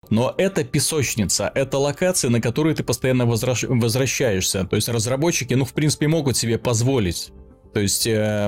Но 0.09 0.33
это 0.37 0.63
песочница, 0.63 1.51
это 1.53 1.77
локация, 1.77 2.31
на 2.31 2.41
которую 2.41 2.75
ты 2.75 2.83
постоянно 2.83 3.25
возвращаешься. 3.27 4.63
То 4.65 4.75
есть 4.75 4.89
разработчики, 4.89 5.53
ну, 5.53 5.65
в 5.65 5.73
принципе, 5.73 6.07
могут 6.07 6.35
себе 6.35 6.57
позволить 6.57 7.31
То 7.73 7.79
есть 7.79 8.07
э, 8.07 8.47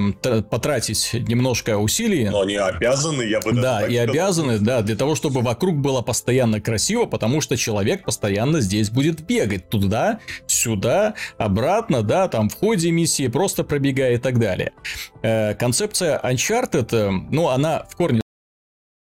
потратить 0.49 1.11
немножко 1.13 1.77
усилий. 1.77 2.29
Но 2.29 2.41
они 2.41 2.55
обязаны, 2.55 3.23
я 3.23 3.39
бы 3.39 3.53
Да, 3.53 3.85
и 3.85 3.95
обязаны, 3.95 4.59
да, 4.59 4.81
для 4.81 4.95
того, 4.95 5.15
чтобы 5.15 5.41
вокруг 5.41 5.77
было 5.77 6.01
постоянно 6.01 6.59
красиво, 6.59 7.05
потому 7.05 7.41
что 7.41 7.55
человек 7.57 8.03
постоянно 8.03 8.61
здесь 8.61 8.89
будет 8.89 9.21
бегать 9.21 9.69
туда, 9.69 10.19
сюда, 10.47 11.13
обратно, 11.37 12.01
да, 12.01 12.27
там 12.27 12.49
в 12.49 12.55
ходе 12.55 12.91
миссии 12.91 13.27
просто 13.27 13.63
пробегая 13.63 14.15
и 14.15 14.17
так 14.17 14.39
далее. 14.39 14.73
Э, 15.21 15.53
концепция 15.53 16.19
Uncharted, 16.23 16.89
э, 16.91 17.11
ну, 17.31 17.49
она 17.49 17.85
в 17.89 17.95
корне 17.95 18.21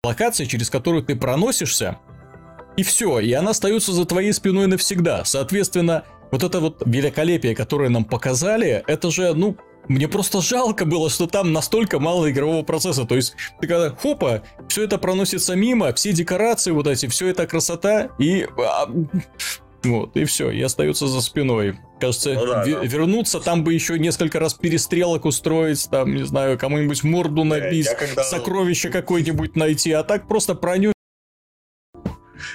локация, 0.04 0.46
через 0.46 0.68
которую 0.68 1.04
ты 1.04 1.14
проносишься, 1.14 1.98
и 2.76 2.82
все, 2.82 3.20
и 3.20 3.32
она 3.32 3.50
остается 3.50 3.92
за 3.92 4.04
твоей 4.04 4.32
спиной 4.32 4.66
навсегда. 4.66 5.24
Соответственно, 5.24 6.04
вот 6.32 6.42
это 6.42 6.60
вот 6.60 6.82
великолепие, 6.86 7.54
которое 7.54 7.90
нам 7.90 8.04
показали, 8.04 8.82
это 8.86 9.10
же, 9.10 9.34
ну, 9.34 9.56
мне 9.88 10.08
просто 10.08 10.40
жалко 10.40 10.84
было, 10.84 11.10
что 11.10 11.26
там 11.26 11.52
настолько 11.52 11.98
мало 11.98 12.30
игрового 12.30 12.62
процесса. 12.62 13.04
То 13.04 13.16
есть, 13.16 13.34
ты 13.60 13.66
когда 13.66 13.90
хопа, 13.90 14.42
все 14.68 14.84
это 14.84 14.98
проносится 14.98 15.54
мимо, 15.54 15.92
все 15.92 16.12
декорации 16.12 16.70
вот 16.70 16.86
эти, 16.86 17.06
все 17.06 17.28
это 17.28 17.46
красота, 17.46 18.10
и... 18.18 18.46
А, 18.58 18.88
вот, 19.84 20.16
и 20.16 20.24
все, 20.24 20.50
и 20.50 20.62
остается 20.62 21.08
за 21.08 21.20
спиной. 21.20 21.78
Кажется, 22.00 22.34
ну, 22.34 22.46
да, 22.46 22.64
да. 22.64 22.70
вернуться, 22.82 23.40
там 23.40 23.64
бы 23.64 23.74
еще 23.74 23.98
несколько 23.98 24.38
раз 24.38 24.54
перестрелок 24.54 25.24
устроить, 25.24 25.88
там, 25.90 26.14
не 26.14 26.24
знаю, 26.24 26.58
кому-нибудь 26.58 27.02
морду 27.02 27.44
набить, 27.44 27.88
когда... 27.98 28.22
сокровище 28.22 28.90
какое-нибудь 28.90 29.56
найти, 29.56 29.92
а 29.92 30.04
так 30.04 30.28
просто 30.28 30.54
пронес. 30.54 30.92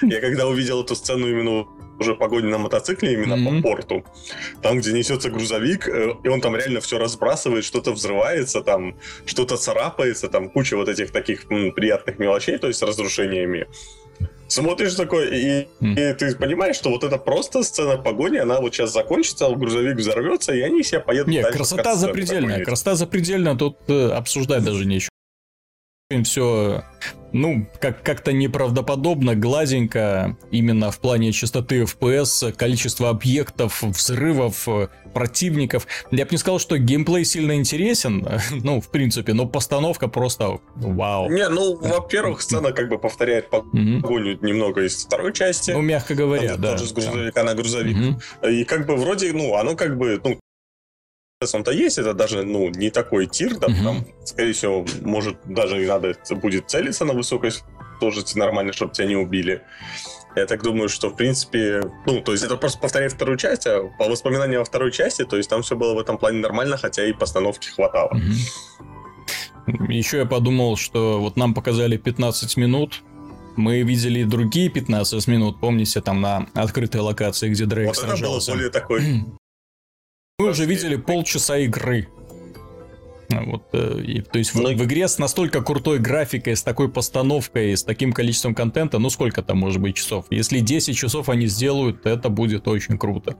Я 0.02 0.20
когда 0.20 0.46
увидел 0.46 0.82
эту 0.82 0.94
сцену 0.94 1.28
именно 1.28 1.66
уже 1.98 2.14
погони 2.14 2.46
на 2.46 2.58
мотоцикле 2.58 3.12
именно 3.12 3.34
mm-hmm. 3.34 3.62
по 3.62 3.68
порту. 3.68 4.04
Там, 4.62 4.78
где 4.78 4.92
несется 4.92 5.30
грузовик, 5.30 5.88
э, 5.88 6.14
и 6.22 6.28
он 6.28 6.40
там 6.40 6.56
реально 6.56 6.80
все 6.80 6.98
разбрасывает, 6.98 7.64
что-то 7.64 7.92
взрывается, 7.92 8.60
там 8.62 8.96
что-то 9.26 9.56
царапается, 9.56 10.28
там 10.28 10.50
куча 10.50 10.76
вот 10.76 10.88
этих 10.88 11.10
таких 11.10 11.50
м, 11.50 11.72
приятных 11.72 12.18
мелочей, 12.18 12.58
то 12.58 12.66
есть 12.68 12.78
с 12.78 12.82
разрушениями. 12.82 13.66
Смотришь 14.48 14.94
такой, 14.94 15.28
и, 15.28 15.68
mm. 15.80 16.10
и 16.10 16.14
ты 16.14 16.34
понимаешь, 16.34 16.76
что 16.76 16.88
вот 16.88 17.04
это 17.04 17.18
просто 17.18 17.62
сцена 17.62 17.98
погони, 17.98 18.38
она 18.38 18.60
вот 18.60 18.74
сейчас 18.74 18.92
закончится, 18.92 19.48
грузовик 19.50 19.96
взорвется, 19.96 20.54
и 20.54 20.60
они 20.60 20.82
все 20.82 21.00
поедут 21.00 21.28
Нет, 21.28 21.48
красота 21.48 21.96
запредельная, 21.96 22.64
красота 22.64 22.94
запредельная, 22.94 23.54
тут 23.56 23.76
э, 23.88 24.08
обсуждать 24.08 24.64
даже 24.64 24.86
нечего 24.86 25.10
все, 26.24 26.84
ну, 27.32 27.66
как- 27.80 28.02
как-то 28.02 28.32
неправдоподобно, 28.32 29.34
гладенько, 29.34 30.36
именно 30.50 30.90
в 30.90 30.98
плане 30.98 31.32
частоты 31.32 31.82
FPS, 31.82 32.52
количество 32.52 33.08
объектов, 33.10 33.82
взрывов, 33.82 34.66
противников. 35.12 35.86
Я 36.10 36.24
бы 36.24 36.30
не 36.32 36.38
сказал, 36.38 36.58
что 36.58 36.78
геймплей 36.78 37.24
сильно 37.24 37.54
интересен, 37.56 38.26
ну, 38.62 38.80
в 38.80 38.90
принципе, 38.90 39.32
но 39.34 39.46
постановка 39.46 40.08
просто 40.08 40.58
вау. 40.76 41.28
Не, 41.30 41.48
ну, 41.48 41.76
во-первых, 41.76 42.42
сцена 42.42 42.72
как 42.72 42.88
бы 42.88 42.98
повторяет 42.98 43.50
погоню 43.50 44.38
немного 44.42 44.84
из 44.86 45.04
второй 45.04 45.32
части. 45.32 45.70
Ну, 45.72 45.80
мягко 45.82 46.14
говоря, 46.14 46.56
да. 46.56 46.72
Тоже 46.72 46.86
с 46.86 46.92
грузовика 46.92 47.42
на 47.44 47.54
грузовик. 47.54 47.96
И 48.48 48.64
как 48.64 48.86
бы 48.86 48.96
вроде, 48.96 49.32
ну, 49.32 49.54
оно 49.56 49.76
как 49.76 49.96
бы, 49.98 50.20
ну, 50.22 50.38
он-то 51.54 51.70
есть, 51.70 51.98
это 51.98 52.14
даже, 52.14 52.42
ну, 52.42 52.68
не 52.68 52.90
такой 52.90 53.26
тир, 53.26 53.56
да, 53.58 53.68
угу. 53.68 53.76
там, 53.84 54.06
скорее 54.24 54.52
всего, 54.52 54.84
может, 55.02 55.36
даже 55.44 55.78
не 55.78 55.86
надо 55.86 56.16
будет 56.30 56.68
целиться 56.68 57.04
на 57.04 57.12
высокой 57.12 57.52
сложности 58.00 58.36
нормально, 58.36 58.72
чтобы 58.72 58.92
тебя 58.92 59.06
не 59.06 59.16
убили. 59.16 59.62
Я 60.34 60.46
так 60.46 60.62
думаю, 60.62 60.88
что, 60.88 61.10
в 61.10 61.16
принципе, 61.16 61.82
ну, 62.06 62.20
то 62.20 62.32
есть 62.32 62.44
это 62.44 62.56
просто 62.56 62.80
повторяет 62.80 63.12
вторую 63.12 63.38
часть, 63.38 63.66
а 63.66 63.88
по 63.98 64.08
воспоминаниям 64.08 64.62
о 64.62 64.64
второй 64.64 64.90
части, 64.90 65.24
то 65.24 65.36
есть 65.36 65.48
там 65.48 65.62
все 65.62 65.76
было 65.76 65.94
в 65.94 65.98
этом 65.98 66.18
плане 66.18 66.40
нормально, 66.40 66.76
хотя 66.76 67.04
и 67.04 67.12
постановки 67.12 67.68
хватало. 67.68 68.10
Угу. 68.10 69.92
Еще 69.92 70.18
я 70.18 70.26
подумал, 70.26 70.76
что 70.76 71.20
вот 71.20 71.36
нам 71.36 71.54
показали 71.54 71.96
15 71.96 72.56
минут, 72.56 73.02
мы 73.56 73.82
видели 73.82 74.24
другие 74.24 74.70
15 74.70 75.26
минут, 75.28 75.60
помните, 75.60 76.00
там 76.00 76.20
на 76.20 76.48
открытой 76.54 77.00
локации, 77.00 77.48
где 77.48 77.64
Дрейк 77.64 77.88
вот 77.88 77.96
сражался. 77.96 78.24
это 78.24 78.26
было 78.26 78.56
более 78.56 78.70
такой 78.70 79.24
Мы 80.40 80.50
уже 80.50 80.66
видели 80.66 80.94
полчаса 80.94 81.58
игры. 81.58 82.06
А 83.28 83.42
вот, 83.42 83.64
э, 83.72 84.00
и, 84.06 84.20
то 84.20 84.38
есть 84.38 84.54
в, 84.54 84.58
в 84.60 84.84
игре 84.84 85.08
с 85.08 85.18
настолько 85.18 85.62
крутой 85.62 85.98
графикой, 85.98 86.54
с 86.54 86.62
такой 86.62 86.88
постановкой, 86.88 87.76
с 87.76 87.82
таким 87.82 88.12
количеством 88.12 88.54
контента, 88.54 89.00
ну 89.00 89.10
сколько 89.10 89.42
там 89.42 89.58
может 89.58 89.82
быть 89.82 89.96
часов? 89.96 90.26
Если 90.30 90.60
10 90.60 90.96
часов 90.96 91.28
они 91.28 91.48
сделают, 91.48 92.06
это 92.06 92.28
будет 92.28 92.68
очень 92.68 92.98
круто. 92.98 93.36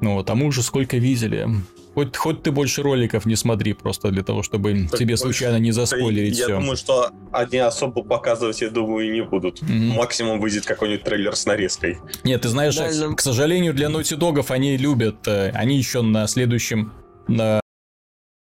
Ну 0.00 0.14
вот, 0.14 0.28
а 0.28 0.34
мы 0.34 0.46
уже 0.46 0.64
сколько 0.64 0.96
видели. 0.96 1.46
Хоть, 1.94 2.16
хоть 2.16 2.42
ты 2.42 2.52
больше 2.52 2.82
роликов 2.82 3.26
не 3.26 3.36
смотри, 3.36 3.72
просто 3.72 4.10
для 4.10 4.22
того, 4.22 4.42
чтобы 4.42 4.86
так 4.88 4.98
тебе 4.98 5.14
больше... 5.14 5.22
случайно 5.22 5.56
не 5.56 5.72
заспойлерить 5.72 6.38
я 6.38 6.44
все. 6.44 6.54
Я 6.54 6.60
думаю, 6.60 6.76
что 6.76 7.10
они 7.32 7.58
особо 7.58 8.02
показывать, 8.02 8.60
я 8.60 8.70
думаю, 8.70 9.08
и 9.08 9.10
не 9.10 9.22
будут. 9.22 9.60
Mm-hmm. 9.62 9.96
Максимум 9.96 10.40
выйдет 10.40 10.66
какой-нибудь 10.66 11.04
трейлер 11.04 11.34
с 11.34 11.46
нарезкой. 11.46 11.98
Нет, 12.22 12.42
ты 12.42 12.48
знаешь, 12.48 12.76
да, 12.76 13.14
к 13.14 13.20
сожалению, 13.20 13.74
для 13.74 13.88
Naughty 13.88 14.16
Dog 14.16 14.44
они 14.48 14.76
любят, 14.76 15.26
э, 15.26 15.50
они 15.50 15.76
еще 15.76 16.02
на 16.02 16.26
следующем 16.26 16.92
на 17.26 17.60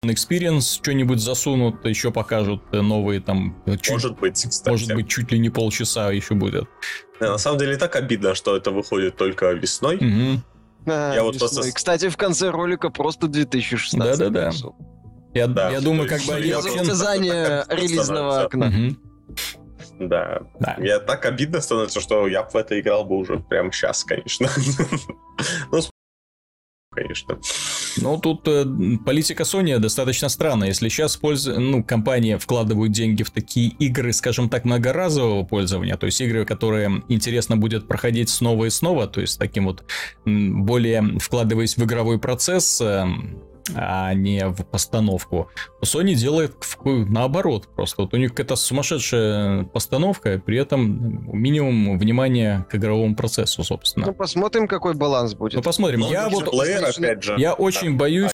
Experience 0.04 0.78
что-нибудь 0.82 1.20
засунут, 1.20 1.86
еще 1.86 2.12
покажут 2.12 2.64
э, 2.72 2.82
новые 2.82 3.22
там... 3.22 3.62
Э, 3.68 3.78
чуть, 3.78 3.92
может 3.92 4.20
быть, 4.20 4.34
кстати. 4.34 4.70
Может 4.70 4.96
быть, 4.96 5.08
чуть 5.08 5.32
ли 5.32 5.38
не 5.38 5.52
полчаса 5.52 6.12
еще 6.12 6.34
будет. 6.34 6.68
на 7.20 7.38
самом 7.38 7.60
деле 7.60 7.78
так 7.78 7.96
обидно, 7.96 8.34
что 8.34 8.58
это 8.58 8.72
выходит 8.72 9.16
только 9.16 9.52
весной. 9.52 9.98
Угу. 9.98 10.42
А, 10.86 11.14
я 11.14 11.24
вот 11.24 11.38
просто... 11.38 11.72
Кстати, 11.72 12.10
в 12.10 12.18
конце 12.18 12.50
ролика 12.50 12.90
просто 12.90 13.28
2016. 13.28 14.18
Да-да-да. 14.20 14.52
Я, 15.34 15.48
да, 15.48 15.70
я 15.70 15.82
думаю, 15.82 16.10
как 16.10 16.22
бы 16.22 16.34
вообще... 16.34 16.82
Указание 16.82 17.66
релизного 17.70 18.44
окна. 18.44 18.68
Угу. 18.68 20.08
Да. 20.08 20.42
да. 20.60 20.76
Я 20.80 21.00
так 21.00 21.26
обидно 21.26 21.62
становится, 21.62 22.02
что 22.02 22.28
я 22.28 22.44
в 22.44 22.56
это 22.56 22.80
играл 22.80 23.06
бы 23.06 23.16
уже 23.18 23.40
прямо 23.40 23.72
сейчас, 23.72 24.04
конечно. 24.04 24.50
ну, 25.72 25.80
конечно. 26.92 27.40
Ну, 27.98 28.18
тут 28.18 28.48
э, 28.48 28.66
политика 29.06 29.44
Sony 29.44 29.78
достаточно 29.80 30.30
странная. 30.30 30.70
Если 30.70 30.90
сейчас 30.90 31.18
польз... 31.18 31.46
ну, 31.46 31.84
компания 31.84 32.38
вкладывают 32.38 32.92
деньги 32.92 33.24
в 33.24 33.32
такие 33.32 33.70
игры, 33.70 34.14
скажем 34.14 34.50
так, 34.50 34.66
многоразового 34.66 35.44
пользования, 35.44 35.98
то 35.98 36.06
есть 36.06 36.22
игры, 36.22 36.46
которые 36.46 37.04
интересно 37.10 37.58
будет 37.58 37.88
проходить 37.88 38.30
снова 38.30 38.66
и 38.66 38.70
снова, 38.70 39.08
то 39.08 39.22
есть 39.22 39.38
таким 39.40 39.66
вот 39.66 39.84
более 40.26 41.20
вкладываясь 41.20 41.78
в 41.78 41.84
игровой 41.84 42.20
процесс, 42.20 42.80
э, 42.82 43.06
а 43.76 44.14
не 44.14 44.48
в 44.48 44.64
постановку. 44.64 45.50
Sony 45.84 46.14
делает 46.14 46.56
наоборот, 46.84 47.68
просто 47.76 48.04
вот 48.04 48.14
у 48.14 48.18
них 48.18 48.32
какая-то 48.32 48.56
сумасшедшая 48.56 49.64
постановка, 49.66 50.42
при 50.44 50.58
этом 50.58 51.38
минимум 51.38 51.98
внимания 51.98 52.66
к 52.70 52.76
игровому 52.76 53.16
процессу, 53.16 53.64
собственно. 53.64 54.08
Ну, 54.08 54.14
посмотрим, 54.14 54.68
какой 54.68 54.94
баланс 54.94 55.34
будет. 55.34 55.56
Ну, 55.56 55.62
посмотрим. 55.62 56.02
Ну, 56.02 56.12
я 56.12 56.30
вот 56.30 56.50
плеер, 56.50 56.86
опять 56.86 57.24
же. 57.24 57.36
Я 57.38 57.54
очень 57.54 57.98
боюсь, 57.98 58.32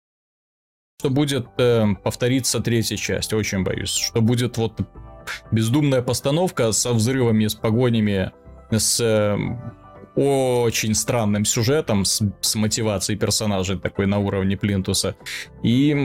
что 0.99 1.09
будет 1.09 1.47
э, 1.57 1.85
повториться 2.03 2.59
третья 2.59 2.97
часть, 2.97 3.33
очень 3.33 3.63
боюсь, 3.63 3.91
что 3.91 4.21
будет 4.21 4.57
вот 4.57 4.79
бездумная 5.51 6.01
постановка 6.01 6.71
со 6.71 6.93
взрывами, 6.93 7.47
с 7.47 7.55
погонями, 7.55 8.31
с 8.71 8.99
э, 8.99 9.37
очень 10.17 10.95
странным 10.95 11.45
сюжетом, 11.45 12.03
с, 12.03 12.23
с 12.41 12.55
мотивацией 12.55 13.19
персонажей 13.19 13.77
такой 13.77 14.07
на 14.07 14.17
уровне 14.17 14.57
Плинтуса. 14.57 15.15
И, 15.61 15.95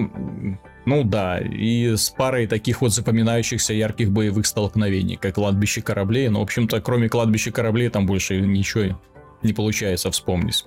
ну 0.85 1.03
да, 1.03 1.39
и 1.39 1.97
с 1.97 2.11
парой 2.11 2.47
таких 2.47 2.83
вот 2.83 2.93
запоминающихся 2.93 3.73
ярких 3.73 4.11
боевых 4.11 4.47
столкновений, 4.47 5.17
как 5.17 5.37
кладбище 5.37 5.81
кораблей. 5.81 6.29
Но, 6.29 6.41
в 6.41 6.43
общем-то, 6.43 6.83
кроме 6.83 7.09
кладбища 7.09 7.51
кораблей, 7.53 7.89
там 7.89 8.07
больше 8.07 8.39
ничего 8.39 8.99
не 9.43 9.55
получается 9.55 10.11
вспомнить. 10.11 10.67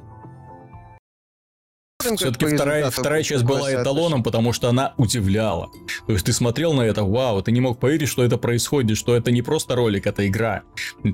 Все-таки 1.99 2.45
вторая, 2.45 2.89
вторая 2.91 3.23
часть 3.23 3.43
была 3.43 3.73
эталоном, 3.73 4.21
потому 4.21 4.53
что 4.53 4.69
она 4.69 4.93
удивляла. 4.97 5.69
То 6.05 6.13
есть 6.13 6.25
ты 6.25 6.33
смотрел 6.33 6.73
на 6.73 6.81
это, 6.81 7.03
вау, 7.03 7.41
ты 7.41 7.51
не 7.51 7.61
мог 7.61 7.79
поверить, 7.79 8.09
что 8.09 8.23
это 8.23 8.37
происходит, 8.37 8.97
что 8.97 9.15
это 9.15 9.31
не 9.31 9.41
просто 9.41 9.75
ролик, 9.75 10.05
это 10.05 10.27
игра. 10.27 10.63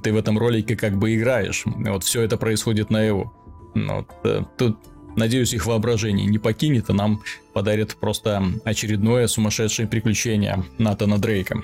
Ты 0.04 0.12
в 0.12 0.18
этом 0.18 0.38
ролике 0.38 0.76
как 0.76 0.98
бы 0.98 1.16
играешь. 1.16 1.64
Вот 1.66 2.04
все 2.04 2.22
это 2.22 2.38
происходит 2.38 2.90
на 2.90 3.02
его. 3.02 3.34
Вот, 3.74 4.08
тут 4.58 4.78
Надеюсь, 5.16 5.54
их 5.54 5.66
воображение 5.66 6.26
не 6.26 6.40
покинет, 6.40 6.90
и 6.90 6.94
нам 6.94 7.22
подарит 7.54 7.96
просто 7.96 8.44
очередное 8.64 9.28
сумасшедшее 9.28 9.88
приключение 9.88 10.64
Натана 10.78 11.20
Дрейка. 11.20 11.64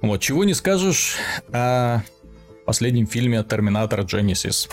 Вот, 0.00 0.20
чего 0.20 0.44
не 0.44 0.54
скажешь 0.54 1.16
о 1.52 2.02
последнем 2.64 3.06
фильме 3.06 3.42
Терминатор 3.42 4.00
Genesis 4.00 4.70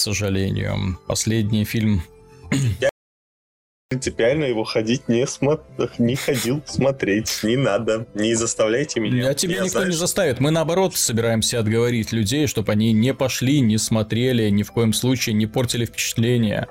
сожалению. 0.00 0.98
Последний 1.06 1.64
фильм... 1.64 2.02
Я 2.80 2.90
принципиально 3.90 4.44
его 4.44 4.62
ходить 4.62 5.08
не, 5.08 5.26
смо... 5.26 5.60
не 5.98 6.14
ходил 6.14 6.62
смотреть, 6.64 7.40
не 7.42 7.56
надо, 7.56 8.06
не 8.14 8.34
заставляйте 8.34 9.00
меня. 9.00 9.28
А 9.28 9.34
тебе 9.34 9.54
Я 9.54 9.60
никто 9.62 9.78
знаю, 9.78 9.88
не 9.88 9.96
заставит. 9.96 10.38
Мы 10.38 10.52
наоборот 10.52 10.96
собираемся 10.96 11.58
отговорить 11.58 12.12
людей, 12.12 12.46
чтобы 12.46 12.70
они 12.70 12.92
не 12.92 13.12
пошли, 13.12 13.60
не 13.60 13.78
смотрели, 13.78 14.48
ни 14.48 14.62
в 14.62 14.70
коем 14.70 14.92
случае 14.92 15.34
не 15.34 15.46
портили 15.46 15.86
впечатление. 15.86 16.68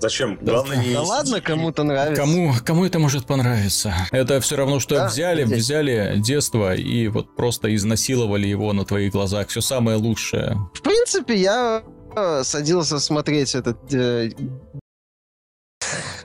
Зачем? 0.00 0.38
Главное 0.40 0.76
не 0.76 0.94
Да 0.94 1.02
ладно, 1.02 1.40
кому-то 1.40 1.82
нравится. 1.82 2.22
Кому, 2.22 2.54
кому 2.64 2.86
это 2.86 2.98
может 2.98 3.26
понравиться? 3.26 3.92
Это 4.12 4.40
все 4.40 4.56
равно, 4.56 4.80
что 4.80 4.94
да, 4.94 5.08
взяли, 5.08 5.44
здесь. 5.44 5.58
взяли 5.58 6.14
детство 6.18 6.74
и 6.74 7.08
вот 7.08 7.36
просто 7.36 7.74
изнасиловали 7.74 8.46
его 8.46 8.72
на 8.72 8.84
твоих 8.84 9.12
глазах. 9.12 9.48
Все 9.48 9.60
самое 9.60 9.96
лучшее. 9.98 10.56
В 10.72 10.82
принципе, 10.82 11.36
я 11.36 11.82
садился 12.42 12.98
смотреть 12.98 13.54
этот 13.54 13.92
э, 13.92 14.30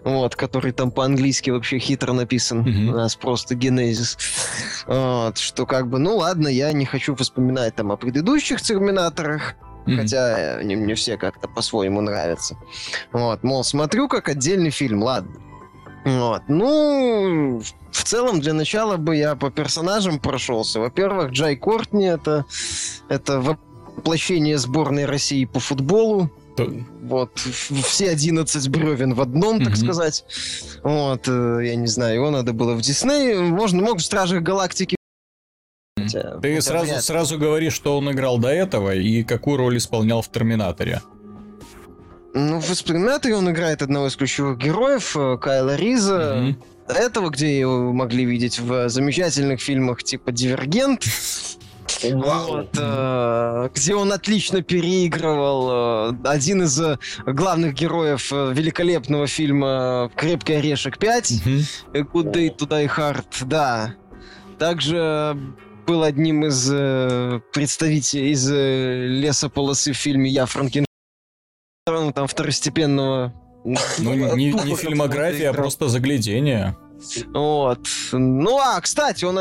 вот, 0.03 0.35
который 0.35 0.71
там 0.71 0.91
по-английски 0.91 1.49
вообще 1.49 1.79
хитро 1.79 2.13
написан. 2.13 2.65
Mm-hmm. 2.65 2.89
У 2.89 2.91
нас 2.91 3.15
просто 3.15 3.55
генезис. 3.55 4.17
Вот, 4.85 5.37
что 5.37 5.65
как 5.65 5.87
бы, 5.87 5.99
ну 5.99 6.17
ладно, 6.17 6.47
я 6.47 6.71
не 6.73 6.85
хочу 6.85 7.15
вспоминать 7.15 7.75
там 7.75 7.91
о 7.91 7.97
предыдущих 7.97 8.61
терминаторах. 8.61 9.55
Mm-hmm. 9.85 9.97
Хотя 9.97 10.63
не, 10.63 10.75
мне 10.75 10.95
все 10.95 11.17
как-то 11.17 11.47
по-своему 11.47 12.01
нравятся. 12.01 12.57
Вот, 13.11 13.43
мол, 13.43 13.63
смотрю 13.63 14.07
как 14.07 14.29
отдельный 14.29 14.69
фильм, 14.71 15.03
ладно. 15.03 15.35
Вот. 16.05 16.43
Ну, 16.49 17.61
в 17.91 18.03
целом, 18.03 18.41
для 18.41 18.53
начала 18.53 18.97
бы 18.97 19.15
я 19.15 19.35
по 19.35 19.51
персонажам 19.51 20.19
прошелся. 20.19 20.79
Во-первых, 20.79 21.31
Джай 21.31 21.55
Кортни 21.55 22.05
это, 22.05 22.45
это 23.07 23.57
воплощение 23.95 24.57
сборной 24.57 25.05
России 25.05 25.45
по 25.45 25.59
футболу. 25.59 26.31
То... 26.55 26.71
Вот, 27.01 27.37
все 27.39 28.09
11 28.09 28.69
бревен 28.69 29.13
в 29.13 29.21
одном, 29.21 29.63
так 29.63 29.73
mm-hmm. 29.73 29.75
сказать. 29.75 30.25
Вот, 30.83 31.27
э, 31.27 31.61
я 31.65 31.75
не 31.75 31.87
знаю, 31.87 32.15
его 32.15 32.29
надо 32.29 32.53
было 32.53 32.73
в 32.73 32.81
Дисней. 32.81 33.35
Можно, 33.39 33.81
мог 33.81 33.97
в 33.97 34.03
Стражах 34.03 34.43
Галактики 34.43 34.95
Хотя, 35.97 36.39
Ты 36.39 36.61
сразу, 36.61 37.01
сразу 37.01 37.37
говоришь, 37.37 37.73
что 37.73 37.97
он 37.97 38.11
играл 38.11 38.37
до 38.37 38.49
этого 38.49 38.95
и 38.95 39.23
какую 39.23 39.57
роль 39.57 39.77
исполнял 39.77 40.21
в 40.21 40.29
Терминаторе. 40.29 41.01
Ну, 42.33 42.59
в 42.59 42.83
Терминаторе 42.83 43.35
он 43.35 43.49
играет 43.51 43.81
одного 43.81 44.07
из 44.07 44.15
ключевых 44.15 44.57
героев, 44.57 45.15
э, 45.15 45.37
Кайла 45.37 45.75
Риза. 45.75 46.55
Mm-hmm. 46.87 46.93
этого, 46.93 47.29
где 47.29 47.59
его 47.59 47.93
могли 47.93 48.25
видеть 48.25 48.59
в 48.59 48.89
замечательных 48.89 49.61
фильмах 49.61 50.03
типа 50.03 50.31
«Дивергент», 50.31 51.05
вот, 52.11 52.69
э, 52.77 53.69
где 53.73 53.95
он 53.95 54.11
отлично 54.11 54.61
переигрывал 54.61 56.11
э, 56.11 56.15
один 56.25 56.63
из 56.63 56.79
э, 56.79 56.97
главных 57.25 57.73
героев 57.73 58.31
великолепного 58.31 59.27
фильма 59.27 60.11
«Крепкий 60.15 60.53
орешек 60.53 60.97
5», 60.97 61.21
mm-hmm. 61.21 62.11
«Good 62.11 62.31
Day 62.33 62.55
to 62.55 62.67
Die 62.67 62.89
Hard», 62.95 63.45
да. 63.45 63.95
Также 64.59 65.37
был 65.85 66.03
одним 66.03 66.45
из 66.45 66.69
э, 66.71 67.41
представителей 67.51 68.31
из 68.31 68.49
э, 68.49 69.07
лесополосы 69.07 69.93
в 69.93 69.97
фильме 69.97 70.29
«Я 70.29 70.45
Франкенштейн», 70.45 70.85
там 71.85 72.27
второстепенного... 72.27 73.33
Ну, 73.65 74.13
не, 74.35 74.51
не 74.51 74.75
фильмография, 74.75 75.51
а 75.51 75.53
просто 75.53 75.87
заглядение. 75.87 76.75
Вот. 77.33 77.87
Ну, 78.11 78.59
а, 78.59 78.79
кстати, 78.81 79.23
он 79.23 79.39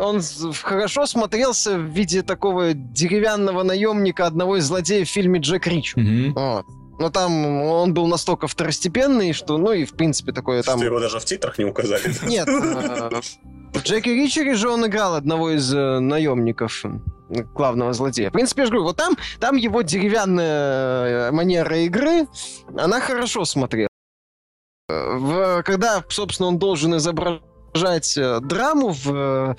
он 0.00 0.20
хорошо 0.62 1.06
смотрелся 1.06 1.76
в 1.76 1.84
виде 1.84 2.22
такого 2.22 2.74
деревянного 2.74 3.62
наемника 3.62 4.26
одного 4.26 4.56
из 4.56 4.64
злодеев 4.64 5.08
в 5.08 5.10
фильме 5.10 5.40
Джек 5.40 5.66
Рич. 5.66 5.94
Mm-hmm. 5.96 6.32
Вот. 6.34 6.66
Но 7.00 7.08
там 7.08 7.46
он 7.62 7.94
был 7.94 8.06
настолько 8.08 8.46
второстепенный, 8.46 9.32
что, 9.32 9.56
ну 9.56 9.72
и 9.72 9.86
в 9.86 9.94
принципе 9.94 10.32
такое 10.32 10.62
там... 10.62 10.78
Что 10.78 10.84
его 10.84 11.00
даже 11.00 11.18
в 11.18 11.24
титрах 11.24 11.56
не 11.58 11.64
указали. 11.64 12.02
Нет, 12.26 12.46
э, 12.46 13.20
в 13.72 13.82
Джеки 13.82 14.10
Ричере 14.10 14.54
же 14.54 14.68
он 14.68 14.86
играл 14.86 15.14
одного 15.14 15.50
из 15.50 15.72
э, 15.72 15.98
наемников 16.00 16.84
главного 17.54 17.94
злодея. 17.94 18.28
В 18.28 18.32
принципе, 18.34 18.62
я 18.62 18.66
же 18.66 18.72
говорю, 18.72 18.84
вот 18.84 18.96
там, 18.96 19.16
там 19.38 19.56
его 19.56 19.80
деревянная 19.80 21.28
э, 21.28 21.30
манера 21.30 21.78
игры, 21.78 22.26
она 22.76 23.00
хорошо 23.00 23.46
смотрела. 23.46 23.88
В, 24.88 25.62
когда, 25.62 26.04
собственно, 26.08 26.48
он 26.48 26.58
должен 26.58 26.96
изображать 26.96 27.40
изображать 27.72 28.16
э, 28.16 28.40
драму 28.40 28.90
в 28.90 29.56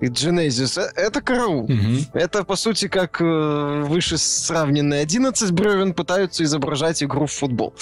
э, 0.00 0.06
Genesis, 0.06 0.80
э, 0.80 0.90
это 0.96 1.20
караул. 1.20 1.64
Угу. 1.64 2.10
Это, 2.14 2.44
по 2.44 2.56
сути, 2.56 2.88
как 2.88 3.20
выше 3.20 4.18
сравненные 4.18 5.02
11 5.02 5.50
бревен 5.52 5.94
пытаются 5.94 6.44
изображать 6.44 7.02
игру 7.02 7.26
в 7.26 7.32
футбол. 7.32 7.74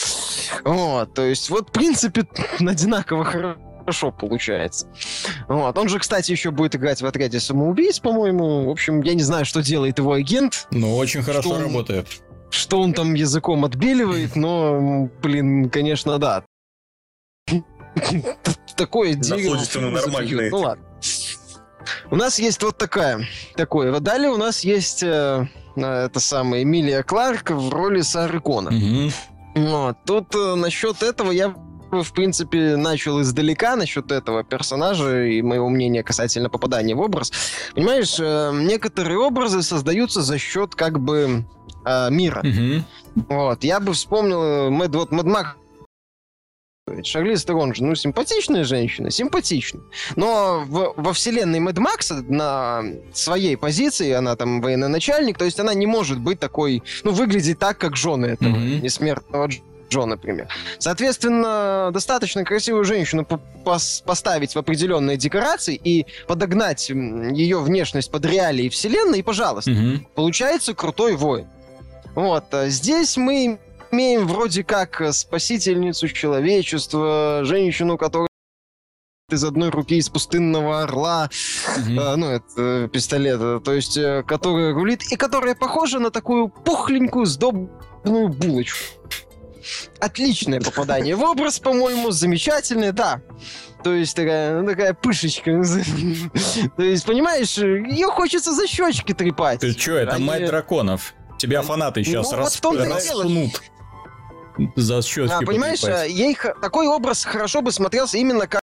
Вот, 0.64 1.14
то 1.14 1.22
есть, 1.22 1.50
вот, 1.50 1.68
в 1.68 1.72
принципе, 1.72 2.26
одинаково 2.60 3.24
хорошо 3.24 4.12
получается. 4.12 4.86
Вот. 5.48 5.76
Он 5.76 5.88
же, 5.88 5.98
кстати, 5.98 6.30
еще 6.30 6.50
будет 6.50 6.76
играть 6.76 7.02
в 7.02 7.06
отряде 7.06 7.40
самоубийц, 7.40 7.98
по-моему. 7.98 8.66
В 8.66 8.70
общем, 8.70 9.02
я 9.02 9.14
не 9.14 9.22
знаю, 9.22 9.44
что 9.44 9.62
делает 9.62 9.98
его 9.98 10.12
агент. 10.12 10.68
Ну, 10.70 10.96
очень 10.96 11.22
хорошо 11.22 11.50
он, 11.50 11.62
работает. 11.62 12.06
Что 12.50 12.80
он 12.80 12.92
там 12.92 13.14
языком 13.14 13.64
отбеливает, 13.64 14.36
но, 14.36 15.08
блин, 15.22 15.68
конечно, 15.70 16.18
да 16.18 16.44
такое 18.82 19.14
дерево. 19.14 19.50
Находится 19.50 19.80
на 19.80 19.90
нормальной. 19.90 20.50
Ну 20.50 20.58
ладно. 20.58 20.84
У 22.10 22.16
нас 22.16 22.38
есть 22.38 22.62
вот 22.62 22.76
такая. 22.78 23.26
Такое. 23.54 23.98
Далее 24.00 24.30
у 24.30 24.36
нас 24.36 24.64
есть 24.64 25.02
э, 25.02 25.48
э, 25.76 25.80
это 25.80 26.20
самая 26.20 26.62
Эмилия 26.62 27.02
Кларк 27.02 27.50
в 27.50 27.70
роли 27.70 28.00
Сары 28.00 28.40
Кона. 28.40 28.70
Угу. 28.70 29.12
Вот. 29.66 29.96
Тут 30.04 30.34
э, 30.34 30.54
насчет 30.56 31.02
этого 31.02 31.30
я 31.30 31.54
в 31.90 32.12
принципе, 32.14 32.76
начал 32.76 33.20
издалека 33.20 33.76
насчет 33.76 34.10
этого 34.10 34.44
персонажа 34.44 35.26
и 35.26 35.42
моего 35.42 35.68
мнения 35.68 36.02
касательно 36.02 36.48
попадания 36.48 36.94
в 36.94 37.00
образ. 37.00 37.30
Понимаешь, 37.74 38.16
э, 38.18 38.50
некоторые 38.54 39.18
образы 39.18 39.62
создаются 39.62 40.22
за 40.22 40.38
счет 40.38 40.74
как 40.74 40.98
бы 40.98 41.44
э, 41.84 42.10
мира. 42.10 42.42
Угу. 42.42 43.26
Вот. 43.28 43.62
Я 43.62 43.78
бы 43.78 43.92
вспомнил 43.92 44.42
э, 44.42 44.70
Мэд, 44.70 44.94
вот 44.94 45.12
Мэд 45.12 45.26
Мак 45.26 45.56
Шарлиз 47.04 47.44
Терон 47.44 47.72
же, 47.74 47.84
ну, 47.84 47.94
симпатичная 47.94 48.64
женщина, 48.64 49.08
симпатичная. 49.10 49.84
Но 50.16 50.64
в, 50.66 50.94
во 50.96 51.12
вселенной 51.12 51.60
Мэд 51.60 51.78
Макса 51.78 52.24
на 52.28 52.82
своей 53.12 53.56
позиции, 53.56 54.10
она 54.10 54.34
там 54.34 54.60
военноначальник, 54.60 55.38
то 55.38 55.44
есть 55.44 55.60
она 55.60 55.74
не 55.74 55.86
может 55.86 56.18
быть 56.18 56.40
такой, 56.40 56.82
ну, 57.04 57.12
выглядеть 57.12 57.60
так, 57.60 57.78
как 57.78 57.94
жены 57.96 58.26
этого 58.26 58.56
mm-hmm. 58.56 58.80
несмертного 58.80 59.48
Джо, 59.90 60.06
например. 60.06 60.48
Соответственно, 60.80 61.90
достаточно 61.92 62.44
красивую 62.44 62.84
женщину 62.84 63.28
поставить 64.04 64.56
в 64.56 64.58
определенные 64.58 65.16
декорации 65.16 65.80
и 65.82 66.06
подогнать 66.26 66.90
ее 66.90 67.60
внешность 67.60 68.10
под 68.10 68.26
реалии 68.26 68.68
вселенной, 68.68 69.20
и, 69.20 69.22
пожалуйста, 69.22 69.70
mm-hmm. 69.70 70.06
получается 70.16 70.74
крутой 70.74 71.14
воин. 71.14 71.46
Вот. 72.16 72.52
А 72.52 72.68
здесь 72.68 73.16
мы 73.16 73.60
имеем 73.92 74.26
вроде 74.26 74.64
как 74.64 75.00
э, 75.00 75.12
спасительницу 75.12 76.08
человечества, 76.08 77.42
женщину, 77.44 77.98
которая 77.98 78.28
из 79.30 79.44
одной 79.44 79.70
руки 79.70 79.96
из 79.96 80.08
пустынного 80.08 80.82
орла, 80.82 81.30
mm-hmm. 81.30 82.00
э, 82.00 82.16
ну, 82.16 82.26
это 82.26 82.44
э, 82.56 82.88
пистолета, 82.92 83.60
то 83.60 83.72
есть, 83.72 83.96
э, 83.96 84.22
которая 84.26 84.74
рулит, 84.74 85.02
и 85.10 85.16
которая 85.16 85.54
похожа 85.54 85.98
на 85.98 86.10
такую 86.10 86.48
пухленькую, 86.48 87.26
сдобную 87.26 88.28
булочку. 88.28 88.78
Отличное 90.00 90.60
попадание 90.60 91.14
в 91.14 91.22
образ, 91.22 91.60
по-моему, 91.60 92.10
замечательное, 92.10 92.92
да. 92.92 93.22
То 93.84 93.94
есть 93.94 94.14
такая, 94.14 94.60
ну, 94.60 94.68
такая 94.68 94.92
пышечка. 94.92 95.50
То 96.76 96.82
есть, 96.82 97.04
понимаешь, 97.04 97.56
ее 97.58 98.08
хочется 98.08 98.52
за 98.52 98.66
щечки 98.66 99.12
трепать. 99.12 99.60
Ты 99.60 99.72
что, 99.72 99.92
это 99.92 100.18
мать 100.18 100.46
драконов. 100.46 101.14
Тебя 101.38 101.62
фанаты 101.62 102.04
сейчас 102.04 102.30
ну, 102.30 102.38
рас... 102.38 102.60
вот 102.62 102.78
распнут 102.78 103.60
за 104.76 105.02
щетки. 105.02 105.32
А, 105.32 105.40
понимаешь, 105.40 105.80
покупать. 105.80 106.10
ей 106.10 106.36
такой 106.60 106.86
образ 106.86 107.24
хорошо 107.24 107.62
бы 107.62 107.72
смотрелся 107.72 108.18
именно 108.18 108.46
как 108.46 108.62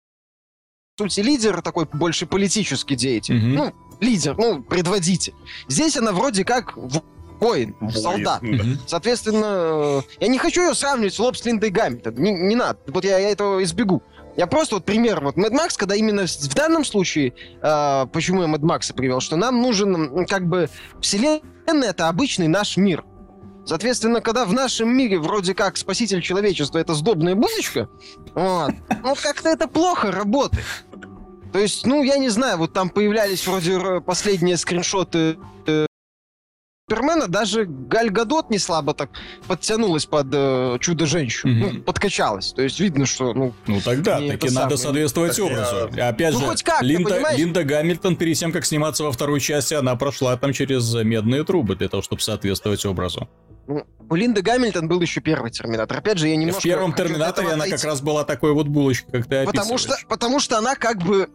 сути, 0.99 1.21
лидер 1.21 1.61
такой 1.61 1.85
больше 1.91 2.25
политический 2.25 2.95
деятель. 2.95 3.37
Угу. 3.37 3.47
Ну, 3.47 3.73
лидер, 4.01 4.35
ну, 4.37 4.61
предводитель. 4.61 5.33
Здесь 5.67 5.97
она 5.97 6.11
вроде 6.11 6.43
как 6.43 6.75
воин, 6.75 7.75
воин 7.79 7.91
солдат. 7.91 8.43
Угу. 8.43 8.79
Соответственно, 8.85 10.03
я 10.19 10.27
не 10.27 10.37
хочу 10.37 10.67
ее 10.67 10.75
сравнивать 10.75 11.13
с 11.13 11.19
Лоб 11.19 11.37
с 11.37 11.45
Линдой 11.45 11.69
Гамильтон. 11.69 12.15
Не, 12.15 12.33
не 12.33 12.55
надо. 12.55 12.79
Вот 12.87 13.05
я, 13.05 13.17
я 13.17 13.29
этого 13.29 13.63
избегу. 13.63 14.03
Я 14.37 14.47
просто 14.47 14.75
вот 14.75 14.85
пример, 14.85 15.21
вот 15.21 15.35
Mad 15.35 15.51
Max, 15.51 15.75
когда 15.75 15.95
именно 15.95 16.25
в 16.25 16.53
данном 16.55 16.85
случае, 16.85 17.33
э, 17.61 18.05
почему 18.13 18.43
я 18.43 18.47
Mad 18.47 18.61
Max 18.61 18.93
привел, 18.93 19.19
что 19.19 19.35
нам 19.35 19.61
нужен 19.61 20.25
как 20.27 20.47
бы 20.47 20.69
вселенная 21.01 21.89
это 21.89 22.07
обычный 22.07 22.47
наш 22.47 22.77
мир. 22.77 23.03
Соответственно, 23.69 24.19
когда 24.19 24.45
в 24.45 24.53
нашем 24.53 24.89
мире 24.89 25.19
вроде 25.19 25.53
как 25.53 25.77
спаситель 25.77 26.23
человечества 26.23 26.79
это 26.79 26.95
сдобная 26.95 27.35
булочка, 27.35 27.87
вот, 28.33 28.73
ну 29.03 29.13
как-то 29.21 29.49
это 29.49 29.67
плохо 29.67 30.11
работает. 30.11 30.65
То 31.53 31.59
есть, 31.59 31.85
ну, 31.85 32.01
я 32.01 32.17
не 32.17 32.29
знаю, 32.29 32.57
вот 32.57 32.73
там 32.73 32.89
появлялись 32.89 33.45
вроде 33.45 34.01
последние 34.01 34.57
скриншоты 34.57 35.37
э, 35.67 35.85
Супермена, 36.89 37.27
даже 37.27 37.65
Галь 37.65 38.09
Гадот 38.09 38.49
не 38.49 38.57
слабо 38.57 38.95
так 38.95 39.11
подтянулась 39.47 40.07
под 40.07 40.27
э, 40.33 40.77
Чудо-женщину, 40.79 41.53
mm-hmm. 41.53 41.71
ну, 41.73 41.81
подкачалась. 41.83 42.53
То 42.53 42.63
есть 42.63 42.79
видно, 42.79 43.05
что, 43.05 43.35
ну... 43.35 43.53
Ну 43.67 43.81
тогда, 43.81 44.17
таки 44.17 44.49
надо 44.49 44.77
самое... 44.77 44.77
соответствовать 44.77 45.35
так 45.35 45.45
образу. 45.45 45.95
Я... 45.95 46.07
Опять 46.09 46.33
ну, 46.33 46.39
же, 46.39 46.45
хоть 46.47 46.63
как, 46.63 46.81
Линда, 46.81 47.35
Линда 47.35 47.63
Гамильтон 47.63 48.15
перед 48.15 48.35
тем, 48.35 48.51
как 48.51 48.65
сниматься 48.65 49.03
во 49.03 49.11
второй 49.11 49.39
части, 49.39 49.75
она 49.75 49.95
прошла 49.95 50.35
там 50.37 50.53
через 50.53 50.91
медные 50.95 51.43
трубы 51.43 51.75
для 51.75 51.87
того, 51.87 52.01
чтобы 52.01 52.23
соответствовать 52.23 52.83
образу. 52.85 53.29
Ну, 53.69 53.85
у 54.09 54.15
Линды 54.15 54.41
Гамильтон 54.41 54.87
был 54.87 54.99
еще 54.99 55.21
первый 55.21 55.51
Терминатор. 55.51 55.99
Опять 55.99 56.17
же, 56.17 56.27
я 56.27 56.35
немножко... 56.35 56.61
В 56.61 56.63
первом 56.63 56.91
Терминаторе 56.91 57.49
она 57.49 57.67
как 57.67 57.83
раз 57.83 58.01
была 58.01 58.23
такой 58.23 58.51
вот 58.53 58.67
булочкой, 58.67 59.21
как 59.21 59.29
ты 59.29 59.45
потому 59.45 59.77
что, 59.77 59.95
потому 60.07 60.39
что 60.39 60.57
она 60.57 60.73
как 60.73 60.97
бы 60.97 61.29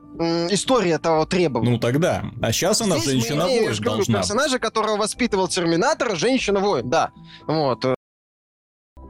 история 0.51 0.99
того 0.99 1.27
требовала. 1.27 1.71
Ну 1.71 1.79
тогда. 1.79 2.25
А 2.43 2.51
сейчас 2.51 2.81
она 2.81 2.99
женщина-воин 2.99 3.73
должна. 3.81 4.19
персонажа, 4.19 4.59
которого 4.59 4.97
воспитывал 4.97 5.47
Терминатор, 5.47 6.17
женщина-воин, 6.17 6.91
да. 6.91 7.13
Вот. 7.47 7.85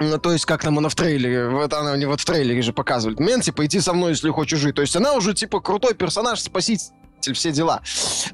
Ну, 0.01 0.19
то 0.19 0.33
есть, 0.33 0.45
как 0.45 0.63
там 0.63 0.77
она 0.77 0.91
в 0.91 0.95
трейлере, 0.95 1.49
вот 1.49 1.73
она 1.73 1.97
не 1.97 2.05
вот 2.05 2.21
в 2.21 2.27
трейлере 2.27 2.61
же 2.61 2.75
показывает. 2.75 3.21
Мен, 3.21 3.41
типа, 3.41 3.65
иди 3.65 3.81
со 3.81 3.95
мной, 3.95 4.11
если 4.11 4.29
хочешь 4.29 4.59
жить. 4.59 4.75
То 4.75 4.83
есть 4.83 4.95
она 4.97 5.15
уже, 5.15 5.33
типа, 5.33 5.61
крутой 5.61 5.95
персонаж, 5.95 6.41
спаситель, 6.41 6.93
все 7.33 7.53
дела. 7.53 7.81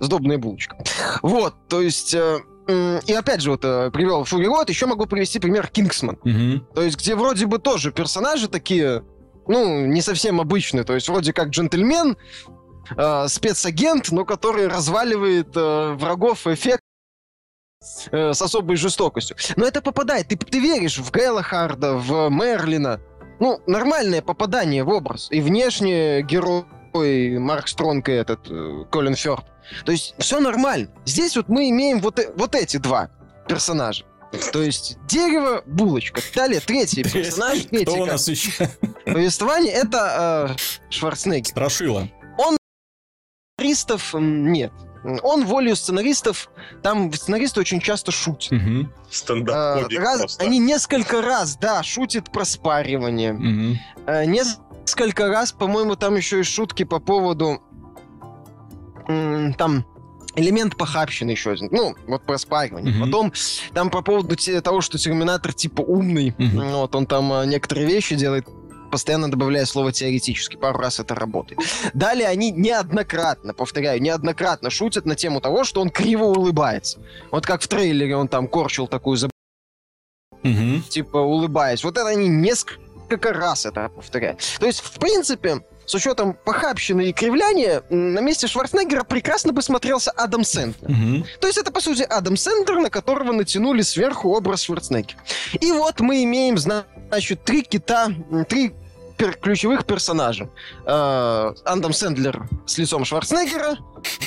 Сдобная 0.01 0.39
булочка. 0.39 0.77
Вот, 1.23 1.55
то 1.69 1.81
есть... 1.81 2.13
Э, 2.13 2.41
и 2.69 3.13
опять 3.13 3.41
же, 3.41 3.51
вот 3.51 3.65
э, 3.65 3.91
привел 3.91 4.25
Фури 4.25 4.47
Рот, 4.47 4.69
еще 4.69 4.87
могу 4.87 5.07
привести 5.07 5.39
пример 5.39 5.67
Кингсман. 5.69 6.19
Угу. 6.23 6.75
То 6.75 6.83
есть, 6.83 6.99
где 6.99 7.15
вроде 7.15 7.47
бы 7.47 7.59
тоже 7.59 7.93
персонажи 7.93 8.49
такие, 8.49 9.03
ну, 9.47 9.87
не 9.87 10.03
совсем 10.03 10.41
обычные. 10.41 10.85
То 10.85 10.95
есть, 10.95 11.09
вроде 11.09 11.33
как 11.33 11.49
джентльмен, 11.49 12.17
э, 12.97 13.29
спецагент, 13.29 14.11
но 14.11 14.25
который 14.25 14.69
разваливает 14.69 15.57
э, 15.57 15.93
врагов 15.95 16.47
эффект 16.47 16.83
э, 18.11 18.33
с 18.33 18.43
особой 18.43 18.77
жестокостью. 18.77 19.37
Но 19.57 19.67
это 19.67 19.83
попадает. 19.83 20.29
Ты, 20.29 20.37
ты 20.37 20.61
веришь 20.61 20.99
в 20.99 21.11
Гелахарда, 21.13 21.95
в 21.95 22.29
Мерлина. 22.31 23.01
Ну, 23.41 23.61
нормальное 23.67 24.23
попадание 24.23 24.85
в 24.85 24.91
образ. 24.91 25.29
И 25.31 25.41
внешне 25.41 26.23
герой 26.23 26.65
Марк 27.39 27.69
Стронг 27.69 28.09
и 28.09 28.13
этот 28.13 28.51
э, 28.51 28.85
Колин 28.91 29.15
Фёрд. 29.15 29.45
То 29.85 29.93
есть 29.93 30.15
все 30.19 30.41
нормально. 30.41 30.89
Здесь 31.05 31.37
вот 31.37 31.49
мы 31.49 31.71
имеем 31.71 32.01
вот, 32.01 32.19
э, 32.19 32.33
вот 32.37 32.55
эти 32.55 32.77
два 32.77 33.11
персонажа. 33.49 34.05
То 34.53 34.63
есть 34.63 34.97
дерево, 35.07 35.63
булочка. 35.67 36.21
Далее 36.35 36.61
третий 36.61 37.03
персонаж. 37.03 37.65
Третий, 37.65 37.85
Кто 37.85 38.03
у 38.03 38.07
нас 38.07 38.29
еще? 38.29 38.71
Повествование 39.05 39.73
это 39.73 40.57
э, 40.57 40.91
Шварценеггер. 40.91 41.51
Страшила. 41.51 42.09
Он 42.39 42.57
сценаристов 43.57 44.15
нет. 44.15 44.73
Он 45.23 45.47
волею 45.47 45.77
сценаристов, 45.77 46.51
там 46.83 47.13
сценаристы 47.13 47.61
очень 47.61 47.81
часто 47.81 48.13
шутят. 48.13 48.53
Угу. 48.53 48.89
Стендап 49.11 49.57
а, 49.57 49.89
раз, 49.99 50.39
Они 50.39 50.59
несколько 50.59 51.23
раз, 51.23 51.57
да, 51.57 51.83
шутят 51.83 52.31
про 52.31 52.45
спаривание. 52.45 53.33
Угу. 53.33 53.79
А, 54.07 54.25
несколько 54.27 55.29
раз, 55.29 55.53
по-моему, 55.53 55.97
там 55.97 56.17
еще 56.17 56.41
и 56.41 56.43
шутки 56.43 56.85
по 56.85 57.01
поводу 57.01 57.63
там 59.57 59.85
элемент 60.35 60.77
похабщины 60.77 61.31
еще 61.31 61.53
один. 61.53 61.69
Ну, 61.71 61.95
вот 62.07 62.23
про 62.25 62.39
спаривание. 62.39 62.95
Mm-hmm. 62.95 63.05
Потом 63.05 63.33
там 63.73 63.91
по 63.91 64.03
поводу 64.03 64.37
того, 64.63 64.81
что 64.81 64.99
Терминатор 64.99 65.53
типа 65.53 65.81
умный. 65.81 66.31
Mm-hmm. 66.31 66.73
Вот 66.77 66.95
он 66.95 67.07
там 67.07 67.33
а, 67.33 67.45
некоторые 67.45 67.87
вещи 67.87 68.15
делает 68.15 68.47
постоянно 68.91 69.31
добавляя 69.31 69.65
слово 69.65 69.93
теоретически. 69.93 70.57
Пару 70.57 70.79
раз 70.81 71.01
это 71.01 71.15
работает. 71.15 71.61
Далее 71.95 72.27
они 72.27 72.51
неоднократно, 72.51 73.55
повторяю, 73.55 74.03
неоднократно 74.03 74.69
шутят 74.69 75.07
на 75.07 75.15
тему 75.15 75.41
того, 75.41 75.63
что 75.65 75.81
он 75.81 75.91
криво 75.91 76.25
улыбается. 76.25 77.01
Вот 77.31 77.47
как 77.47 77.63
в 77.63 77.69
трейлере 77.69 78.17
он 78.17 78.27
там 78.29 78.49
корчил 78.49 78.89
такую 78.89 79.17
заб... 79.17 79.31
угу. 80.43 80.81
типа 80.89 81.19
улыбаясь. 81.19 81.85
Вот 81.85 81.97
это 81.97 82.09
они 82.09 82.29
несколько 82.29 83.33
раз 83.33 83.65
это 83.65 83.89
повторяют. 83.91 84.41
То 84.59 84.67
есть, 84.67 84.81
в 84.81 84.99
принципе, 84.99 85.61
с 85.91 85.95
учетом 85.95 86.35
похабщины 86.35 87.09
и 87.09 87.13
кривляния, 87.13 87.83
на 87.91 88.21
месте 88.21 88.47
Шварценеггера 88.47 89.03
прекрасно 89.03 89.53
бы 89.53 89.61
смотрелся 89.61 90.13
Адам 90.13 90.45
Сэндлер. 90.45 90.89
Угу. 90.89 91.27
То 91.41 91.47
есть 91.49 91.59
это, 91.59 91.73
по 91.73 91.81
сути, 91.81 92.03
Адам 92.03 92.37
Сэндлер, 92.37 92.79
на 92.79 92.91
которого 92.91 93.33
натянули 93.33 93.83
сверху 93.83 94.31
образ 94.31 94.63
Шварценеггера. 94.63 95.19
И 95.61 95.73
вот 95.73 95.99
мы 95.99 96.23
имеем, 96.23 96.59
значит, 96.59 97.43
три 97.43 97.63
кита, 97.63 98.09
три 98.49 98.73
пер 99.19 99.35
ключевых 99.35 99.85
персонажа. 99.85 100.49
Э, 100.87 101.53
Адам 101.65 101.93
Сэндлер 101.93 102.49
с 102.67 102.79
лицом 102.79 103.05
Шварценеггера, 103.05 103.79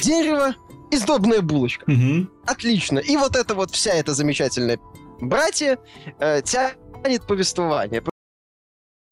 дерево 0.02 0.56
и 0.92 0.98
сдобная 0.98 1.40
булочка. 1.40 1.90
Угу. 1.90 2.28
Отлично. 2.46 3.00
И 3.00 3.16
вот 3.16 3.38
это 3.38 3.56
вот 3.56 3.72
вся 3.72 3.94
эта 3.94 4.14
замечательная 4.14 4.80
братья 5.22 5.78
э, 6.20 6.42
тянет 6.44 7.26
повествование 7.26 8.04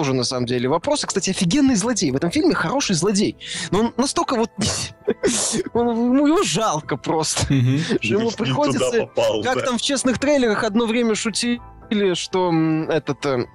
тоже, 0.01 0.13
на 0.15 0.23
самом 0.23 0.47
деле, 0.47 0.67
вопросы. 0.67 1.05
Кстати, 1.05 1.29
офигенный 1.29 1.75
злодей. 1.75 2.09
В 2.09 2.15
этом 2.15 2.31
фильме 2.31 2.55
хороший 2.55 2.95
злодей. 2.95 3.37
Но 3.69 3.79
он 3.81 3.93
настолько 3.97 4.35
вот... 4.35 4.49
Ему 5.75 6.25
его 6.25 6.41
жалко 6.41 6.97
просто. 6.97 7.53
Ему 7.53 8.31
приходится... 8.31 9.07
Как 9.43 9.63
там 9.63 9.77
в 9.77 9.81
честных 9.81 10.17
трейлерах 10.17 10.63
одно 10.63 10.87
время 10.87 11.13
шутили, 11.13 12.15
что 12.15 12.51
этот 12.89 13.23
э, 13.27 13.45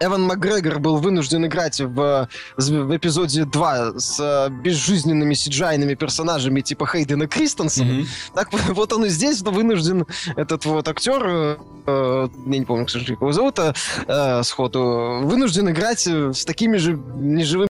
Эван 0.00 0.22
Макгрегор 0.22 0.78
был 0.78 0.98
вынужден 0.98 1.46
играть 1.46 1.80
в, 1.80 2.28
в 2.56 2.96
эпизоде 2.96 3.44
2 3.44 3.98
с 3.98 4.20
э, 4.20 4.50
безжизненными 4.50 5.34
сиджайными 5.34 5.94
персонажами 5.94 6.60
типа 6.60 6.86
Хейдена 6.86 7.26
Кристенсена. 7.26 8.00
Mm-hmm. 8.00 8.06
Так 8.34 8.48
вот 8.68 8.92
он 8.92 9.06
и 9.06 9.08
здесь 9.08 9.40
вынужден, 9.42 10.06
этот 10.36 10.64
вот 10.66 10.88
актер, 10.88 11.22
э, 11.26 11.56
э, 11.86 12.28
я 12.46 12.58
не 12.58 12.64
помню, 12.64 12.86
к 12.86 12.90
сожалению, 12.90 13.16
как 13.16 13.22
его 13.22 13.32
зовут, 13.32 13.58
э, 13.58 13.72
э 14.06 14.42
сходу, 14.42 15.20
вынужден 15.22 15.68
играть 15.70 16.06
с 16.06 16.44
такими 16.44 16.76
же 16.76 16.96
неживыми 17.16 17.67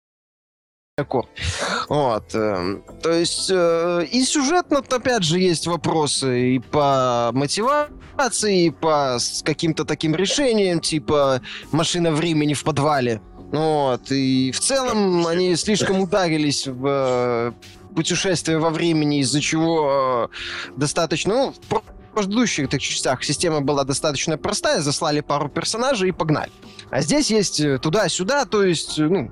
вот. 1.90 2.34
Э, 2.34 2.82
то 3.04 3.12
есть 3.12 3.52
э, 3.52 4.08
и 4.12 4.24
сюжетно, 4.24 4.80
опять 4.80 5.22
же, 5.22 5.38
есть 5.38 5.68
вопросы 5.68 6.56
и 6.56 6.60
по 6.60 7.30
мотивации, 7.34 8.66
и 8.66 8.70
по 8.72 9.20
каким-то 9.44 9.86
таким 9.86 10.16
решениям, 10.16 10.80
типа 10.80 11.42
машина 11.72 12.10
времени 12.10 12.56
в 12.56 12.64
подвале. 12.64 13.22
Вот. 13.52 14.12
И 14.12 14.52
в 14.52 14.60
целом 14.60 15.28
они 15.28 15.56
слишком 15.56 16.00
ударились 16.02 16.66
в 16.66 16.88
э, 16.88 17.52
путешествие 17.94 18.58
во 18.58 18.72
времени, 18.72 19.20
из-за 19.20 19.40
чего 19.40 20.32
достаточно... 20.76 21.32
Ну, 21.36 21.54
в 21.70 22.16
предыдущих 22.16 22.70
так, 22.70 22.82
частях 22.82 23.24
система 23.24 23.62
была 23.62 23.84
достаточно 23.84 24.40
простая, 24.40 24.82
заслали 24.82 25.22
пару 25.22 25.48
персонажей 25.48 26.10
и 26.10 26.12
погнали. 26.12 26.52
А 26.90 27.02
здесь 27.02 27.30
есть 27.30 27.62
туда-сюда, 27.82 28.46
то 28.46 28.64
есть, 28.64 28.98
ну, 28.98 29.32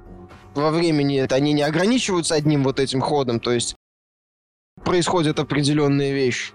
во 0.55 0.71
времени 0.71 1.25
они 1.29 1.53
не 1.53 1.61
ограничиваются 1.61 2.35
одним 2.35 2.63
вот 2.63 2.79
этим 2.79 3.01
ходом, 3.01 3.39
то 3.39 3.51
есть 3.51 3.75
происходят 4.83 5.39
определенные 5.39 6.13
вещи. 6.13 6.53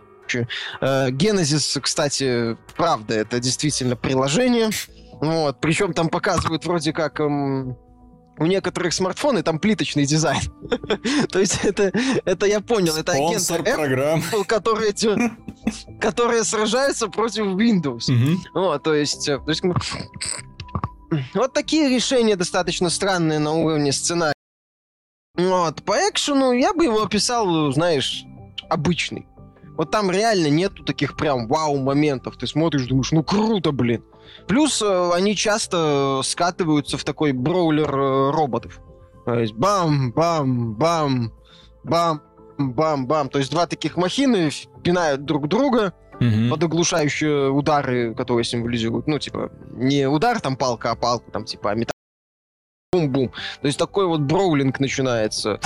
Генезис, 0.80 1.78
кстати, 1.82 2.56
правда, 2.76 3.14
это 3.14 3.40
действительно 3.40 3.96
приложение. 3.96 4.70
Вот, 5.20 5.60
причем 5.60 5.92
там 5.92 6.08
показывают 6.08 6.64
вроде 6.64 6.92
как 6.92 7.20
эм, 7.20 7.76
у 8.38 8.46
некоторых 8.46 8.94
смартфонов 8.94 9.44
там 9.44 9.58
плиточный 9.58 10.06
дизайн. 10.06 10.40
То 11.30 11.38
есть 11.38 11.62
это, 11.62 11.92
это 12.24 12.46
я 12.46 12.60
понял, 12.60 12.96
это 12.96 13.12
агенты 13.12 13.54
Apple, 13.54 14.44
которые, 14.46 14.94
которые 16.00 16.44
сражаются 16.44 17.08
против 17.08 17.44
Windows. 17.48 18.10
Вот, 18.54 18.82
то 18.82 18.94
есть, 18.94 19.28
э, 19.28 19.38
то 19.38 19.50
есть 19.50 19.62
вот 21.34 21.52
такие 21.52 21.88
решения 21.88 22.36
достаточно 22.36 22.90
странные 22.90 23.38
на 23.38 23.52
уровне 23.52 23.92
сценария. 23.92 24.34
Вот, 25.36 25.82
по 25.82 25.92
экшену 25.92 26.52
я 26.52 26.72
бы 26.72 26.84
его 26.84 27.02
описал, 27.02 27.72
знаешь, 27.72 28.24
обычный. 28.68 29.26
Вот 29.76 29.90
там 29.90 30.10
реально 30.10 30.48
нету 30.48 30.84
таких 30.84 31.16
прям 31.16 31.48
вау-моментов. 31.48 32.36
Ты 32.36 32.46
смотришь, 32.46 32.86
думаешь, 32.86 33.12
ну 33.12 33.22
круто, 33.22 33.72
блин. 33.72 34.04
Плюс 34.46 34.82
э, 34.82 35.10
они 35.14 35.34
часто 35.34 36.20
скатываются 36.22 36.98
в 36.98 37.04
такой 37.04 37.32
броулер 37.32 37.88
э, 37.88 38.30
роботов. 38.30 38.80
То 39.24 39.38
есть 39.38 39.54
бам-бам-бам, 39.54 41.32
бам-бам-бам. 41.84 43.28
То 43.30 43.38
есть 43.38 43.50
два 43.50 43.66
таких 43.66 43.96
махины 43.96 44.50
пинают 44.82 45.24
друг 45.24 45.48
друга, 45.48 45.94
угу. 46.20 46.50
под 46.50 46.62
оглушающие 46.62 47.50
удары, 47.50 48.14
которые 48.14 48.44
символизируют, 48.44 49.06
ну, 49.06 49.18
типа, 49.18 49.50
не 49.72 50.06
удар 50.06 50.40
там 50.40 50.56
палка, 50.56 50.92
а 50.92 50.94
палка, 50.94 51.30
там, 51.30 51.44
типа, 51.44 51.72
а 51.72 51.74
металл. 51.74 51.94
Бум-бум. 52.92 53.32
То 53.60 53.66
есть 53.66 53.78
такой 53.78 54.06
вот 54.06 54.20
броулинг 54.20 54.80
начинается. 54.80 55.60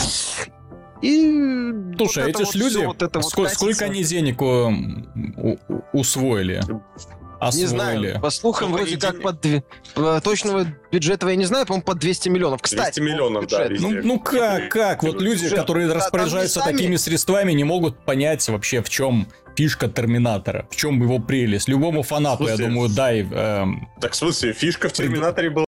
И 1.00 1.72
Слушай, 1.96 2.24
вот 2.24 2.40
эти 2.40 2.50
ж 2.50 2.54
люди, 2.54 2.84
вот 2.84 3.02
это 3.02 3.20
сколько, 3.20 3.48
вот 3.48 3.56
сколько 3.56 3.84
они 3.84 4.04
денег 4.04 4.40
у, 4.40 4.72
у, 5.36 5.58
усвоили? 5.92 6.62
Освоили. 7.40 7.62
Не 7.62 7.68
знаю, 7.68 8.20
по 8.20 8.30
слухам, 8.30 8.70
ну, 8.70 8.76
вроде 8.76 8.98
как 8.98 9.20
под... 9.20 9.44
Точного 10.22 10.66
бюджета 10.90 11.28
я 11.28 11.36
не 11.36 11.44
знаю, 11.44 11.66
по-моему, 11.66 11.84
под 11.84 11.98
200 11.98 12.28
миллионов. 12.28 12.62
Кстати, 12.62 13.00
200 13.00 13.00
миллионов, 13.00 13.46
да, 13.48 13.66
ну, 13.70 13.90
ну 14.02 14.20
как, 14.20 14.70
как? 14.70 15.02
Вот 15.02 15.20
люди, 15.20 15.44
бюджет. 15.44 15.58
которые 15.58 15.88
да, 15.88 15.94
распоряжаются 15.94 16.60
сами... 16.60 16.72
такими 16.72 16.96
средствами, 16.96 17.52
не 17.52 17.64
могут 17.64 18.04
понять 18.04 18.48
вообще, 18.48 18.82
в 18.82 18.88
чем 18.88 19.28
фишка 19.56 19.88
Терминатора, 19.88 20.66
в 20.70 20.76
чем 20.76 21.00
его 21.00 21.18
прелесть. 21.18 21.68
Любому 21.68 22.02
фанату, 22.02 22.46
я 22.46 22.56
думаю, 22.56 22.88
дай... 22.88 23.22
Эм... 23.22 23.88
Так, 24.00 24.12
в 24.12 24.16
смысле, 24.16 24.52
фишка 24.52 24.88
в 24.88 24.92
Терминаторе 24.92 25.50
была 25.50 25.63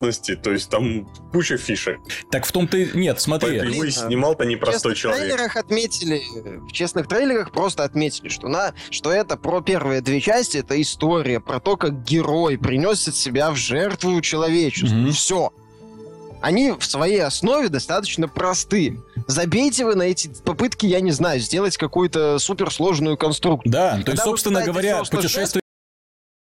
то 0.00 0.52
есть 0.52 0.70
там 0.70 1.06
куча 1.32 1.56
фишек. 1.56 1.98
Так 2.30 2.46
в 2.46 2.52
том-то 2.52 2.96
нет, 2.96 3.20
смотри. 3.20 3.56
Его 3.56 3.82
и 3.82 3.90
снимал-то 3.90 4.44
непростой 4.44 4.94
в 4.94 4.98
человек. 4.98 5.24
В 5.24 5.26
трейлерах 5.26 5.56
отметили, 5.56 6.22
в 6.68 6.72
честных 6.72 7.08
трейлерах 7.08 7.50
просто 7.50 7.82
отметили, 7.82 8.28
что, 8.28 8.46
на, 8.46 8.74
что 8.90 9.10
это 9.10 9.36
про 9.36 9.60
первые 9.60 10.00
две 10.00 10.20
части, 10.20 10.58
это 10.58 10.80
история 10.80 11.40
про 11.40 11.58
то, 11.58 11.76
как 11.76 12.04
герой 12.04 12.58
приносит 12.58 13.16
себя 13.16 13.50
в 13.50 13.56
жертву 13.56 14.20
человечеству. 14.20 14.96
Mm-hmm. 14.96 15.10
Все. 15.10 15.52
Они 16.40 16.70
в 16.70 16.84
своей 16.84 17.22
основе 17.22 17.68
достаточно 17.68 18.28
просты. 18.28 19.00
Забейте 19.26 19.84
вы 19.84 19.96
на 19.96 20.02
эти 20.02 20.30
попытки, 20.44 20.86
я 20.86 21.00
не 21.00 21.10
знаю, 21.10 21.40
сделать 21.40 21.76
какую-то 21.76 22.38
суперсложную 22.38 23.16
конструкцию. 23.16 23.72
Да, 23.72 24.00
то 24.04 24.12
есть, 24.12 24.22
собственно 24.22 24.62
говоря, 24.62 25.02
путешествие 25.02 25.62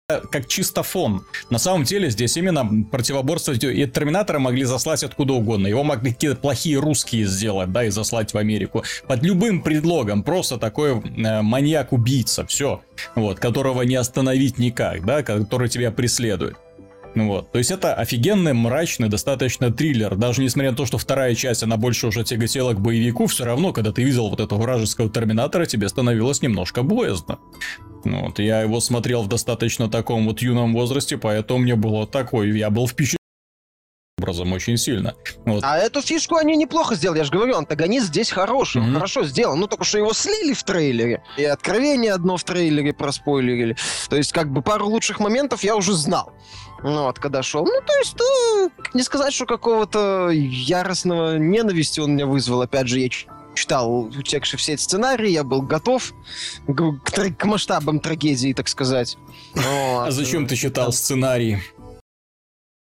как 0.08 0.46
чисто 0.46 0.84
фон. 0.84 1.24
На 1.50 1.58
самом 1.58 1.82
деле 1.82 2.10
здесь 2.10 2.36
именно 2.36 2.84
противоборствовать 2.92 3.64
и 3.64 3.86
Терминатора 3.86 4.38
могли 4.38 4.62
заслать 4.62 5.02
откуда 5.02 5.32
угодно. 5.32 5.66
Его 5.66 5.82
могли 5.82 6.12
какие-то 6.12 6.36
плохие 6.36 6.78
русские 6.78 7.26
сделать, 7.26 7.72
да, 7.72 7.84
и 7.84 7.90
заслать 7.90 8.32
в 8.32 8.38
Америку. 8.38 8.84
Под 9.08 9.24
любым 9.24 9.62
предлогом. 9.62 10.22
Просто 10.22 10.58
такой 10.58 11.00
э, 11.00 11.42
маньяк-убийца, 11.42 12.46
все. 12.46 12.82
Вот, 13.16 13.40
которого 13.40 13.82
не 13.82 13.96
остановить 13.96 14.58
никак, 14.58 15.04
да, 15.04 15.24
который 15.24 15.68
тебя 15.68 15.90
преследует. 15.90 16.56
Вот. 17.16 17.50
То 17.50 17.58
есть 17.58 17.70
это 17.70 17.94
офигенный, 17.94 18.52
мрачный, 18.52 19.08
достаточно 19.08 19.72
триллер. 19.72 20.16
Даже 20.16 20.42
несмотря 20.42 20.72
на 20.72 20.76
то, 20.76 20.84
что 20.84 20.98
вторая 20.98 21.34
часть, 21.34 21.62
она 21.62 21.78
больше 21.78 22.06
уже 22.08 22.24
тяготела 22.24 22.74
к 22.74 22.80
боевику, 22.80 23.26
все 23.26 23.44
равно, 23.46 23.72
когда 23.72 23.90
ты 23.90 24.04
видел 24.04 24.28
вот 24.28 24.40
этого 24.40 24.60
вражеского 24.60 25.08
Терминатора, 25.08 25.64
тебе 25.64 25.88
становилось 25.88 26.42
немножко 26.42 26.82
боязно. 26.82 27.38
Ну, 28.04 28.26
вот, 28.26 28.38
я 28.38 28.60
его 28.60 28.80
смотрел 28.80 29.22
в 29.22 29.28
достаточно 29.28 29.88
таком 29.88 30.26
вот 30.26 30.42
юном 30.42 30.74
возрасте, 30.74 31.16
поэтому 31.16 31.60
мне 31.60 31.74
было 31.74 32.06
такой, 32.06 32.56
я 32.56 32.68
был 32.68 32.86
впечатлен 32.86 33.16
образом 34.28 34.52
очень 34.52 34.76
сильно. 34.76 35.14
Вот. 35.44 35.62
А 35.64 35.78
эту 35.78 36.02
фишку 36.02 36.36
они 36.36 36.56
неплохо 36.56 36.94
сделали, 36.94 37.18
я 37.18 37.24
же 37.24 37.32
говорю, 37.32 37.56
антагонист 37.56 38.06
здесь 38.06 38.30
хороший, 38.30 38.82
mm-hmm. 38.82 38.94
хорошо 38.94 39.24
сделан, 39.24 39.58
ну 39.58 39.66
только 39.66 39.84
что 39.84 39.98
его 39.98 40.12
слили 40.12 40.52
в 40.52 40.62
трейлере, 40.62 41.22
и 41.36 41.44
откровение 41.44 42.12
одно 42.12 42.36
в 42.36 42.44
трейлере 42.44 42.92
проспойлерили, 42.92 43.76
то 44.08 44.16
есть 44.16 44.32
как 44.32 44.50
бы 44.50 44.62
пару 44.62 44.86
лучших 44.86 45.20
моментов 45.20 45.62
я 45.64 45.76
уже 45.76 45.94
знал. 45.94 46.32
Ну, 46.82 47.04
вот, 47.04 47.18
когда 47.18 47.42
шел. 47.42 47.64
Ну, 47.64 47.80
то 47.84 47.98
есть, 47.98 48.14
ну, 48.18 48.70
не 48.92 49.02
сказать, 49.02 49.32
что 49.32 49.46
какого-то 49.46 50.28
яростного 50.30 51.38
ненависти 51.38 52.00
он 52.00 52.12
меня 52.12 52.26
вызвал. 52.26 52.60
Опять 52.60 52.88
же, 52.88 53.00
я 53.00 53.08
читал 53.56 54.02
утекший 54.02 54.58
все 54.58 54.74
эти 54.74 54.82
сценарии, 54.82 55.30
я 55.30 55.42
был 55.42 55.62
готов 55.62 56.12
к, 56.68 56.98
к, 57.02 57.36
к 57.36 57.44
масштабам 57.44 58.00
трагедии, 58.00 58.52
так 58.52 58.68
сказать. 58.68 59.16
Вот. 59.54 60.08
А 60.08 60.10
зачем 60.10 60.46
ты 60.46 60.54
читал 60.54 60.92
сценарий? 60.92 61.62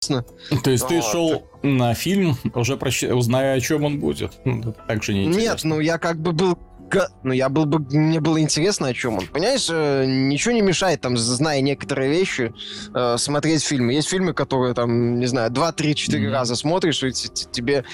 То 0.00 0.70
есть 0.70 0.86
ты 0.88 1.02
шел 1.02 1.48
на 1.62 1.94
фильм, 1.94 2.36
уже 2.54 2.76
прощ... 2.76 3.02
узная, 3.02 3.54
о 3.54 3.60
чем 3.60 3.84
он 3.84 3.98
будет. 3.98 4.32
Ну, 4.44 4.74
так 4.86 5.02
же 5.02 5.14
не 5.14 5.26
Нет, 5.26 5.60
ну 5.64 5.80
я 5.80 5.98
как 5.98 6.18
бы 6.18 6.32
был 6.32 6.58
ну, 7.24 7.32
я 7.32 7.48
был 7.48 7.66
бы, 7.66 7.80
мне 7.80 8.20
было 8.20 8.40
интересно, 8.40 8.88
о 8.88 8.94
чем 8.94 9.18
он. 9.18 9.26
Понимаешь, 9.26 9.66
э, 9.70 10.04
ничего 10.06 10.54
не 10.54 10.60
мешает, 10.60 11.00
там, 11.00 11.16
зная 11.16 11.60
некоторые 11.60 12.10
вещи, 12.10 12.54
э, 12.94 13.16
смотреть 13.18 13.64
фильмы. 13.64 13.94
Есть 13.94 14.08
фильмы, 14.08 14.34
которые, 14.34 14.74
там, 14.74 15.18
не 15.18 15.26
знаю, 15.26 15.50
два, 15.50 15.72
три, 15.72 15.96
четыре 15.96 16.30
раза 16.30 16.54
смотришь, 16.54 17.02
и 17.02 17.10
тебе 17.10 17.84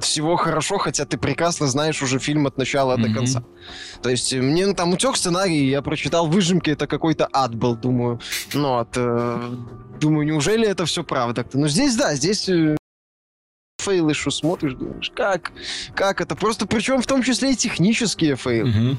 всего 0.00 0.36
хорошо, 0.36 0.78
хотя 0.78 1.04
ты 1.04 1.18
прекрасно 1.18 1.66
знаешь 1.66 2.02
уже 2.02 2.18
фильм 2.18 2.46
от 2.46 2.58
начала 2.58 2.96
mm-hmm. 2.96 3.02
до 3.02 3.14
конца. 3.14 3.44
То 4.02 4.10
есть 4.10 4.32
мне 4.34 4.66
ну, 4.66 4.74
там 4.74 4.92
утек 4.92 5.16
сценарий, 5.16 5.68
я 5.68 5.82
прочитал 5.82 6.26
выжимки, 6.26 6.70
это 6.70 6.86
какой-то 6.86 7.28
ад 7.32 7.54
был, 7.54 7.76
думаю. 7.76 8.20
Ну, 8.52 8.76
вот, 8.76 8.88
э, 8.96 9.54
думаю, 10.00 10.26
неужели 10.26 10.66
это 10.66 10.84
все 10.86 11.04
правда? 11.04 11.46
Но 11.52 11.68
здесь, 11.68 11.96
да, 11.96 12.14
здесь 12.14 12.48
э, 12.48 12.76
фейлы, 13.78 14.14
что 14.14 14.30
смотришь, 14.30 14.74
думаешь, 14.74 15.12
как, 15.14 15.52
как 15.94 16.20
это? 16.20 16.34
Просто 16.34 16.66
причем 16.66 17.00
в 17.00 17.06
том 17.06 17.22
числе 17.22 17.52
и 17.52 17.56
технические 17.56 18.36
фейлы. 18.36 18.70
Mm-hmm. 18.70 18.96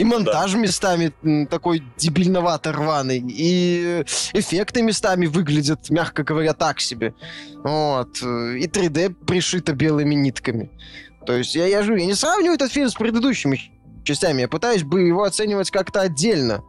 И 0.00 0.04
монтаж 0.04 0.52
да. 0.52 0.58
местами 0.58 1.12
такой 1.50 1.82
дебильновато 1.98 2.72
рваный, 2.72 3.22
и 3.26 4.02
эффекты 4.32 4.80
местами 4.80 5.26
выглядят, 5.26 5.90
мягко 5.90 6.22
говоря, 6.22 6.54
так 6.54 6.80
себе. 6.80 7.12
Вот. 7.62 8.16
И 8.22 8.66
3D 8.66 9.14
пришито 9.26 9.74
белыми 9.74 10.14
нитками. 10.14 10.70
То 11.26 11.34
есть 11.34 11.54
я, 11.54 11.66
я, 11.66 11.82
же, 11.82 11.98
я 11.98 12.06
не 12.06 12.14
сравниваю 12.14 12.54
этот 12.54 12.72
фильм 12.72 12.88
с 12.88 12.94
предыдущими 12.94 13.60
частями. 14.02 14.40
Я 14.40 14.48
пытаюсь 14.48 14.84
бы 14.84 15.02
его 15.02 15.24
оценивать 15.24 15.70
как-то 15.70 16.00
отдельно. 16.00 16.62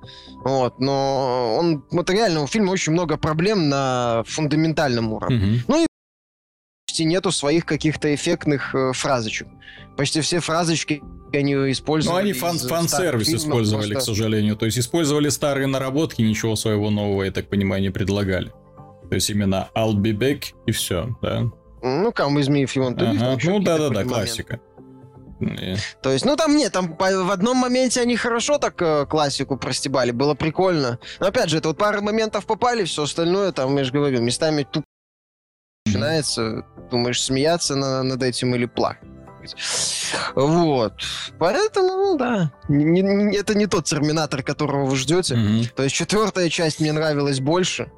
Вот, 0.43 0.79
но 0.79 1.55
он, 1.57 1.85
вот 1.89 2.09
реально 2.09 2.43
у 2.43 2.47
фильма 2.47 2.71
очень 2.71 2.91
много 2.91 3.15
проблем 3.15 3.69
на 3.69 4.23
фундаментальном 4.27 5.13
уровне. 5.13 5.37
Mm-hmm. 5.37 5.59
Ну 5.67 5.83
и 5.83 5.87
почти 6.91 7.05
нету 7.05 7.31
своих 7.31 7.65
каких-то 7.65 8.13
эффектных 8.13 8.75
э, 8.75 8.91
фразочек. 8.91 9.47
Почти 9.95 10.19
все 10.19 10.41
фразочки 10.41 11.01
они 11.31 11.53
использовали. 11.71 12.15
Ну, 12.15 12.21
они 12.21 12.33
фан- 12.33 12.57
фан-сервис 12.57 13.29
использовали, 13.29 13.93
просто... 13.93 14.11
к 14.11 14.15
сожалению. 14.15 14.57
То 14.57 14.65
есть 14.65 14.77
использовали 14.77 15.29
старые 15.29 15.67
наработки, 15.67 16.21
ничего 16.21 16.57
своего 16.57 16.89
нового, 16.89 17.23
я 17.23 17.31
так 17.31 17.47
понимаю, 17.47 17.81
не 17.81 17.91
предлагали. 17.91 18.51
То 19.07 19.15
есть 19.15 19.29
именно 19.29 19.69
I'll 19.73 19.95
be 19.95 20.11
back 20.11 20.47
и 20.65 20.71
все, 20.71 21.15
да? 21.21 21.43
Ну, 21.81 22.09
come 22.09 22.35
with 22.35 22.49
me 22.49 22.63
if 22.63 22.75
you 22.75 22.85
want 22.85 22.97
to 22.97 23.09
ага. 23.09 23.39
Ну, 23.41 23.59
да-да-да, 23.59 24.03
классика. 24.03 24.59
То 26.03 26.11
есть, 26.11 26.25
ну 26.25 26.35
там 26.35 26.57
нет, 26.57 26.73
там 26.73 26.95
в 26.97 27.31
одном 27.31 27.57
моменте 27.57 28.01
они 28.01 28.17
хорошо 28.17 28.57
так 28.57 28.79
э, 28.81 29.05
классику 29.05 29.57
простебали, 29.57 30.11
было 30.11 30.35
прикольно. 30.35 30.99
Но 31.19 31.27
опять 31.27 31.49
же, 31.49 31.57
это 31.57 31.69
вот 31.69 31.77
пары 31.77 32.01
моментов 32.01 32.45
попали, 32.45 32.83
все 32.83 33.03
остальное 33.03 33.51
там, 33.53 33.75
я 33.77 33.83
же 33.85 33.91
говорю, 33.91 34.21
местами 34.21 34.67
туп 34.69 34.83
начинается, 35.85 36.65
думаешь, 36.89 37.21
смеяться 37.21 37.75
на, 37.75 38.03
над 38.03 38.21
этим 38.23 38.55
или 38.55 38.65
плакать. 38.65 39.07
Вот. 40.35 40.93
Поэтому, 41.39 41.87
ну 41.87 42.17
да, 42.17 42.51
не, 42.69 43.01
не, 43.01 43.35
это 43.35 43.55
не 43.55 43.65
тот 43.65 43.85
терминатор, 43.85 44.43
которого 44.43 44.85
вы 44.85 44.95
ждете. 44.95 45.35
Mm-hmm. 45.35 45.73
То 45.75 45.83
есть 45.83 45.95
четвертая 45.95 46.49
часть 46.49 46.79
мне 46.79 46.91
нравилась 46.91 47.39
больше. 47.39 47.91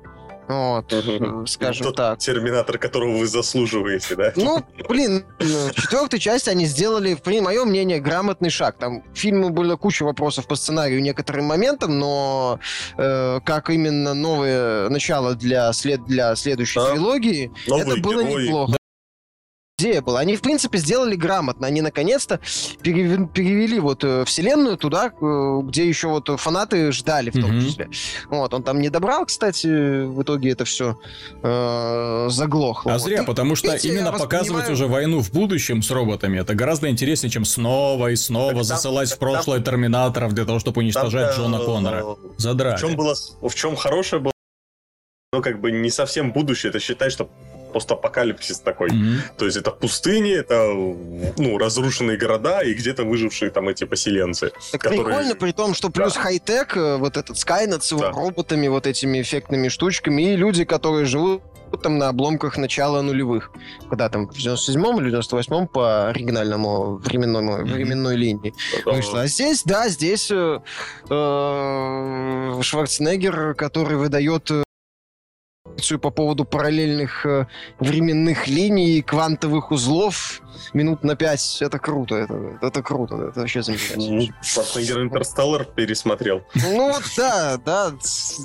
Вот, 0.48 0.92
угу. 0.92 1.46
скажем 1.48 1.88
Тот 1.88 1.96
так. 1.96 2.20
Терминатор, 2.20 2.78
которого 2.78 3.18
вы 3.18 3.28
заслуживаете, 3.28 4.16
да? 4.16 4.34
Ну, 4.36 4.64
блин, 4.90 5.26
в 5.40 5.74
четвертой 5.74 6.20
части 6.20 6.50
они 6.50 6.66
сделали, 6.66 7.16
в 7.16 7.42
мое 7.42 7.66
мнение, 7.66 8.00
грамотный 8.00 8.50
шаг. 8.50 8.78
Там 8.78 9.04
в 9.14 9.18
фильме 9.18 9.50
было 9.50 9.76
куча 9.76 10.04
вопросов 10.04 10.48
по 10.48 10.56
сценарию 10.56 11.02
некоторым 11.02 11.46
моментам, 11.46 11.98
но 11.98 12.60
э, 12.98 13.40
как 13.46 13.70
именно 13.70 14.14
новое 14.14 14.90
начало 14.90 15.36
для, 15.36 15.72
след, 15.74 16.06
для 16.06 16.36
следующей 16.36 16.80
да. 16.80 16.92
трилогии, 16.92 17.52
Новые 17.68 17.94
это 17.94 18.02
было 18.02 18.24
герои. 18.24 18.46
неплохо 18.48 18.78
идея 19.84 20.02
была. 20.02 20.20
Они, 20.20 20.36
в 20.36 20.42
принципе, 20.42 20.78
сделали 20.78 21.16
грамотно. 21.16 21.68
Они, 21.68 21.82
наконец-то, 21.82 22.40
перевели, 22.82 23.28
перевели 23.28 23.80
вот 23.80 24.04
э, 24.04 24.24
вселенную 24.26 24.78
туда, 24.78 25.12
э, 25.20 25.60
где 25.64 25.88
еще 25.88 26.08
вот 26.08 26.30
фанаты 26.40 26.92
ждали, 26.92 27.30
в 27.30 27.34
том 27.34 27.52
mm-hmm. 27.52 27.66
числе. 27.66 27.90
Вот, 28.30 28.54
он 28.54 28.64
там 28.64 28.80
не 28.80 28.90
добрал, 28.90 29.26
кстати, 29.26 30.06
в 30.06 30.22
итоге 30.22 30.52
это 30.52 30.66
все 30.66 30.98
э, 31.42 32.28
заглохло. 32.30 32.94
А 32.94 33.00
зря, 33.00 33.20
вот. 33.20 33.28
потому 33.28 33.56
что 33.56 33.72
Видите, 33.72 33.90
именно 33.90 34.12
показывать 34.12 34.70
уже 34.70 34.88
войну 34.88 35.22
в 35.22 35.32
будущем 35.32 35.82
с 35.82 35.92
роботами, 35.92 36.40
это 36.40 36.56
гораздо 36.56 36.90
интереснее, 36.90 37.32
чем 37.32 37.46
снова 37.46 38.12
и 38.12 38.16
снова 38.16 38.54
так, 38.54 38.64
засылать 38.64 39.10
там, 39.10 39.18
в 39.18 39.20
прошлое 39.20 39.60
там, 39.60 39.74
терминаторов 39.74 40.34
для 40.34 40.46
того, 40.46 40.60
чтобы 40.60 40.80
уничтожать 40.80 41.36
там, 41.36 41.46
Джона 41.46 41.60
Коннора. 41.60 42.06
Задрали. 42.38 42.78
В 42.78 42.80
чем, 42.80 42.96
было, 42.96 43.16
в 43.42 43.56
чем 43.56 43.76
хорошее 43.76 44.22
было, 44.22 44.34
ну, 45.34 45.42
как 45.42 45.60
бы 45.60 45.72
не 45.72 45.90
совсем 45.90 46.32
будущее, 46.32 46.70
это 46.70 46.80
считать, 46.80 47.12
что 47.12 47.30
постапокалипсис 47.74 48.60
такой. 48.60 48.90
Mm-hmm. 48.90 49.20
То 49.38 49.46
есть 49.46 49.58
это 49.58 49.72
пустыни, 49.72 50.32
это 50.32 50.68
ну, 51.38 51.58
разрушенные 51.58 52.18
города 52.18 52.62
и 52.62 52.74
где-то 52.74 53.04
выжившие 53.04 53.52
там 53.52 53.68
эти 53.68 53.84
поселенцы. 53.84 54.52
Так 54.72 54.82
которые... 54.82 55.04
прикольно, 55.04 55.36
при 55.36 55.52
том, 55.52 55.74
что 55.74 55.90
плюс 55.90 56.14
да. 56.14 56.22
хай-тек, 56.22 56.78
э, 56.78 56.98
вот 56.98 57.18
этот 57.18 57.36
Skynet 57.36 57.82
с 57.82 57.92
его 57.92 58.02
да. 58.02 58.12
роботами, 58.12 58.68
вот 58.68 58.88
этими 58.88 59.22
эффектными 59.22 59.68
штучками, 59.68 60.34
и 60.34 60.36
люди, 60.36 60.64
которые 60.64 61.06
живут 61.06 61.42
там 61.82 61.98
на 61.98 62.10
обломках 62.10 62.58
начала 62.58 63.02
нулевых. 63.02 63.52
Когда 63.90 64.10
там 64.10 64.28
в 64.28 64.36
97-м 64.36 65.00
или 65.00 65.20
98-м 65.20 65.68
по 65.68 66.10
оригинальному 66.10 66.98
временному, 66.98 67.60
mm-hmm. 67.60 67.74
временной 67.74 68.16
линии 68.16 68.54
вышло. 68.86 69.22
А 69.22 69.28
здесь, 69.28 69.64
да, 69.64 69.90
здесь 69.90 70.30
э, 70.32 70.60
э, 71.10 72.60
Шварценеггер, 72.62 73.56
который 73.56 73.98
выдает 73.98 74.52
э, 75.92 75.98
по 75.98 76.10
поводу 76.10 76.46
параллельных 76.46 77.26
э, 77.26 77.48
временных 77.80 78.48
линий, 78.48 79.02
квантовых 79.02 79.72
узлов 79.72 80.42
минут 80.74 81.04
на 81.04 81.16
пять. 81.16 81.58
Это 81.62 81.80
круто, 81.80 82.16
это, 82.16 82.58
это 82.62 82.82
круто, 82.82 83.16
это 83.30 83.40
вообще 83.42 83.64
замечательно. 83.64 84.34
Шварценеггер 84.42 85.02
Интерстеллар 85.04 85.66
пересмотрел. 85.66 86.44
Ну 86.56 86.92
вот 86.92 87.04
да, 87.18 87.58
да, 87.58 87.94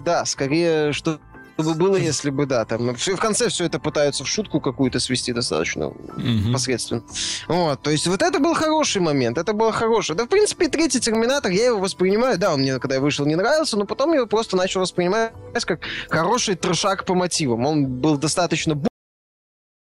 да, 0.04 0.24
скорее, 0.24 0.92
что 0.92 1.18
бы 1.64 1.74
было, 1.74 1.96
если 1.96 2.30
бы, 2.30 2.46
да, 2.46 2.64
там, 2.64 2.94
в 2.94 3.16
конце 3.16 3.48
все 3.48 3.64
это 3.64 3.78
пытаются 3.78 4.24
в 4.24 4.28
шутку 4.28 4.60
какую-то 4.60 5.00
свести 5.00 5.32
достаточно 5.32 5.84
mm-hmm. 5.84 6.52
посредственно. 6.52 7.02
Вот, 7.48 7.82
то 7.82 7.90
есть 7.90 8.06
вот 8.06 8.22
это 8.22 8.38
был 8.38 8.54
хороший 8.54 9.00
момент, 9.00 9.38
это 9.38 9.52
было 9.52 9.72
хорошее. 9.72 10.16
Да, 10.16 10.24
в 10.24 10.28
принципе, 10.28 10.68
третий 10.68 11.00
Терминатор, 11.00 11.50
я 11.50 11.66
его 11.66 11.78
воспринимаю, 11.78 12.38
да, 12.38 12.54
он 12.54 12.60
мне, 12.60 12.78
когда 12.78 12.96
я 12.96 13.00
вышел, 13.00 13.26
не 13.26 13.36
нравился, 13.36 13.76
но 13.76 13.84
потом 13.84 14.10
я 14.10 14.16
его 14.18 14.26
просто 14.26 14.56
начал 14.56 14.80
воспринимать 14.80 15.32
как 15.66 15.80
хороший 16.08 16.54
трешак 16.54 17.04
по 17.04 17.14
мотивам. 17.14 17.66
Он 17.66 17.86
был 17.86 18.16
достаточно 18.16 18.80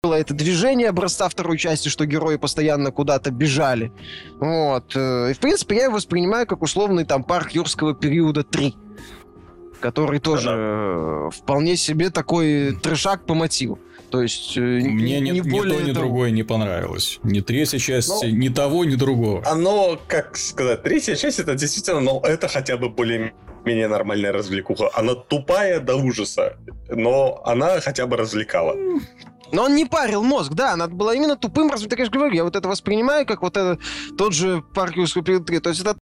какое-то 0.02 0.34
движение 0.34 0.88
образца 0.88 1.28
второй 1.28 1.56
части, 1.58 1.88
что 1.88 2.06
герои 2.06 2.36
постоянно 2.36 2.90
куда-то 2.90 3.30
бежали. 3.30 3.92
Вот. 4.40 4.96
Э, 4.96 5.30
и, 5.30 5.32
в 5.32 5.38
принципе, 5.38 5.76
я 5.76 5.84
его 5.84 5.94
воспринимаю 5.94 6.44
как 6.44 6.62
условный 6.62 7.04
там 7.04 7.22
парк 7.22 7.52
юрского 7.52 7.94
периода 7.94 8.42
3 8.42 8.74
который 9.82 10.20
тоже 10.20 10.50
э, 10.50 11.30
вполне 11.30 11.76
себе 11.76 12.08
такой 12.08 12.74
трешак 12.82 13.26
по 13.26 13.34
мотиву. 13.34 13.78
То 14.10 14.22
есть 14.22 14.56
э, 14.56 14.60
мне 14.60 15.20
не, 15.20 15.30
ни, 15.30 15.38
ни 15.38 15.40
более 15.40 15.78
то, 15.78 15.82
ни 15.82 15.92
того... 15.92 16.06
другое 16.06 16.30
не 16.30 16.42
понравилось. 16.42 17.18
Ни 17.22 17.40
третья 17.40 17.78
часть, 17.78 18.08
ну, 18.08 18.28
ни 18.28 18.48
того, 18.48 18.84
ни 18.84 18.94
другого. 18.94 19.42
Оно, 19.44 19.98
как 20.06 20.36
сказать, 20.36 20.82
третья 20.82 21.16
часть 21.16 21.38
это 21.38 21.54
действительно, 21.54 22.00
но 22.00 22.20
это 22.24 22.48
хотя 22.48 22.76
бы 22.76 22.88
более 22.88 23.34
менее 23.64 23.88
нормальная 23.88 24.32
развлекуха. 24.32 24.90
Она 24.94 25.14
тупая 25.14 25.80
до 25.80 25.96
ужаса, 25.96 26.56
но 26.88 27.42
она 27.44 27.80
хотя 27.80 28.06
бы 28.06 28.16
развлекала. 28.16 28.76
Но 29.52 29.64
он 29.64 29.76
не 29.76 29.84
парил 29.84 30.22
мозг, 30.22 30.52
да, 30.54 30.72
она 30.72 30.88
была 30.88 31.14
именно 31.14 31.36
тупым, 31.36 31.70
разве 31.70 31.88
так 31.88 31.98
я 31.98 32.06
же 32.06 32.10
говорю, 32.10 32.34
я 32.34 32.44
вот 32.44 32.56
это 32.56 32.68
воспринимаю 32.68 33.26
как 33.26 33.42
вот 33.42 33.56
это, 33.56 33.78
тот 34.16 34.32
же 34.32 34.62
парк 34.74 34.96
юрского. 34.96 35.22
То 35.22 35.68
есть 35.68 35.82
это 35.82 35.96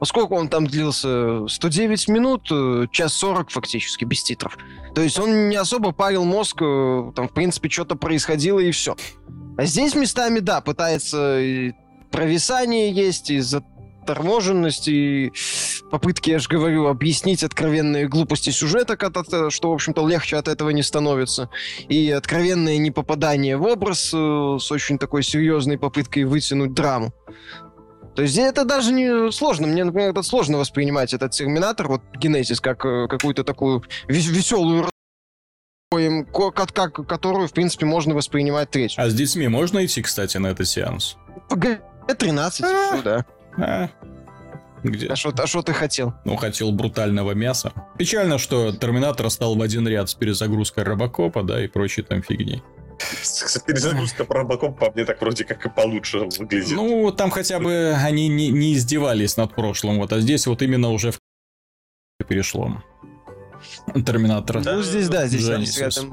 Поскольку 0.00 0.34
он 0.34 0.48
там 0.48 0.66
длился 0.66 1.46
109 1.48 2.08
минут, 2.08 2.48
э, 2.50 2.86
час 2.90 3.14
40 3.14 3.50
фактически, 3.50 4.04
без 4.04 4.22
титров. 4.22 4.58
То 4.94 5.00
есть 5.00 5.18
он 5.18 5.48
не 5.48 5.56
особо 5.56 5.92
парил 5.92 6.24
мозг, 6.24 6.56
э, 6.60 7.12
там, 7.14 7.28
в 7.28 7.32
принципе, 7.32 7.68
что-то 7.68 7.96
происходило 7.96 8.58
и 8.58 8.70
все. 8.70 8.96
А 9.56 9.64
здесь 9.64 9.94
местами, 9.94 10.40
да, 10.40 10.60
пытается 10.60 11.40
и 11.40 11.72
провисание 12.10 12.92
есть, 12.92 13.30
и 13.30 13.40
заторможенность, 13.40 14.88
и 14.88 15.32
попытки, 15.90 16.30
я 16.30 16.38
же 16.38 16.48
говорю, 16.48 16.86
объяснить 16.86 17.42
откровенные 17.42 18.08
глупости 18.08 18.50
сюжета, 18.50 18.96
что, 19.50 19.70
в 19.70 19.74
общем-то, 19.74 20.06
легче 20.06 20.36
от 20.36 20.48
этого 20.48 20.70
не 20.70 20.82
становится. 20.82 21.50
И 21.88 22.10
откровенное 22.10 22.78
непопадание 22.78 23.56
в 23.56 23.64
образ 23.64 24.12
э, 24.12 24.58
с 24.60 24.70
очень 24.70 24.98
такой 24.98 25.22
серьезной 25.22 25.78
попыткой 25.78 26.24
вытянуть 26.24 26.74
драму. 26.74 27.12
То 28.14 28.22
есть 28.22 28.38
это 28.38 28.64
даже 28.64 28.92
не 28.92 29.32
сложно. 29.32 29.66
Мне, 29.66 29.84
например, 29.84 30.10
это 30.10 30.22
сложно 30.22 30.58
воспринимать 30.58 31.12
этот 31.12 31.32
Терминатор, 31.32 31.88
вот 31.88 32.02
Генезис, 32.16 32.60
как 32.60 32.84
э, 32.84 33.08
какую-то 33.08 33.44
такую 33.44 33.82
веселую 34.08 34.88
как, 36.32 36.72
как, 36.72 37.06
которую, 37.06 37.46
в 37.46 37.52
принципе, 37.52 37.86
можно 37.86 38.14
воспринимать 38.14 38.70
третью. 38.70 39.02
А 39.02 39.08
с 39.08 39.14
детьми 39.14 39.46
можно 39.46 39.84
идти, 39.84 40.02
кстати, 40.02 40.38
на 40.38 40.48
этот 40.48 40.66
сеанс? 40.66 41.16
Г-13, 41.50 42.64
а, 42.64 43.02
да. 43.02 43.26
А, 43.56 43.88
где? 44.82 45.06
А 45.08 45.16
что 45.16 45.30
а 45.30 45.62
ты 45.62 45.72
хотел? 45.72 46.14
Ну, 46.24 46.36
хотел 46.36 46.72
брутального 46.72 47.32
мяса. 47.32 47.72
Печально, 47.96 48.38
что 48.38 48.72
Терминатор 48.72 49.30
стал 49.30 49.56
в 49.56 49.62
один 49.62 49.86
ряд 49.88 50.10
с 50.10 50.14
перезагрузкой 50.14 50.84
Робокопа, 50.84 51.42
да, 51.42 51.62
и 51.64 51.68
прочей 51.68 52.02
там 52.02 52.22
фигней. 52.22 52.62
Перезагрузка 53.66 54.24
про 54.24 54.40
Робокоп 54.40 54.78
по 54.78 54.90
мне 54.90 55.04
так 55.04 55.20
вроде 55.20 55.44
как 55.44 55.64
и 55.66 55.68
получше 55.68 56.18
выглядит. 56.18 56.72
Ну, 56.72 57.10
там 57.12 57.30
хотя 57.30 57.60
бы 57.60 57.94
они 58.02 58.28
не, 58.28 58.48
не 58.48 58.74
издевались 58.74 59.36
над 59.36 59.54
прошлым, 59.54 59.98
вот, 59.98 60.12
а 60.12 60.20
здесь 60.20 60.46
вот 60.46 60.62
именно 60.62 60.90
уже 60.90 61.12
в 61.12 61.18
перешло. 62.28 62.82
Терминатор. 63.94 64.62
Да, 64.62 64.76
ну, 64.76 64.82
здесь, 64.82 65.08
да, 65.08 65.26
здесь 65.26 65.48
Genesis. 65.48 66.10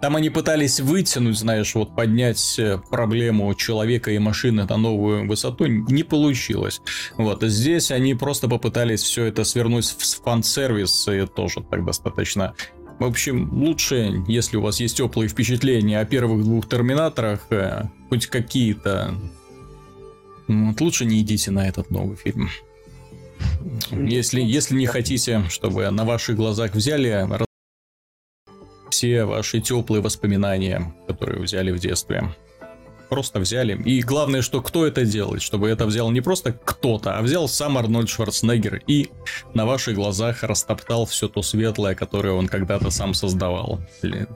Там 0.00 0.14
они 0.14 0.30
пытались 0.30 0.78
вытянуть, 0.78 1.36
знаешь, 1.36 1.74
вот 1.74 1.96
поднять 1.96 2.56
э, 2.58 2.78
проблему 2.90 3.52
человека 3.54 4.12
и 4.12 4.18
машины 4.18 4.64
на 4.64 4.76
новую 4.76 5.26
высоту, 5.26 5.66
не 5.66 6.04
получилось. 6.04 6.80
Вот, 7.16 7.42
здесь 7.42 7.90
они 7.90 8.14
просто 8.14 8.48
попытались 8.48 9.02
все 9.02 9.24
это 9.24 9.42
свернуть 9.42 9.86
в 9.86 10.22
фан-сервис, 10.22 11.08
и 11.08 11.26
тоже 11.26 11.64
так 11.68 11.84
достаточно 11.84 12.54
в 12.98 13.04
общем, 13.04 13.50
лучше, 13.52 14.24
если 14.26 14.56
у 14.56 14.62
вас 14.62 14.80
есть 14.80 14.96
теплые 14.96 15.28
впечатления 15.28 16.00
о 16.00 16.04
первых 16.04 16.44
двух 16.44 16.68
Терминаторах, 16.68 17.46
э, 17.50 17.84
хоть 18.08 18.26
какие-то, 18.26 19.14
вот 20.48 20.80
лучше 20.80 21.04
не 21.04 21.20
идите 21.20 21.50
на 21.50 21.68
этот 21.68 21.90
новый 21.90 22.16
фильм. 22.16 22.48
Если, 23.90 24.40
если 24.40 24.74
не 24.74 24.86
хотите, 24.86 25.44
чтобы 25.48 25.88
на 25.90 26.04
ваших 26.04 26.36
глазах 26.36 26.74
взяли 26.74 27.28
все 28.90 29.24
ваши 29.24 29.60
теплые 29.60 30.02
воспоминания, 30.02 30.94
которые 31.06 31.40
взяли 31.40 31.70
в 31.70 31.78
детстве 31.78 32.34
просто 33.08 33.40
взяли. 33.40 33.80
И 33.84 34.02
главное, 34.02 34.42
что 34.42 34.60
кто 34.62 34.86
это 34.86 35.04
делает, 35.04 35.42
чтобы 35.42 35.68
это 35.68 35.86
взял 35.86 36.10
не 36.10 36.20
просто 36.20 36.52
кто-то, 36.52 37.18
а 37.18 37.22
взял 37.22 37.48
сам 37.48 37.78
Арнольд 37.78 38.08
Шварценеггер 38.08 38.82
и 38.86 39.10
на 39.54 39.66
ваших 39.66 39.94
глазах 39.94 40.42
растоптал 40.42 41.06
все 41.06 41.28
то 41.28 41.42
светлое, 41.42 41.94
которое 41.94 42.32
он 42.32 42.48
когда-то 42.48 42.90
сам 42.90 43.14
создавал. 43.14 43.80
Блин. 44.02 44.28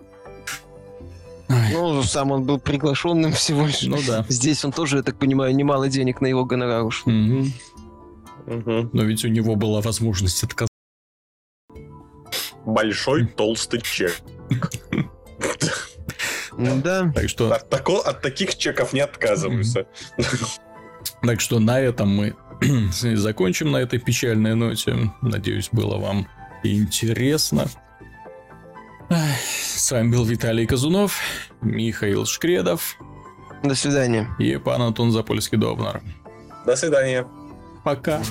Ну, 1.48 2.02
сам 2.02 2.30
он 2.30 2.44
был 2.44 2.58
приглашенным 2.58 3.32
всего 3.32 3.66
лишь. 3.66 3.82
Ну 3.82 3.98
да. 4.06 4.24
Здесь 4.28 4.64
он 4.64 4.72
тоже, 4.72 4.98
я 4.98 5.02
так 5.02 5.18
понимаю, 5.18 5.54
немало 5.54 5.88
денег 5.88 6.20
на 6.20 6.26
его 6.26 6.44
гонорар 6.44 6.84
ушло. 6.84 7.12
Угу. 7.12 7.46
Угу. 8.46 8.90
Но 8.92 9.02
ведь 9.02 9.24
у 9.24 9.28
него 9.28 9.54
была 9.56 9.80
возможность 9.80 10.42
отказаться. 10.42 10.72
Большой 12.64 13.26
толстый 13.26 13.80
чек. 13.82 14.22
Да. 16.58 17.12
Так 17.14 17.28
что... 17.28 17.52
От, 17.52 17.68
тако, 17.68 17.98
от 17.98 18.22
таких 18.22 18.56
чеков 18.56 18.92
не 18.92 19.00
отказываются. 19.00 19.86
Так 21.20 21.40
что 21.40 21.58
на 21.58 21.80
этом 21.80 22.08
мы 22.10 22.36
закончим 22.92 23.72
на 23.72 23.78
этой 23.78 23.98
печальной 23.98 24.54
ноте. 24.54 24.96
Надеюсь, 25.20 25.68
было 25.72 25.98
вам 25.98 26.28
интересно. 26.62 27.66
С 29.74 29.90
вами 29.90 30.12
был 30.12 30.24
Виталий 30.24 30.66
Казунов, 30.66 31.18
Михаил 31.60 32.24
Шкредов. 32.24 32.96
До 33.62 33.74
свидания. 33.74 34.28
И 34.38 34.56
пан 34.56 34.82
Антон 34.82 35.10
Запольский-Довнар. 35.10 36.02
До 36.64 36.76
свидания. 36.76 37.26
Пока. 37.84 38.22